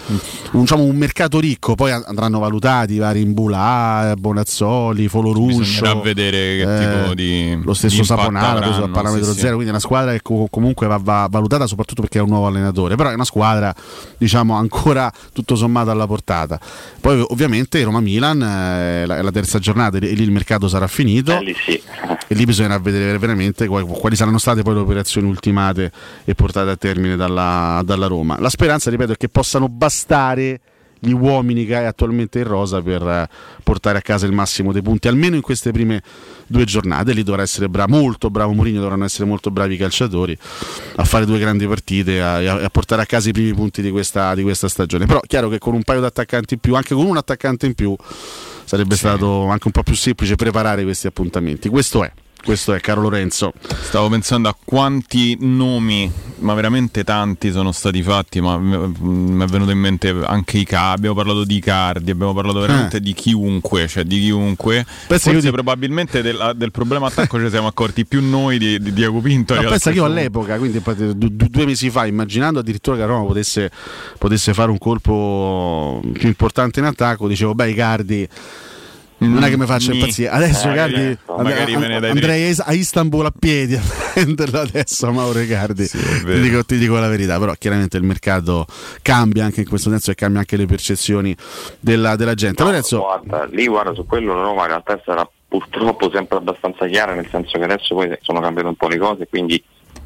[0.52, 6.01] un, diciamo, un mercato ricco, poi an- andranno valutati i vari Imbulà, Bonazzoli, Foloruscio, Bisognerà
[6.01, 9.55] vedere che eh, tipo di lo stesso di Saponara preso a avranno, parametro sì, zero,
[9.55, 12.47] quindi è una squadra che co- comunque va, va valutata soprattutto perché è un nuovo
[12.47, 13.74] allenatore, però è una squadra
[14.16, 16.60] diciamo ancora tutto sommato alla portata.
[17.01, 20.86] Poi ovviamente Roma-Milan eh, è la, è la terza giornata e lì il mercato sarà
[20.86, 21.81] finito Eh, lì sì.
[22.27, 25.90] e lì bisognerà vedere veramente quali, quali saranno state poi le operazioni ultimate
[26.24, 28.36] e portate a termine dalla, dalla Roma.
[28.38, 30.60] La speranza, ripeto, è che possano bastare
[31.00, 33.28] gli uomini che hai attualmente in rosa per eh,
[33.62, 36.02] portare a casa il massimo dei punti, almeno in queste prime
[36.46, 37.12] due giornate.
[37.12, 40.36] Lì dovrà essere bra- molto bravo Mourinho, dovranno essere molto bravi i calciatori
[40.96, 43.90] a fare due grandi partite e a, a- portare a casa i primi punti di
[43.90, 45.06] questa, di questa stagione.
[45.06, 47.74] Però chiaro che con un paio di attaccanti in più, anche con un attaccante in
[47.74, 47.94] più,
[48.64, 51.68] sarebbe stato anche un po' più semplice preparare questi appuntamenti.
[51.68, 52.12] Questo è.
[52.44, 53.52] Questo è caro Lorenzo.
[53.82, 59.70] Stavo pensando a quanti nomi, ma veramente tanti sono stati fatti, ma mi è venuto
[59.70, 64.05] in mente anche i K, abbiamo parlato di Cardi, abbiamo parlato veramente di chiunque, cioè
[64.05, 64.77] di chiunque.
[64.85, 68.56] Pensa che Forse io ti- probabilmente del, del problema attacco ci siamo accorti più noi
[68.56, 69.55] di, di Diego Pinto.
[69.55, 73.09] Che pensa che io all'epoca, quindi du- du- due mesi fa, immaginando addirittura che la
[73.09, 73.70] Roma potesse,
[74.16, 78.28] potesse fare un colpo più importante in attacco, dicevo, beh, Icardi.
[79.20, 79.98] Non è che mi faccia Ni.
[79.98, 80.28] impazzire.
[80.28, 83.80] Adesso Eh, Icardi certo, and- magari andrei a Is- a Istanbul a piedi a
[84.12, 85.88] prenderlo adesso a Mauro Icardi.
[85.88, 86.40] ti, vero.
[86.40, 88.66] dico, ti dico la verità, però chiaramente il mercato
[89.02, 91.36] cambia anche in questo senso e cambia anche le percezioni
[91.80, 92.62] della, della gente.
[92.62, 97.14] Lorenzo, Guarda, lì guarda su quello la Roma in realtà sarà purtroppo sempre abbastanza chiara,
[97.14, 99.60] nel senso che adesso poi sono cambiate un po' le cose, quindi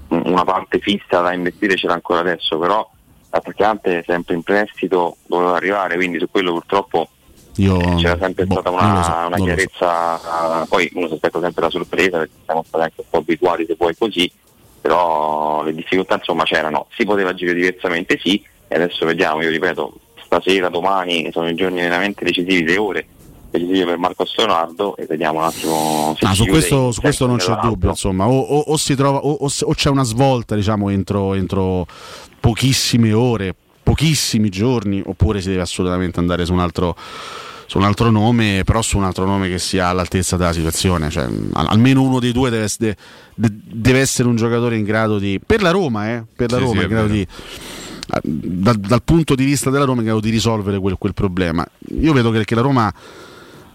[0.09, 2.89] una parte fissa da investire ce l'ha ancora adesso, però
[3.31, 7.09] l'attaccante sempre in prestito doveva arrivare, quindi su quello purtroppo
[7.57, 9.45] Io, c'era sempre boh, stata una, so, una so.
[9.45, 13.19] chiarezza, eh, poi uno si aspetta sempre la sorpresa perché siamo stati anche un po'
[13.19, 14.33] abituati se vuoi così,
[14.81, 19.93] però le difficoltà insomma c'erano, si poteva agire diversamente sì e adesso vediamo, io ripeto,
[20.25, 23.07] stasera, domani sono i giorni veramente decisivi, le ore
[23.51, 27.37] decisive per Marco Leonardo e vediamo un attimo se Ah, su questo, su questo non
[27.37, 31.87] c'è dubbio, insomma, o, o- o si trova, o c'è una svolta, diciamo, entro, entro
[32.41, 33.55] pochissime ore,
[33.93, 36.97] pochissimi giorni, oppure si deve assolutamente andare su un altro
[37.67, 41.09] su un altro nome, però su un altro nome che sia all'altezza della situazione.
[41.09, 42.97] Cioè, al- almeno uno dei due deve, de-
[43.35, 45.41] deve essere un giocatore in grado di.
[45.45, 47.15] Per la Roma, eh, per la Sì, Roma, sì, in grado vero.
[47.15, 47.27] di.
[48.25, 51.67] Dal, dal punto di vista della Roma, in grado di risolvere quel, quel problema.
[52.01, 52.93] Io vedo che, che la Roma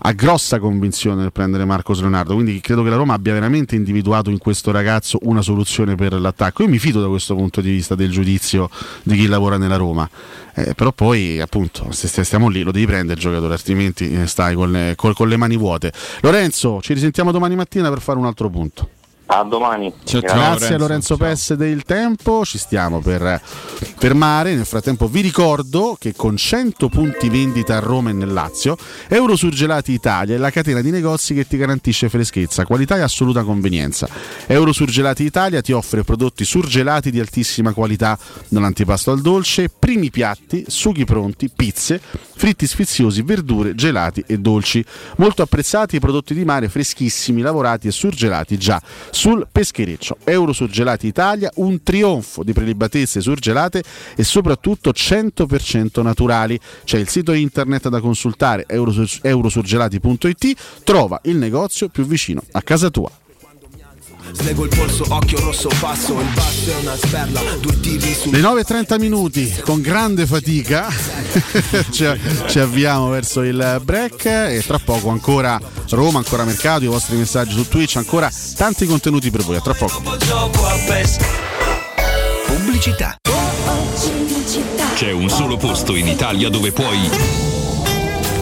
[0.07, 4.29] ha grossa convinzione nel prendere Marcos Leonardo, quindi credo che la Roma abbia veramente individuato
[4.29, 6.63] in questo ragazzo una soluzione per l'attacco.
[6.63, 8.69] Io mi fido da questo punto di vista del giudizio
[9.03, 10.09] di chi lavora nella Roma,
[10.53, 14.55] Eh, però poi appunto se stiamo lì lo devi prendere il giocatore, altrimenti eh, stai
[14.55, 15.91] con le, col- con le mani vuote.
[16.21, 18.89] Lorenzo, ci risentiamo domani mattina per fare un altro punto.
[19.29, 19.93] A domani.
[20.05, 24.55] Grazie a Lorenzo Pesse del tempo, ci stiamo per fermare.
[24.55, 28.77] Nel frattempo vi ricordo che con 100 punti vendita a Roma e nel Lazio,
[29.09, 34.07] Eurosurgelati Italia è la catena di negozi che ti garantisce freschezza, qualità e assoluta convenienza.
[34.45, 38.17] Eurosurgelati Italia ti offre prodotti surgelati di altissima qualità,
[38.47, 41.99] dall'antipasto al dolce, primi piatti, sughi pronti, pizze,
[42.37, 44.83] fritti sfiziosi, verdure, gelati e dolci.
[45.17, 48.81] Molto apprezzati i prodotti di mare freschissimi, lavorati e surgelati già
[49.17, 50.17] sul peschereccio.
[50.23, 53.83] Eurosurgelati Italia, un trionfo di prelibatezze surgelate
[54.15, 56.59] e soprattutto 100% naturali.
[56.83, 62.91] C'è il sito internet da consultare eurosur- eurosurgelati.it, trova il negozio più vicino a casa
[62.91, 63.09] tua.
[64.31, 68.39] Slego il polso, occhio rosso, passo, il basso è una sperla, due tiri su Le
[68.39, 70.87] 9.30 minuti, con grande fatica,
[71.91, 72.05] ci,
[72.47, 75.59] ci avviamo verso il break e tra poco ancora
[75.89, 79.55] Roma, ancora mercato, i vostri messaggi su Twitch, ancora tanti contenuti per voi.
[79.55, 80.01] A tra poco.
[82.45, 83.17] Pubblicità.
[84.95, 87.09] C'è un solo posto in Italia dove puoi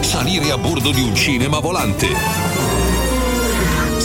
[0.00, 2.08] salire a bordo di un cinema volante,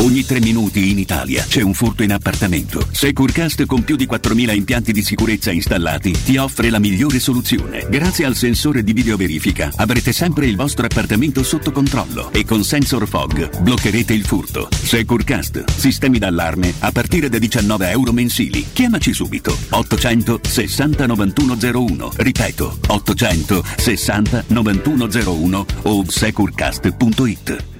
[0.00, 2.86] Ogni tre minuti in Italia c'è un furto in appartamento.
[2.90, 7.86] Securecast con più di 4.000 impianti di sicurezza installati ti offre la migliore soluzione.
[7.90, 13.06] Grazie al sensore di videoverifica avrete sempre il vostro appartamento sotto controllo e con Sensor
[13.06, 14.68] Fog bloccherete il furto.
[14.70, 18.64] Securecast, sistemi d'allarme a partire da 19 euro mensili.
[18.72, 22.12] Chiamaci subito 860 9101.
[22.16, 27.79] Ripeto 860 9101 o securecast.it.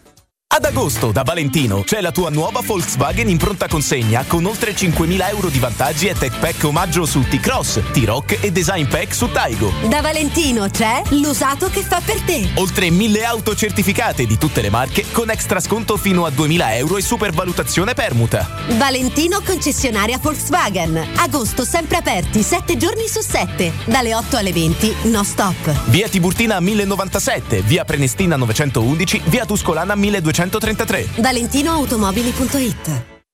[0.53, 5.29] Ad agosto da Valentino c'è la tua nuova Volkswagen in pronta consegna con oltre 5.000
[5.29, 9.71] euro di vantaggi e tech pack omaggio su T-Cross, T-Rock e design pack su Taigo.
[9.87, 12.49] Da Valentino c'è l'usato che fa per te.
[12.55, 16.97] Oltre 1.000 auto certificate di tutte le marche con extra sconto fino a 2.000 euro
[16.97, 18.45] e supervalutazione permuta.
[18.71, 21.11] Valentino concessionaria Volkswagen.
[21.15, 23.71] Agosto sempre aperti, 7 giorni su 7.
[23.85, 25.71] Dalle 8 alle 20, no stop.
[25.85, 29.95] Via Tiburtina 1097, via Prenestina 911, via Tuscolana
[30.49, 31.21] 1233.
[31.21, 33.10] ValentinoAutomobili.it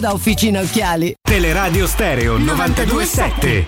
[0.00, 1.14] da Officina Occhiali.
[1.22, 3.66] Teleradio Stereo 927.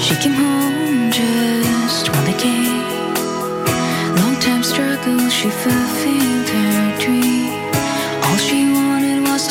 [0.00, 2.66] She came home just one day.
[4.20, 7.37] Long time struggle, she fulfilled her dream.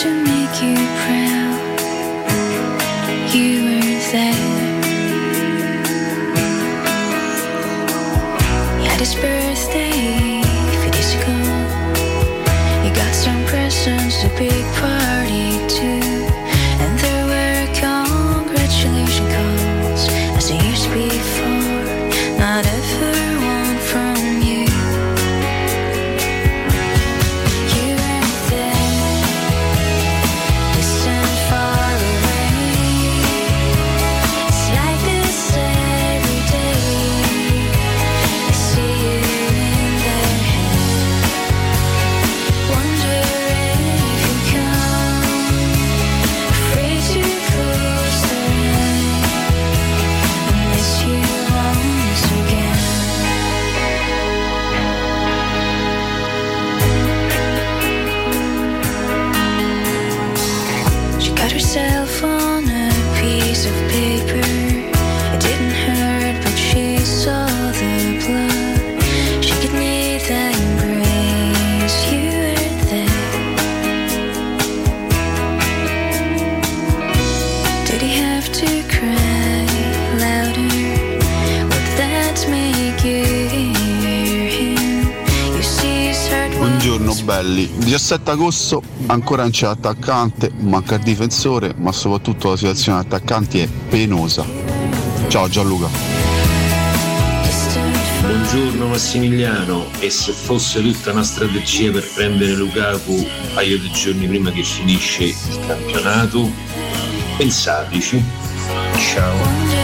[0.08, 1.80] should make you proud.
[3.34, 4.78] You were there.
[9.22, 10.42] Birthday,
[12.84, 15.07] you got some presents to pick.
[87.42, 93.60] Belli, 17 agosto ancora non c'è attaccante, manca il difensore, ma soprattutto la situazione attaccanti
[93.60, 94.44] è penosa.
[95.28, 95.88] Ciao Gianluca.
[98.22, 104.26] Buongiorno Massimiliano, e se fosse tutta una strategia per prendere Lukaku un paio di giorni
[104.26, 106.50] prima che finisce il campionato?
[107.38, 108.24] Pensateci.
[109.14, 109.77] Ciao.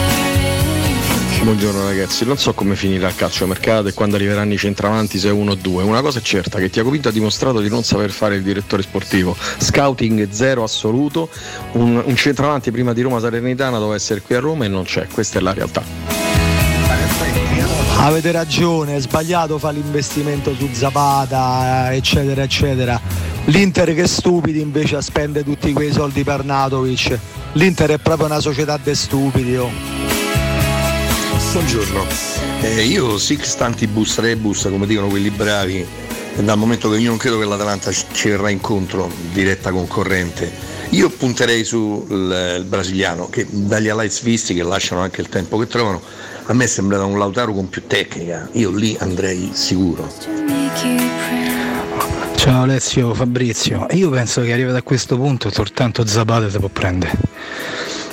[1.44, 5.52] Buongiorno ragazzi, non so come finirà il calciomercato e quando arriveranno i centravanti se uno
[5.52, 5.84] o due.
[5.84, 8.82] Una cosa è certa, che Tiago Pinto ha dimostrato di non saper fare il direttore
[8.82, 9.36] sportivo.
[9.58, 11.28] Scouting zero assoluto,
[11.74, 15.08] un, un centravanti prima di Roma Salernitana doveva essere qui a Roma e non c'è,
[15.08, 15.84] questa è la realtà.
[17.98, 23.00] Avete ragione, è sbagliato fare l'investimento su Zapata, eccetera, eccetera.
[23.46, 27.20] L'Inter che stupidi invece spende tutti quei soldi per Natovic.
[27.54, 29.58] L'Inter è proprio una società de stupidi.
[29.58, 30.23] oh.
[31.54, 32.08] Buongiorno,
[32.62, 35.86] Eh, io six tantibus rebus, come dicono quelli bravi,
[36.40, 40.52] dal momento che io non credo che l'Atalanta ci verrà incontro, diretta concorrente,
[40.90, 45.68] io punterei sul il brasiliano che dagli highlights visti che lasciano anche il tempo che
[45.68, 46.02] trovano,
[46.46, 50.12] a me sembra un Lautaro con più tecnica, io lì andrei sicuro.
[52.36, 53.86] Ciao Alessio, Fabrizio.
[53.92, 57.12] Io penso che arrivato a questo punto soltanto Zapata si può prendere.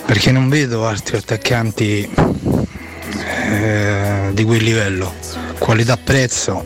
[0.04, 2.08] Perché non vedo altri attaccanti
[3.51, 5.12] eh, di quel livello.
[5.59, 6.64] Qualità prezzo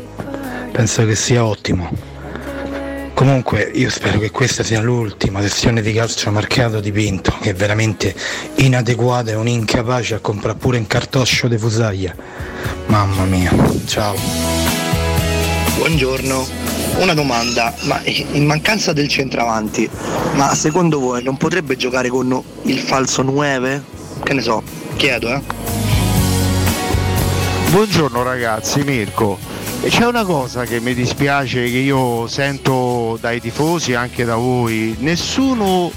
[0.70, 1.89] penso che sia ottimo.
[3.15, 8.15] Comunque io spero che questa sia l'ultima sessione di calciomercato di Pinto, che è veramente
[8.56, 12.15] inadeguata e un incapace a comprare pure un cartoccio di fusaglia.
[12.86, 13.52] Mamma mia,
[13.86, 14.15] ciao.
[15.77, 16.47] Buongiorno,
[16.98, 19.89] una domanda, ma in mancanza del centravanti,
[20.35, 23.82] ma secondo voi non potrebbe giocare con il falso 9?
[24.23, 24.62] Che ne so,
[24.97, 25.64] chiedo eh.
[27.74, 29.36] Buongiorno ragazzi, Mirko.
[29.82, 34.94] C'è una cosa che mi dispiace che io sento dai tifosi e anche da voi,
[35.01, 35.90] nessuno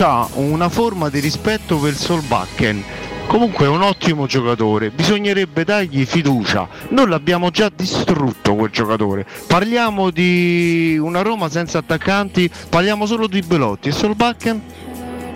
[0.00, 2.82] ha una forma di rispetto per Solbakken.
[3.28, 6.68] Comunque è un ottimo giocatore, bisognerebbe dargli fiducia.
[6.88, 9.24] Noi l'abbiamo già distrutto quel giocatore.
[9.46, 14.62] Parliamo di una Roma senza attaccanti, parliamo solo di Belotti e Solbakken?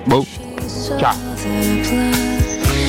[0.07, 0.27] Boh.
[0.99, 2.34] Ciao.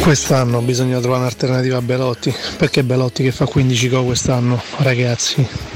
[0.06, 5.75] Quest'anno bisogna trovare un'alternativa a Belotti, perché Belotti che fa 15 gol quest'anno, ragazzi.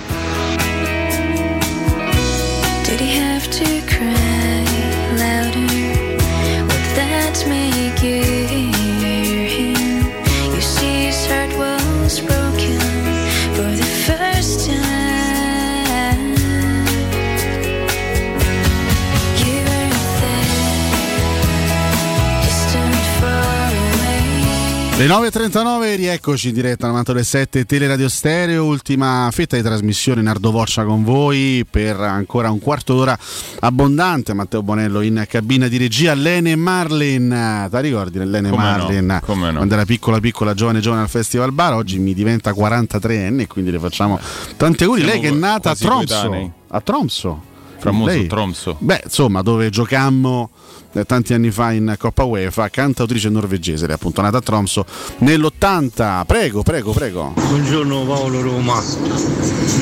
[25.10, 30.84] 9.39, rieccoci in diretta al Manto 7 Teleradio Stereo, ultima fetta di trasmissione Nardo Voccia
[30.86, 33.18] con voi per ancora un quarto d'ora
[33.61, 34.36] abbondante.
[34.36, 39.19] Matteo Bonello in cabina di regia, Lene Marlin, ti ricordi Lene Come no, Marlin?
[39.23, 39.56] come no.
[39.56, 43.72] Quando era piccola piccola, giovane giovane al Festival Bar, oggi mi diventa 43enne e quindi
[43.72, 44.19] le facciamo
[44.57, 45.02] tanti auguri.
[45.02, 47.49] Siamo Lei che è nata a Tromso, a Tromso.
[47.80, 48.76] Famoso Lei- Tromso.
[48.80, 50.49] Beh, insomma, dove giocammo
[50.93, 54.85] eh, tanti anni fa in Coppa UEFA, cantautrice norvegese, lei è appunto nata a Tromso
[55.19, 56.26] nell'80.
[56.26, 57.34] Prego, prego, prego.
[57.35, 58.81] Buongiorno Paolo Roma,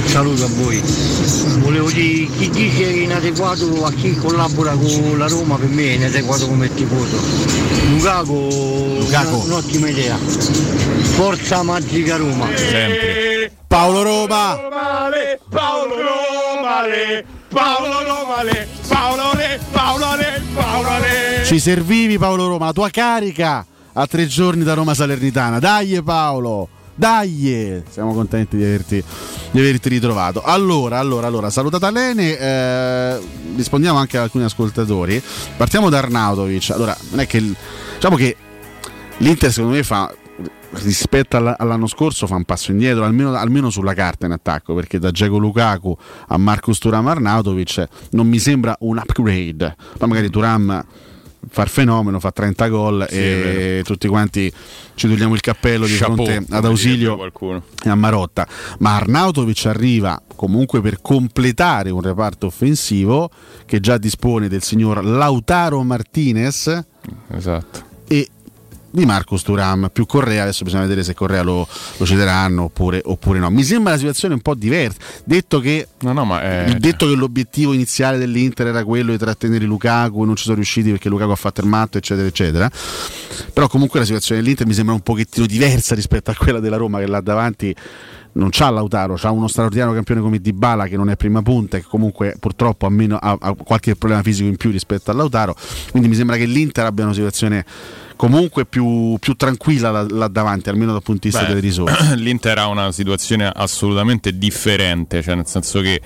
[0.06, 0.82] saluto a voi.
[1.60, 6.48] Volevo dire, chi dice inadeguato a chi collabora con la Roma per me è inadeguato
[6.48, 7.18] come tifoso.
[7.90, 8.48] Lukaku,
[9.00, 9.36] Lukaku.
[9.36, 10.18] una- un'ottima idea.
[10.18, 12.48] Forza magica Roma.
[12.56, 13.52] Sempre.
[13.68, 14.56] Paolo Roma.
[14.62, 21.46] Romale, Paolo Romale, Paolo Romale, Paolo Re, Paolo Re, Paolo Re.
[21.46, 25.60] Ci servivi Paolo Roma, la tua carica a tre giorni da Roma Salernitana.
[25.60, 27.84] Dai Paolo, dai!
[27.90, 29.04] Siamo contenti di averti,
[29.52, 30.42] di averti ritrovato.
[30.44, 33.20] Allora, allora, allora, salutata Lene, eh,
[33.56, 35.22] rispondiamo anche ad alcuni ascoltatori.
[35.56, 36.72] Partiamo da Arnautovic.
[36.72, 37.42] Allora, non è che
[37.96, 38.36] diciamo che
[39.18, 40.14] l'Inter secondo me fa
[40.72, 45.00] rispetto all- all'anno scorso fa un passo indietro almeno, almeno sulla carta in attacco perché
[45.00, 45.96] da Dzeko Lukaku
[46.28, 49.76] a Marcus Turam Arnautovic non mi sembra un upgrade.
[49.98, 50.86] Poi magari Turam
[51.50, 54.52] fa il fenomeno fa 30 gol Sì, e tutti quanti
[54.96, 57.32] ci togliamo il cappello di Chapeau, fronte ad Ausilio
[57.86, 58.46] e a Marotta.
[58.80, 63.30] Ma Arnautovic arriva comunque per completare un reparto offensivo
[63.66, 66.84] che già dispone del signor Lautaro Martinez
[67.32, 67.84] Esatto.
[68.08, 68.28] e
[68.98, 71.68] di Marcus Turam più Correa adesso bisogna vedere se Correa lo,
[71.98, 73.50] lo cederanno oppure, oppure no.
[73.50, 74.98] Mi sembra una situazione un po' diversa.
[75.24, 76.76] Detto che, No, no, ma è...
[76.80, 81.10] detto che l'obiettivo iniziale dell'Inter era quello di trattenere Lukaku non ci sono riusciti perché
[81.10, 82.70] Lukaku ha fatto il matto eccetera eccetera.
[83.54, 87.00] Però comunque la situazione dell'Inter mi sembra un pochettino diversa rispetto a quella della Roma
[87.00, 87.76] che là davanti
[88.38, 91.82] non c'ha Lautaro, c'ha uno straordinario campione come Dybala che non è prima punta e
[91.82, 95.56] che comunque purtroppo ha, meno- ha- ha qualche problema fisico in più rispetto a Lautaro,
[95.92, 97.66] quindi mi sembra che l'Inter abbia una situazione
[98.16, 102.16] comunque più, più tranquilla là, là davanti, almeno dal punto di vista Beh, delle risorse.
[102.18, 106.02] L'Inter ha una situazione assolutamente differente, cioè nel senso che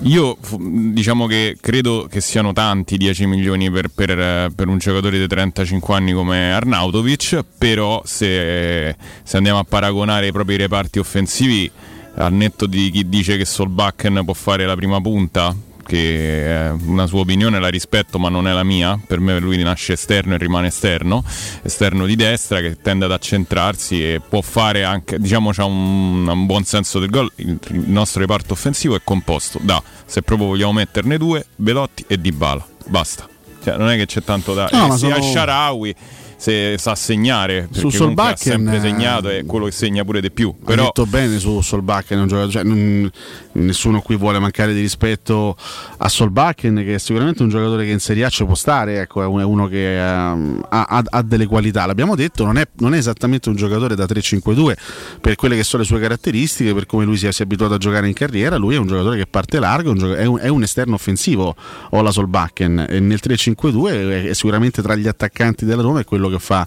[0.00, 5.26] io diciamo che credo che siano tanti 10 milioni per, per, per un giocatore di
[5.26, 11.70] 35 anni come Arnautovic, però se, se andiamo a paragonare i propri reparti offensivi,
[12.16, 15.54] al netto di chi dice che Solbakken può fare la prima punta,
[15.86, 19.62] che è una sua opinione la rispetto ma non è la mia, per me lui
[19.62, 21.24] nasce esterno e rimane esterno,
[21.62, 26.46] esterno di destra che tende ad accentrarsi e può fare anche, diciamo c'ha un, un
[26.46, 30.72] buon senso del gol, il, il nostro reparto offensivo è composto da, se proprio vogliamo
[30.72, 33.28] metterne due, Belotti e Dybala, basta.
[33.62, 34.68] Cioè, non è che c'è tanto da...
[34.70, 35.94] No, eh, sia sono- Sharawi
[36.36, 40.20] se sa segnare, Su comunque ha Solbakken, sempre eh, segnato e quello che segna pure
[40.20, 40.54] di più.
[40.64, 43.10] Però detto bene su Solbakken, è cioè, non-
[43.52, 45.56] nessuno qui vuole mancare di rispetto
[45.96, 49.22] a Solbakken, che è sicuramente un giocatore che in Serie A ci può stare, ecco,
[49.22, 51.86] è un- è uno che ehm, ha, ha- ha delle qualità.
[51.86, 54.76] L'abbiamo detto, non è, non è esattamente un giocatore da 3-5-2
[55.20, 57.74] per quelle che sono le sue caratteristiche, per come lui si è, si è abituato
[57.74, 58.56] a giocare in carriera.
[58.56, 61.54] Lui è un giocatore che parte largo, è un, è un- è esterno offensivo,
[61.90, 66.25] Ola Solbakken, e nel 3-5-2 è, è sicuramente tra gli attaccanti della Roma è quello
[66.26, 66.66] quello che fa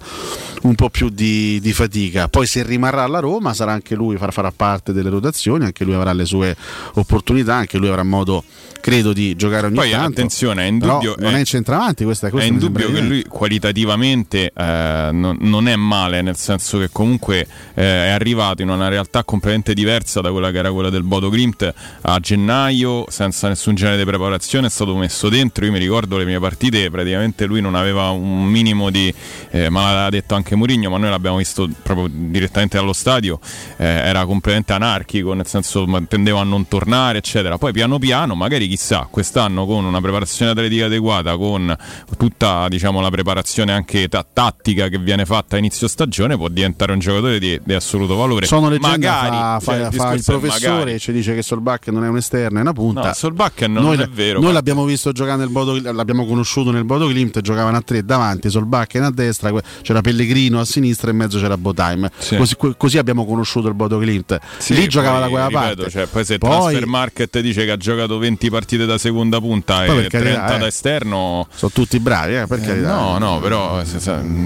[0.62, 2.28] un po' più di, di fatica.
[2.28, 5.94] Poi se rimarrà alla Roma sarà anche lui, farà, farà parte delle rotazioni, anche lui
[5.94, 6.56] avrà le sue
[6.94, 8.44] opportunità, anche lui avrà modo
[8.82, 10.08] credo di giocare ogni Poi tanto.
[10.08, 12.62] attenzione, è in Però dubbio- non è- è in centravanti, questa, È questa in mi
[12.62, 17.40] sembra dubbio che lui qualitativamente eh, non, non è male, nel senso che comunque
[17.74, 21.30] eh, è arrivato in una realtà completamente diversa da quella che era quella del Bodo
[21.30, 25.66] Glimt a gennaio, senza nessun genere di preparazione, è stato messo dentro.
[25.66, 29.14] Io mi ricordo le mie partite, praticamente lui non aveva un minimo di,
[29.52, 33.40] eh, ma l'aveva detto anche Mourinho, ma noi l'abbiamo visto proprio direttamente dallo stadio,
[33.78, 37.58] eh, era completamente anarchico, nel senso tendeva a non tornare, eccetera.
[37.58, 41.76] Poi piano piano, magari chissà, quest'anno con una preparazione atletica adeguata, con
[42.18, 46.92] tutta diciamo, la preparazione anche ta- tattica che viene fatta a inizio stagione, può diventare
[46.92, 48.46] un giocatore di, di assoluto valore.
[48.46, 50.94] Sono leggenda, magari, fa, cioè, fa- fa il discorso è professore magari.
[50.94, 53.08] e ci dice che Solbach non è un esterno, è una punta.
[53.08, 56.72] No, Solbach non- noi, non è vero, Noi l'abbiamo visto giocare nel Bodo, l'abbiamo conosciuto
[56.72, 61.10] nel Bodo Klimt, giocavano a tre davanti, Solbach a destra, que- c'era Pellegrino a sinistra
[61.10, 62.10] e in mezzo c'era Botheim.
[62.18, 62.36] Sì.
[62.38, 64.38] Così, così abbiamo conosciuto il Bodo Klimt.
[64.58, 65.90] Sì, Lì giocava da quella ripeto, parte.
[65.90, 69.84] cioè, poi se Poi- Transfer Market dice che ha giocato 20 partite da seconda punta
[69.84, 70.60] e per carità, 30 eh.
[70.60, 72.96] da esterno, sono tutti bravi, eh, per carità.
[72.96, 73.82] no, no, però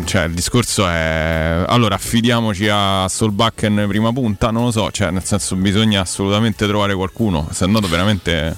[0.06, 5.24] cioè, il discorso è allora affidiamoci a Solbakken prima punta, non lo so, cioè, nel
[5.24, 8.56] senso bisogna assolutamente trovare qualcuno, se no veramente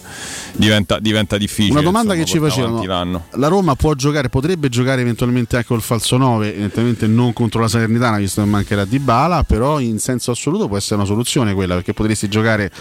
[0.55, 1.71] diventa, diventa difficile.
[1.71, 5.81] Una domanda insomma, che ci facevano: la Roma può giocare, potrebbe giocare eventualmente anche col
[5.81, 10.31] falso 9, evidentemente non contro la Salernitana, visto che mancherà Di Bala, però in senso
[10.31, 12.71] assoluto può essere una soluzione quella, perché potresti giocare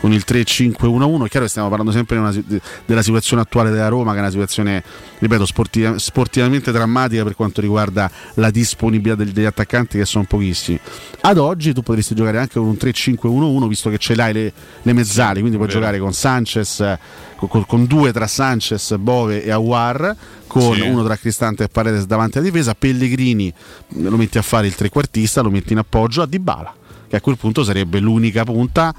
[0.00, 1.24] con il 3-5-1-1.
[1.24, 2.34] È chiaro che stiamo parlando sempre una
[2.84, 4.82] della situazione attuale della Roma, che è una situazione,
[5.18, 10.78] ripeto, sportiva- sportivamente drammatica per quanto riguarda la disponibilità degli, degli attaccanti, che sono pochissimi.
[11.22, 14.52] Ad oggi tu potresti giocare anche con un 3-5-1-1, visto che ce l'hai le,
[14.82, 16.96] le mezzali, quindi puoi giocare con Sanchez,
[17.36, 20.80] con, con- due tra Sanchez, Bove e Awar, con Sì.
[20.80, 23.52] uno tra Cristante e Paredes davanti alla difesa, Pellegrini
[23.96, 26.74] mm, lo metti a fare il trequartista, lo metti in appoggio a Dybala,
[27.08, 28.94] che a quel punto sarebbe l'unica punta.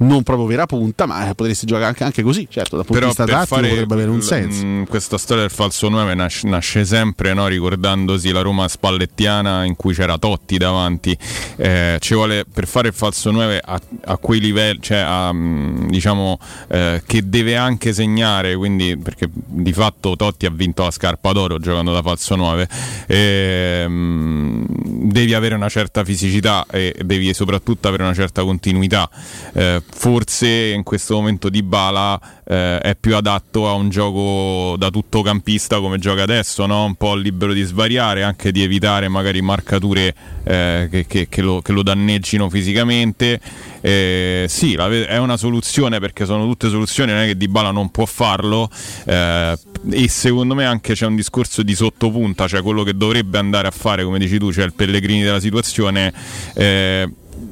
[0.00, 3.12] Non proprio vera punta, ma eh, potresti giocare anche, anche così, certo, dal punto Però
[3.12, 4.64] di vista tattico fare potrebbe avere un l- senso.
[4.64, 9.74] mh, questa storia del falso 9 nasce, nasce sempre no, ricordandosi la Roma spallettiana in
[9.74, 11.16] cui c'era Totti davanti.
[11.56, 15.88] Eh, ci vuole per fare il falso 9 a, a quei livelli, cioè a, mh,
[15.88, 16.38] diciamo
[16.68, 21.58] eh, che deve anche segnare, quindi perché di fatto Totti ha vinto la scarpa d'oro
[21.58, 22.68] giocando da falso 9.
[23.08, 24.64] Ehm,
[25.10, 29.08] devi avere una certa fisicità e devi soprattutto avere una certa continuità.
[29.52, 35.20] Eh, forse in questo momento Di Bala è più adatto a un gioco da tutto
[35.20, 36.84] campista come gioca adesso, no?
[36.84, 41.60] un po' libero di svariare, anche di evitare magari marcature eh, che, che- che lo,
[41.60, 43.38] che lo danneggino fisicamente.
[43.80, 47.70] Eh, sì, la è una soluzione perché sono tutte soluzioni, non è che Di Bala
[47.70, 48.70] non può farlo.
[49.04, 49.58] eh,
[49.90, 53.70] e secondo me anche c'è un discorso di sottopunta, cioè quello che dovrebbe andare a
[53.72, 56.12] fare, come dici tu, cioè il Pellegrini della situazione.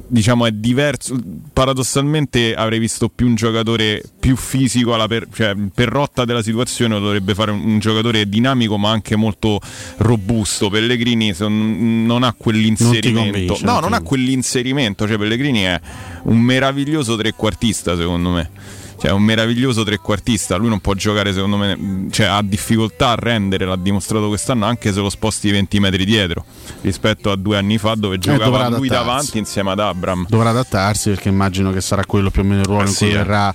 [0.07, 1.15] Diciamo è diverso.
[1.51, 6.95] Paradossalmente avrei visto più un giocatore più fisico alla per, cioè, per rotta della situazione
[6.95, 9.59] lo dovrebbe fare un, un giocatore dinamico ma anche molto
[9.97, 10.69] robusto.
[10.69, 13.31] Pellegrini se non, non ha quell'inserimento.
[13.31, 15.07] convince, no non non ha quell'inserimento.
[15.07, 15.79] Cioè Pellegrini è
[16.23, 18.49] un meraviglioso trequartista secondo me
[18.99, 20.55] cioè è un meraviglioso trequartista.
[20.55, 24.91] Lui non può giocare secondo me cioè ha difficoltà a rendere l'ha dimostrato quest'anno anche
[24.91, 26.45] se lo sposti 20 metri dietro
[26.81, 30.25] rispetto a due anni fa dove giocava Eh, lui davanti insieme ad Abram.
[30.27, 33.09] Dovrà adattarsi perché immagino che sarà quello più o meno il ruolo Eh in cui
[33.09, 33.13] eh.
[33.13, 33.53] verrà,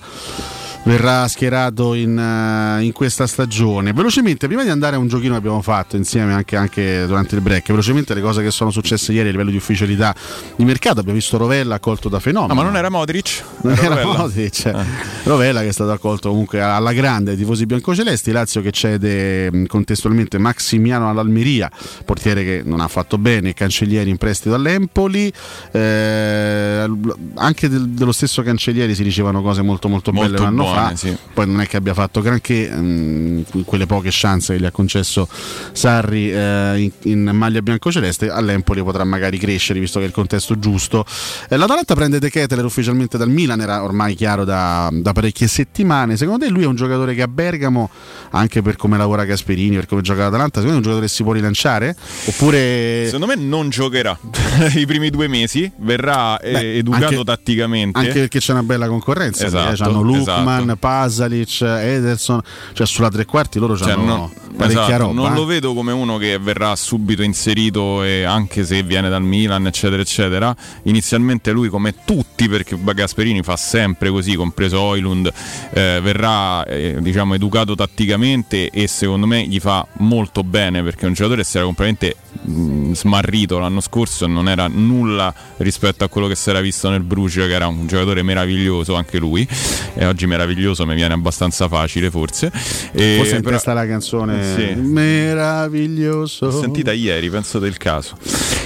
[0.84, 3.92] verrà schierato in, eh, in questa stagione.
[3.92, 7.40] Velocemente, prima di andare a un giochino che abbiamo fatto insieme anche, anche durante il
[7.40, 10.14] break, velocemente le cose che sono successe ieri a livello di ufficialità
[10.56, 11.00] di mercato.
[11.00, 12.52] Abbiamo visto Rovella accolto da Fenomeno.
[12.52, 13.42] Ah, ma non era Modric?
[13.62, 14.18] Non Era era Rovella?
[14.18, 14.66] Modric.
[14.66, 14.84] Ah.
[15.24, 19.66] Rovella che è stato accolto comunque alla grande ai tifosi biancocelesti, Lazio che cede mh,
[19.66, 21.70] contestualmente Maximiano all'Almeria,
[22.04, 25.32] portiere che non ha fatto bene, Cancellieri in prestito all'Empoli,
[25.70, 26.90] eh,
[27.34, 30.71] anche del- dello stesso Cancellieri si dicevano cose molto molto, belle Molto un anno buone,
[30.72, 31.16] fa, sì.
[31.32, 34.70] poi non è che abbia fatto granché, mh, in quelle poche chance che gli ha
[34.70, 35.28] concesso
[35.72, 40.58] Sarri eh, in, in maglia biancoceleste, all'Empoli potrà magari crescere visto che è il contesto
[40.58, 41.04] giusto.
[41.48, 46.16] Eh, L'Atalanta prende De Ketteler ufficialmente dal Milan, era ormai chiaro da, da parecchie settimane.
[46.16, 47.90] Secondo te lui è un giocatore che a Bergamo,
[48.30, 51.12] anche per come lavora Gasperini, per come gioca l'Atalanta, secondo te è un giocatore che
[51.12, 51.96] si può rilanciare?
[52.26, 53.04] Oppure...
[53.06, 54.18] Secondo me non giocherà
[54.74, 57.98] i primi due mesi, verrà eh, Beh, educato anche- tatticamente.
[57.98, 62.40] Anche perché c'è una bella concorrenza, Esatto, eh, c'hanno Lukman, Gundogan, Pasalic, Ederson,
[62.72, 65.12] cioè sulla tre quarti loro Cioè, hanno non, parecchia esatto, roba.
[65.12, 65.34] non eh.
[65.34, 70.00] lo vedo come uno che verrà subito inserito e anche se viene dal Milan eccetera
[70.02, 75.32] eccetera inizialmente lui come tutti perché Gasperini fa sempre così compreso Oilund
[75.72, 81.08] eh, verrà eh, diciamo educato tatticamente e secondo me gli fa molto bene perché è
[81.08, 86.04] un giocatore che si era completamente mh, smarrito l'anno scorso e non era nulla rispetto
[86.04, 89.46] a quello che si era visto nel Bruges che era un giocatore meraviglioso anche lui
[89.94, 92.50] e oggi meraviglioso mi viene abbastanza facile forse
[92.92, 94.74] E Forse in però- testa la canzone Sì.
[94.74, 96.46] meraviglioso.
[96.46, 98.16] L'ho sentita ieri, penso del caso.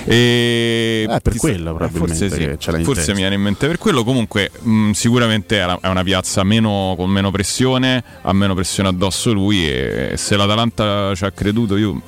[0.09, 2.83] E Eh, per ti- quello probabilmente forse, sì.
[2.85, 4.05] Forse mi viene in mente per quello.
[4.05, 8.89] Comunque, mh, sicuramente è una- è una piazza meno, con meno pressione, ha meno pressione
[8.89, 9.69] addosso lui.
[9.69, 12.01] E se l'Atalanta ci ha creduto, io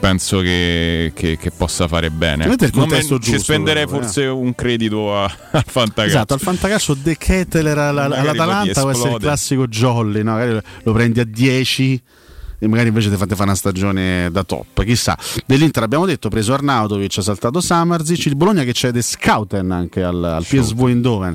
[0.00, 2.46] penso che, che- che possa fare bene.
[2.46, 2.56] Me-
[3.20, 4.02] ci spenderei però, eh.
[4.02, 6.10] forse un credito a- al Fantacalcio.
[6.16, 7.16] Esatto, al fantacalcio De
[8.08, 10.32] Magari all'Atalanta può essere il classico jolly, no?
[10.32, 12.02] magari lo prendi a 10
[12.60, 15.18] e magari invece ti fate fare una stagione da top, chissà.
[15.46, 20.22] Dell'Inter abbiamo detto, preso Arnautovic, ha saltato Samarzic, il Bologna che cede Scouten anche al,
[20.22, 21.34] al PSV Eindhoven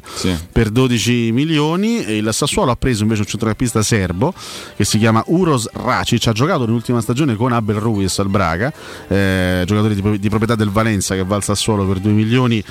[0.51, 2.05] per 12 milioni.
[2.05, 4.33] E il Sassuolo ha preso invece un centrocampista serbo
[4.75, 8.71] che si chiama Uros Racic, ha giocato nell'ultima stagione con Abel Ruiz al Braga,
[9.07, 12.63] eh, giocatore di, di proprietà del Valenza che va al Sassuolo per 2 milioni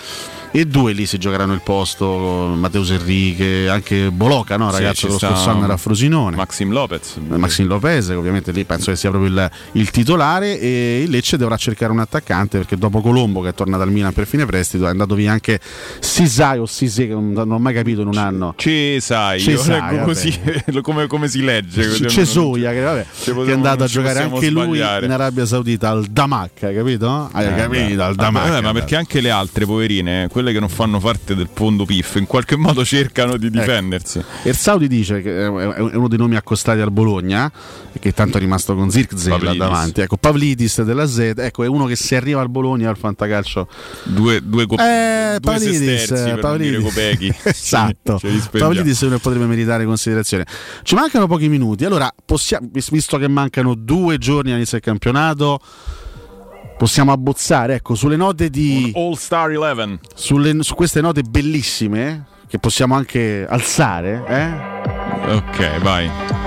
[0.57, 5.07] e due lì si giocheranno il posto con Matteus Enrique, anche Boloca, no, Sì, ragazzo
[5.07, 6.37] dello sta scorso anno era a Frosinone.
[6.37, 7.17] Maxim Lopez.
[7.17, 10.61] Eh, Maxim Lopez, ovviamente lì penso che sia proprio il, il titolare.
[10.61, 14.13] E il Lecce dovrà cercare un attaccante perché dopo Colombo, che è tornato al Milan
[14.13, 15.59] per fine prestito, è andato via anche
[15.99, 18.55] Sisai o Sisè, che non, non ho mai capito in un anno.
[18.57, 20.33] Cesai, Cesai, così,
[20.83, 21.89] come, come si legge.
[21.89, 25.07] così Cesoia, che, vabbè, che è andato a giocare anche lui sbagliare.
[25.07, 27.29] in Arabia Saudita al Damak, hai capito?
[27.33, 28.03] Hai Eh, capito?
[28.03, 28.49] Al Ah, Damak.
[28.49, 32.17] vabbè, ma perché anche le altre poverine, quelle che non fanno parte del fondo PIF,
[32.17, 34.23] in qualche modo cercano di difendersi.
[34.43, 37.51] Ersaudi dice che è uno dei nomi accostati al Bologna,
[37.99, 40.01] che tanto è rimasto con Zirkzee là davanti.
[40.01, 43.69] Ecco, Pavlidis della Z, ecco, è uno che se arriva al Bologna al fantacalcio.
[44.05, 46.95] Due, due, co- Eh, due Pavlidis, per non Pavlidis.
[47.19, 48.19] dire esatto.
[48.19, 48.49] Spendiamo.
[48.51, 50.45] Pavlidis è uno che potrebbe meritare considerazione.
[50.83, 51.85] Ci mancano pochi minuti.
[51.85, 55.61] Allora, possiamo, vis- visto che mancano due giorni all'inizio del campionato,
[56.77, 59.99] possiamo abbozzare, ecco, sulle note di All Star 11.
[60.15, 65.33] sulle- su queste note bellissime che possiamo anche alzare, eh?
[65.35, 66.44] Ok, vai.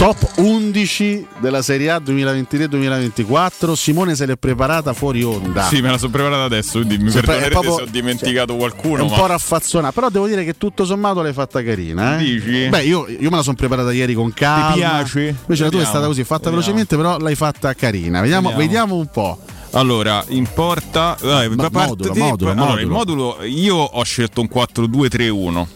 [0.00, 3.74] Top 11 della Serie A 2023-2024.
[3.74, 5.64] Simone se l'è preparata fuori onda.
[5.64, 8.56] Sì, me la sono preparata adesso, quindi mi è perdonerete proprio- se ho dimenticato È
[8.56, 9.04] qualcuno.
[9.04, 9.16] un ma...
[9.16, 12.18] po' raffazzonata, però devo dire che tutto sommato l'hai fatta carina.
[12.18, 12.24] Eh?
[12.24, 12.68] Dici?
[12.70, 14.72] Beh, io, io me la sono preparata ieri con calma.
[14.72, 15.36] Ti piace?
[15.42, 16.56] Invece la tua è stata così, fatta vediamo.
[16.56, 18.22] velocemente, però l'hai fatta carina.
[18.22, 18.66] Vediamo, Vediamo.
[18.66, 19.38] vediamo un po'.
[19.72, 21.14] Allora, in porta.
[21.20, 23.24] Dai, Mo- da modulo, modulo, allora, il modulo.
[23.36, 25.66] modulo io ho scelto un 4-2-3-1.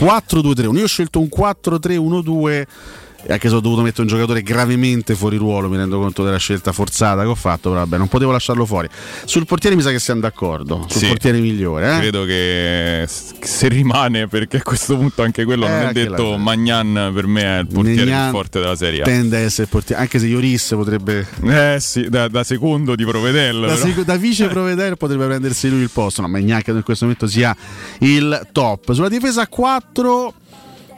[0.00, 0.76] 4-2-3-1.
[0.78, 2.66] Io ho scelto un 4-3-1-2.
[3.26, 6.72] Anche se ho dovuto mettere un giocatore gravemente fuori ruolo, mi rendo conto della scelta
[6.72, 8.88] forzata che ho fatto, però vabbè, non potevo lasciarlo fuori.
[9.24, 11.08] Sul portiere mi sa che siamo d'accordo, sul Sì.
[11.08, 11.96] portiere migliore.
[11.96, 11.98] Eh?
[11.98, 17.10] Credo che se rimane, perché a questo punto anche quello Eh, non è detto, Magnan
[17.12, 19.02] per me è il portiere Negnan più forte della Serie.
[19.02, 23.60] Tende a essere portiere, anche se Ioris potrebbe Eh sì, da, da secondo di Provedel.
[23.60, 23.76] da, però.
[23.78, 27.26] sec- da vice provvedere potrebbe prendersi lui il posto, no, ma neanche in questo momento
[27.26, 27.54] sia
[27.98, 28.92] il top.
[28.92, 30.32] Sulla difesa a 4,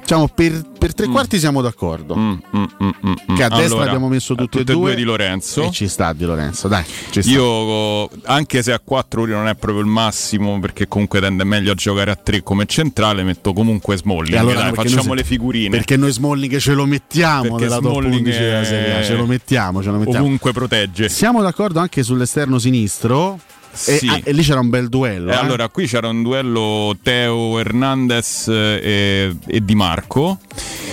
[0.00, 2.14] diciamo per, per tre quarti siamo d'accordo.
[2.14, 3.62] Che a destra Mm.
[3.70, 5.62] Allora, abbiamo messo tutti e tutte e due, due di Lorenzo.
[5.64, 6.84] E ci sta di Lorenzo, dai.
[7.24, 11.72] Io, anche se a 4 ore non è proprio il massimo, perché comunque tende meglio
[11.72, 14.34] a giocare a 3 come centrale, metto comunque Smalling.
[14.34, 15.68] E allora dai, facciamo noi le figurine.
[15.70, 19.02] Perché noi Smalling ce lo mettiamo Perché nella top Smalling 11 della è- Serie A,
[19.04, 20.24] ce lo mettiamo, ce lo mettiamo.
[20.24, 21.08] Ovunque protegge.
[21.08, 23.38] Siamo d'accordo anche sull'esterno sinistro?
[23.72, 24.08] E, Sì.
[24.08, 25.30] ah, e lì c'era un bel duello.
[25.30, 25.36] E eh?
[25.36, 30.38] allora, qui c'era un duello Teo Hernandez eh, e, e Di Marco.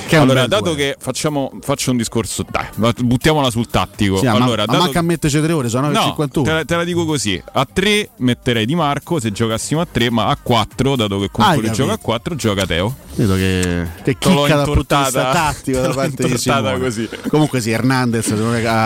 [0.08, 0.78] Che allora, dato duello.
[0.78, 2.66] che facciamo, faccio un discorso, dai,
[3.04, 4.18] buttiamola sul tattico.
[4.20, 6.44] Sì, ma- allora, ma dato manca a metterci tre ore, sono No, 9.51.
[6.44, 10.10] te la, te la dico così: a 3 metterei Di Marco se giocassimo a 3,
[10.10, 11.98] ma a 4, dato che comunque lui gioca a.
[11.98, 12.95] 4, gioca Teo.
[13.16, 16.80] Vedo che, che chicca dal punto di vista intortata- tattico da parte di Simone.
[16.80, 17.10] così.
[17.30, 18.36] Comunque sì, Hernandez ha,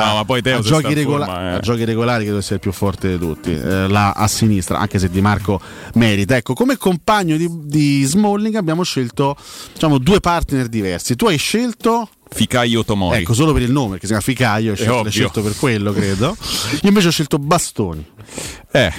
[0.06, 1.54] No, ma poi Teo a giochi, regola- forma, eh.
[1.56, 3.52] a giochi regolari credo sia il più forte di tutti.
[3.54, 5.60] eh, là a sinistra, anche se Di Marco
[5.96, 6.36] merita.
[6.36, 9.36] Ecco, come compagno di, di Smalling abbiamo scelto
[9.74, 11.16] diciamo, due partner diversi.
[11.16, 13.20] Tu hai scelto Ficaio Tomori.
[13.20, 16.36] Ecco, solo per il nome, perché si chiama Ficaio, l'hai scelto per quello, credo.
[16.82, 18.06] Io invece ho scelto Bastoni.
[18.72, 18.94] Eh,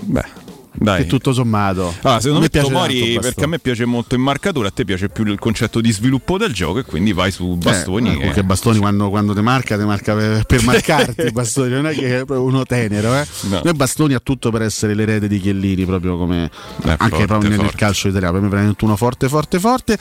[0.00, 0.24] beh,
[0.74, 1.02] Dai.
[1.02, 1.94] che tutto sommato.
[2.02, 4.70] Allora, a secondo me me piace Tomori, perché a me piace molto in marcatura, a
[4.70, 8.08] te piace più il concetto di sviluppo del gioco e quindi vai su Bastoni.
[8.08, 11.30] Eh, che- comunque Bastoni quando, quando te marca, te marca per, per marcarti.
[11.30, 13.14] Bastoni non è che è proprio uno tenero.
[13.14, 13.26] Eh.
[13.42, 13.60] No.
[13.62, 16.50] Noi Bastoni ha tutto per essere l'erede di Chiellini, proprio come
[16.84, 18.32] anche forte, proprio nel calcio italiano.
[18.34, 19.98] Per me veramente uno forte, forte, forte.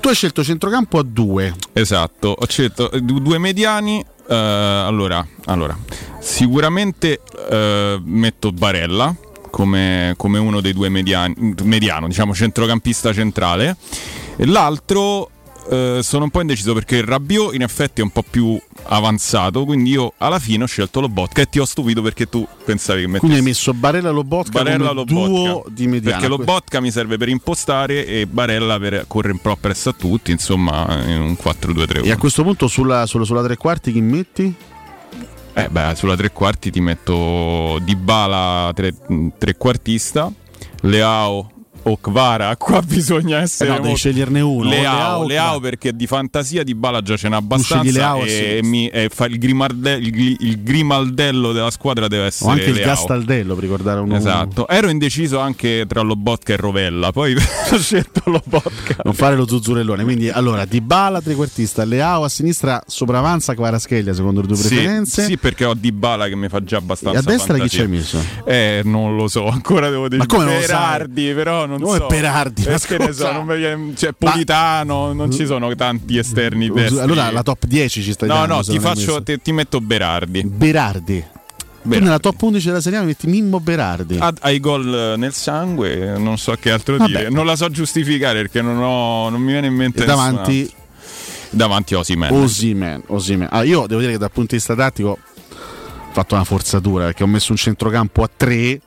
[0.00, 1.54] Tu hai scelto centrocampo a due.
[1.72, 4.04] Esatto, ho scelto eh, du- due mediani.
[4.28, 5.76] eh, allora, allora,
[6.20, 9.14] sicuramente eh, metto Barella
[9.50, 13.76] come, come uno dei due mediani, mediano, diciamo centrocampista centrale.
[14.36, 15.30] E l'altro
[15.68, 19.64] eh, sono un po' indeciso perché il Rabiot in effetti è un po' più avanzato,
[19.64, 23.06] quindi io alla fine ho scelto Lobotka e ti ho stupito perché tu pensavi che
[23.06, 25.28] mettessi Quindi hai messo Barella Lobotka Barella come Lobotka.
[25.28, 26.18] duo di mediana.
[26.18, 30.32] Perché Lobotka mi serve per impostare e Barella per correre un po' appresso a tutti,
[30.32, 32.04] insomma, in un 4-2-3-1.
[32.04, 34.54] E a questo punto sulla, sulla, sulla tre quarti chi metti?
[35.52, 38.94] Eh beh, sulla tre quarti ti metto Dybala tre,
[39.36, 40.30] trequartista,
[40.82, 45.44] Leao o Kvara, qua bisogna essere Eh no, devi molto- sceglierne uno, Leao, Leao Leao
[45.46, 45.60] Kvara.
[45.60, 48.68] perché di fantasia di Bala già ce scegli abbastanza Leao e, sinistra.
[48.68, 52.74] mi, e fa il, grimalde- il il grimaldello della squadra deve essere O anche il
[52.74, 52.86] Leao.
[52.88, 54.16] Gastaldello, per ricordare uno.
[54.16, 58.96] Esatto, ero indeciso anche tra Lobotka e Rovella, poi ho scelto Lobotka.
[59.04, 60.02] Non fare lo zuzzurellone.
[60.04, 65.24] Quindi, allora, Dybala trequartista, Leao a sinistra, sopravanza Kvaraschelia, secondo le tue Sì, preferenze.
[65.24, 67.78] sì, perché ho Dybala che mi fa già abbastanza E a destra chi fantasia.
[67.78, 68.24] ci hai messo?
[68.44, 70.58] Eh, non lo so, ancora devo dire Ma come?
[70.60, 72.06] Berardi, però non Come so.
[72.06, 72.62] Berardi?
[72.62, 77.00] Ma Perché ne so, non viene- cioè, Politano, non ci sono tanti esterni destri.
[77.00, 78.54] Allora la top 10 ci stai No, dando.
[78.56, 79.38] no, se ti faccio messo.
[79.42, 80.42] ti, metto Berardi.
[80.44, 81.24] Berardi.
[81.82, 84.18] Tu nella top 11 della Serie A metti Mimmo Berardi.
[84.20, 87.10] Ha, ha i gol eh, nel sangue, non so che altro Vabbè.
[87.10, 87.30] dire.
[87.30, 90.70] Non la so giustificare perché non, ho, non mi viene in mente E davanti
[91.52, 92.30] davanti Osimen.
[92.32, 93.02] Osimen.
[93.06, 93.48] Osimen.
[93.50, 97.22] Allora, io devo dire che dal punto di vista tattico ho fatto una forzatura perché
[97.22, 98.80] ho messo un centrocampo a 3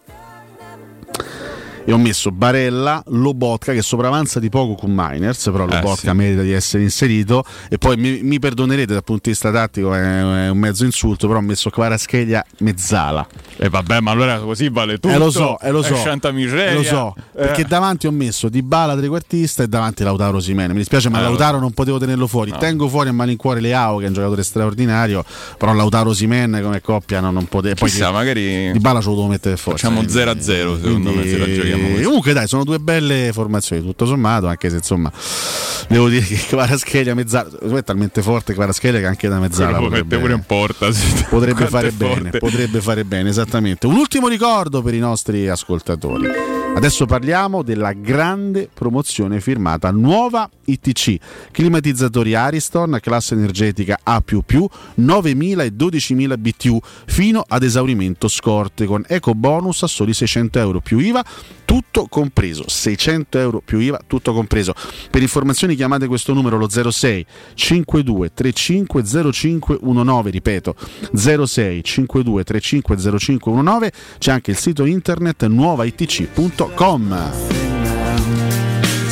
[1.86, 6.16] e ho messo Barella, Lobotka che sopravanza di poco con Miners, però Eh, Lobotka sì.
[6.16, 10.00] merita di essere inserito e poi mi, mi perdonerete dal punto di vista tattico è,
[10.46, 13.26] è un mezzo insulto, però ho messo Kvaraschelia mezzala.
[13.58, 15.10] E vabbè, ma allora così vale tutto.
[15.14, 15.96] Eh lo so, eh lo È so.
[16.12, 17.22] Eh, lo so, Eh.
[17.34, 20.74] perché davanti ho messo Dybala trequartista e davanti Lautaro Simene.
[20.74, 22.52] Mi dispiace, ma Eh, lo Lautaro non potevo tenerlo fuori.
[22.52, 22.58] No.
[22.60, 25.24] Tengo fuori a malincuore Leao, che è un giocatore straordinario,
[25.58, 27.76] però Lautaro Simene come coppia no, non poteva.
[27.76, 29.78] Poi Chissà, magari Dybala ce lo devo mettere fuori.
[29.78, 32.04] facciamo 0-0 secondo me se la giochiamo così.
[32.04, 35.12] Comunque dai, sono due belle formazioni, tutto sommato, anche se insomma
[35.88, 40.18] devo dire che Kvaraschelia mezzala, è talmente forte Kvaraschelia che anche da mezzala mette potrebbe,
[40.18, 40.92] pure in porta.
[40.92, 41.26] sì.
[41.30, 43.88] potrebbe fare bene, potrebbe fare bene, esattamente.
[43.88, 46.28] Un ultimo ricordo per i nostri ascoltatori.
[46.76, 51.18] Adesso parliamo della grande promozione firmata Nuova ITC,
[51.52, 59.36] climatizzatori Ariston, classe energetica A++, 9.000 e 12.000 BTU fino ad esaurimento scorte con eco
[59.36, 61.24] bonus a soli 600 euro più IVA,
[61.74, 64.76] tutto compreso, 600 euro più IVA, tutto compreso.
[65.10, 67.26] Per informazioni chiamate questo numero lo 06
[67.56, 70.76] 52 35 0519, ripeto
[71.16, 77.63] 06 52 35 0519, c'è anche il sito internet nuovaitc.com.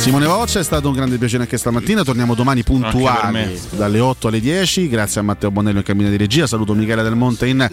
[0.02, 4.40] Simone Voccia è stato un grande piacere anche stamattina, torniamo domani puntuali dalle 8 alle
[4.40, 7.64] 10, grazie a Matteo Bonello in cabina di regia, saluto Michele Del Monte in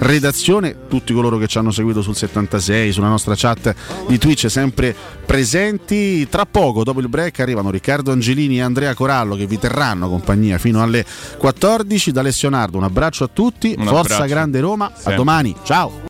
[0.00, 3.72] redazione, tutti coloro che ci hanno seguito sul 76, sulla nostra chat
[4.08, 9.36] di Twitch sempre presenti, tra poco dopo il break arrivano Riccardo Angelini e Andrea Corallo
[9.36, 11.06] che vi terranno compagnia fino alle
[11.38, 14.24] 14, da Alessio Nardo un abbraccio a tutti, Un forza abbraccio.
[14.24, 15.14] Grande Roma, a Sempre.
[15.14, 16.02] domani, ciao!